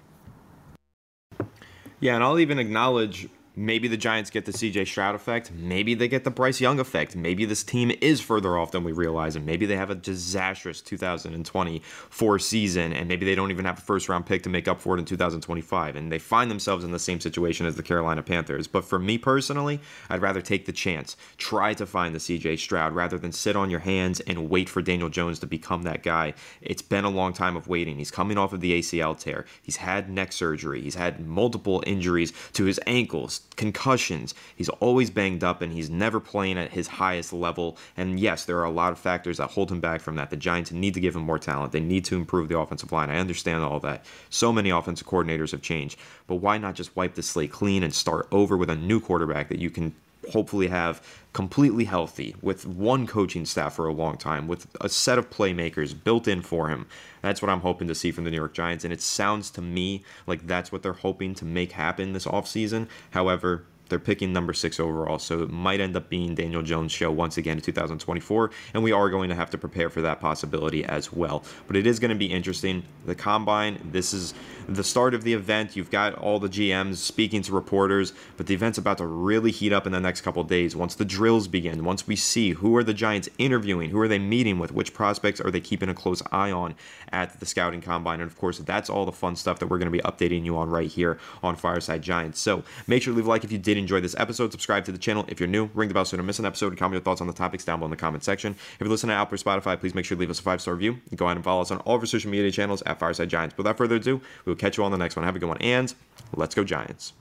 Yeah, 2.00 2.16
and 2.16 2.24
I'll 2.24 2.40
even 2.40 2.60
acknowledge 2.60 3.28
Maybe 3.56 3.88
the 3.88 3.98
Giants 3.98 4.30
get 4.30 4.46
the 4.46 4.52
CJ 4.52 4.88
Stroud 4.88 5.16
effect. 5.16 5.52
Maybe 5.52 5.96
they 5.96 6.08
get 6.08 6.24
the 6.24 6.30
Bryce 6.30 6.62
Young 6.62 6.80
effect. 6.80 7.16
Maybe 7.16 7.46
this 7.46 7.64
team 7.64 7.92
is 8.00 8.22
further 8.22 8.58
off 8.58 8.72
than 8.72 8.84
we 8.84 8.92
realize, 8.92 9.36
and 9.36 9.46
maybe 9.46 9.66
they 9.66 9.76
have 9.76 9.90
a 9.90 9.96
disastrous 9.96 10.82
2024 10.82 12.40
season, 12.40 12.94
and 12.94 13.08
maybe 13.08 13.26
they 13.26 13.36
don't 13.36 13.50
even 13.50 13.66
have 13.66 13.80
a 13.80 13.82
first 13.82 14.08
round 14.08 14.28
pick 14.28 14.44
to 14.44 14.50
make 14.50 14.68
up 14.68 14.80
for 14.80 14.96
it 14.96 15.00
in 15.00 15.06
2025, 15.06 15.96
and 15.96 16.12
they 16.12 16.20
find 16.20 16.50
themselves 16.50 16.84
in 16.84 16.92
the 16.92 17.00
same 17.00 17.20
situation 17.20 17.66
as 17.66 17.76
the 17.76 17.84
Carolina 17.84 18.22
Panthers. 18.22 18.68
But 18.68 18.86
for 18.86 19.00
me 19.00 19.18
personally, 19.18 19.80
I'd 20.10 20.22
rather 20.22 20.42
take 20.42 20.66
the 20.66 20.72
chance, 20.72 21.18
try 21.38 21.74
to 21.74 21.86
find 21.86 22.14
the 22.14 22.20
CJ 22.20 22.60
Stroud 22.60 22.94
rather 22.94 23.18
than 23.18 23.32
sit 23.32 23.56
on 23.56 23.72
your 23.72 23.82
hands 23.82 24.20
and 24.22 24.50
wait 24.50 24.70
for 24.70 24.82
Daniel 24.82 25.10
Jones 25.10 25.40
to 25.40 25.48
become 25.48 25.82
that 25.84 26.04
guy. 26.04 26.36
It's 26.62 26.84
been 26.84 27.04
a 27.04 27.10
long 27.10 27.34
time 27.34 27.58
of 27.58 27.68
waiting. 27.68 27.98
He's 27.98 28.12
coming 28.12 28.38
off 28.38 28.54
of 28.54 28.62
the 28.62 28.80
ACL 28.80 29.20
tear, 29.20 29.46
he's 29.62 29.78
had 29.78 30.10
neck 30.10 30.32
surgery, 30.32 30.82
he's 30.82 30.96
had 30.96 31.20
multiple 31.26 31.84
injuries 31.88 32.32
to 32.54 32.66
his 32.66 32.80
ankles 32.86 33.39
concussions. 33.56 34.34
He's 34.56 34.70
always 34.70 35.10
banged 35.10 35.44
up 35.44 35.62
and 35.62 35.74
he's 35.74 35.90
never 35.90 36.20
playing 36.20 36.58
at 36.58 36.72
his 36.72 36.88
highest 36.88 37.34
level. 37.34 37.78
And 37.98 38.20
yes, 38.20 38.46
there 38.46 38.58
are 38.58 38.64
a 38.64 38.72
lot 38.72 38.92
of 38.92 39.00
factors 39.00 39.38
that 39.38 39.52
hold 39.52 39.72
him 39.72 39.82
back 39.82 40.02
from 40.02 40.16
that. 40.16 40.30
The 40.30 40.38
Giants 40.38 40.72
need 40.72 40.94
to 40.94 41.02
give 41.02 41.16
him 41.16 41.24
more 41.24 41.40
talent. 41.40 41.74
They 41.74 41.80
need 41.80 42.06
to 42.06 42.16
improve 42.16 42.48
the 42.48 42.58
offensive 42.58 42.92
line. 42.92 43.10
I 43.10 43.20
understand 43.20 43.64
all 43.64 43.80
that. 43.82 44.06
So 44.30 44.54
many 44.54 44.70
offensive 44.70 45.08
coordinators 45.08 45.52
have 45.52 45.62
changed. 45.62 46.00
But 46.26 46.36
why 46.36 46.58
not 46.58 46.76
just 46.76 46.96
wipe 46.96 47.16
the 47.16 47.24
slate 47.24 47.52
clean 47.52 47.84
and 47.84 47.94
start 47.94 48.28
over 48.32 48.56
with 48.56 48.70
a 48.70 48.76
new 48.76 49.00
quarterback 49.00 49.50
that 49.50 49.60
you 49.60 49.70
can 49.70 49.94
hopefully 50.32 50.68
have 50.68 51.02
completely 51.34 51.86
healthy 51.86 52.36
with 52.42 52.66
one 52.66 53.06
coaching 53.06 53.46
staff 53.46 53.76
for 53.76 53.88
a 53.88 53.94
long 53.94 54.18
time, 54.18 54.48
with 54.48 54.68
a 54.82 54.90
set 54.90 55.18
of 55.18 55.30
playmakers 55.30 55.96
built 56.04 56.28
in 56.28 56.42
for 56.42 56.70
him. 56.70 56.88
That's 57.22 57.42
what 57.42 57.50
I'm 57.50 57.62
hoping 57.62 57.88
to 57.88 57.96
see 57.96 58.12
from 58.12 58.24
the 58.24 58.32
New 58.32 58.38
York 58.38 58.54
Giants. 58.54 58.84
And 58.84 58.94
it 58.94 59.02
sounds 59.02 59.50
to 59.52 59.62
me 59.62 60.04
like 60.26 60.48
that's 60.48 60.72
what 60.72 60.84
they're 60.84 60.94
hoping 60.94 61.36
to 61.36 61.46
make 61.46 61.74
happen 61.74 62.14
this 62.14 62.26
offseason. 62.26 62.88
However, 63.12 63.66
they're 63.90 64.00
picking 64.00 64.32
number 64.32 64.54
six 64.54 64.80
overall, 64.80 65.20
so 65.20 65.44
it 65.44 65.50
might 65.50 65.80
end 65.80 65.96
up 65.96 66.10
being 66.10 66.36
Daniel 66.36 66.62
Jones' 66.62 66.92
show 66.92 67.12
once 67.12 67.38
again 67.38 67.58
in 67.58 67.64
2024, 67.64 68.52
and 68.74 68.84
we 68.84 68.92
are 68.92 69.10
going 69.10 69.30
to 69.30 69.36
have 69.36 69.50
to 69.52 69.58
prepare 69.58 69.90
for 69.90 70.02
that 70.02 70.20
possibility 70.20 70.86
as 70.86 71.12
well. 71.12 71.44
But 71.68 71.76
it 71.76 71.86
is 71.88 72.00
going 72.00 72.10
to 72.10 72.16
be 72.16 72.28
interesting. 72.28 72.84
The 73.06 73.16
combine, 73.16 73.90
this 73.92 74.14
is 74.14 74.34
the 74.68 74.84
start 74.84 75.14
of 75.14 75.24
the 75.24 75.34
event. 75.34 75.76
You've 75.76 75.90
got 75.90 76.14
all 76.16 76.40
the 76.40 76.50
GMs 76.50 76.98
speaking 76.98 77.42
to 77.44 77.52
reporters, 77.54 78.14
but 78.38 78.48
the 78.48 78.54
event's 78.54 78.78
about 78.78 79.00
to 79.00 79.06
really 79.06 79.52
heat 79.52 79.74
up 79.74 79.86
in 79.86 79.92
the 79.92 80.00
next 80.00 80.22
couple 80.22 80.44
days. 80.44 80.76
Once 80.76 80.96
the 80.96 81.06
drills 81.06 81.48
begin, 81.48 81.84
once 81.84 82.08
we 82.08 82.16
see 82.16 82.52
who 82.52 82.76
are 82.78 82.84
the 82.84 82.94
Giants 82.94 83.30
interviewing, 83.38 83.90
who 83.90 84.00
are 84.00 84.08
they 84.08 84.20
meeting 84.20 84.60
with, 84.60 84.72
which 84.72 84.94
prospects 84.94 85.42
are 85.42 85.52
they 85.52 85.60
keeping 85.60 85.90
a 85.90 85.94
close 85.94 86.22
eye 86.32 86.52
on 86.52 86.76
at 87.12 87.40
the 87.40 87.46
scouting 87.46 87.82
combine, 87.82 88.22
and 88.22 88.30
of 88.30 88.38
course, 88.38 88.60
that's 88.60 88.90
all 88.90 89.06
the 89.06 89.12
fun 89.12 89.36
stuff 89.36 89.60
that 89.60 89.68
we're 89.68 89.80
going 89.80 89.92
to 89.92 89.98
be 89.98 90.04
updating 90.04 90.46
you 90.46 90.58
on 90.58 90.70
right 90.70 90.90
here 90.90 91.18
on 91.42 91.56
Fireside 91.56 92.02
Giants. 92.02 92.40
So 92.40 92.64
make 92.88 93.02
sure 93.02 93.14
to 93.14 93.18
leave 93.18 93.26
a 93.26 93.30
like 93.30 93.44
if 93.44 93.52
you 93.52 93.58
did 93.58 93.78
enjoy 93.80 94.00
this 94.02 94.16
episode. 94.18 94.52
Subscribe 94.52 94.86
to 94.86 94.92
the 94.92 94.98
channel 94.98 95.26
if 95.28 95.40
you're 95.40 95.48
new. 95.48 95.70
Ring 95.74 95.88
the 95.88 95.94
bell 95.94 96.06
so 96.06 96.16
you 96.16 96.18
don't 96.18 96.28
miss 96.28 96.40
an 96.40 96.46
episode. 96.46 96.68
And 96.68 96.78
comment 96.78 96.94
your 96.94 97.02
thoughts 97.02 97.22
on 97.22 97.28
the 97.28 97.34
topics 97.34 97.66
down 97.66 97.80
below 97.80 97.88
in 97.88 97.92
the 97.92 97.98
comment 97.98 98.24
section. 98.24 98.54
If 98.54 98.78
you're 98.80 98.90
listening 98.90 99.10
to 99.10 99.16
Apple 99.16 99.36
or 99.36 99.38
Spotify, 99.38 99.80
please 99.80 99.96
make 99.96 100.06
sure 100.06 100.16
to 100.16 100.20
leave 100.20 100.30
us 100.30 100.40
a 100.40 100.44
five 100.44 100.62
star 100.62 100.74
review. 100.74 101.00
Go 101.16 101.26
ahead 101.26 101.38
and 101.38 101.44
follow 101.44 101.62
us 101.62 101.72
on 101.72 101.80
all 101.80 101.96
of 101.96 102.02
our 102.02 102.06
social 102.06 102.30
media 102.30 102.52
channels 102.52 102.82
at 102.86 103.00
Fireside 103.00 103.30
Giants. 103.30 103.58
Without 103.58 103.78
further 103.78 103.96
ado, 103.96 104.22
we 104.46 104.52
will 104.52 104.58
catch 104.58 104.78
you 104.78 104.84
all 104.84 104.86
on 104.86 104.92
the 104.92 104.98
next 104.98 105.16
one. 105.16 105.26
Have 105.26 105.36
a 105.36 105.40
good 105.40 105.50
one, 105.50 105.58
and 105.62 105.94
let's 106.36 106.56
go 106.56 106.64
Giants. 106.64 107.14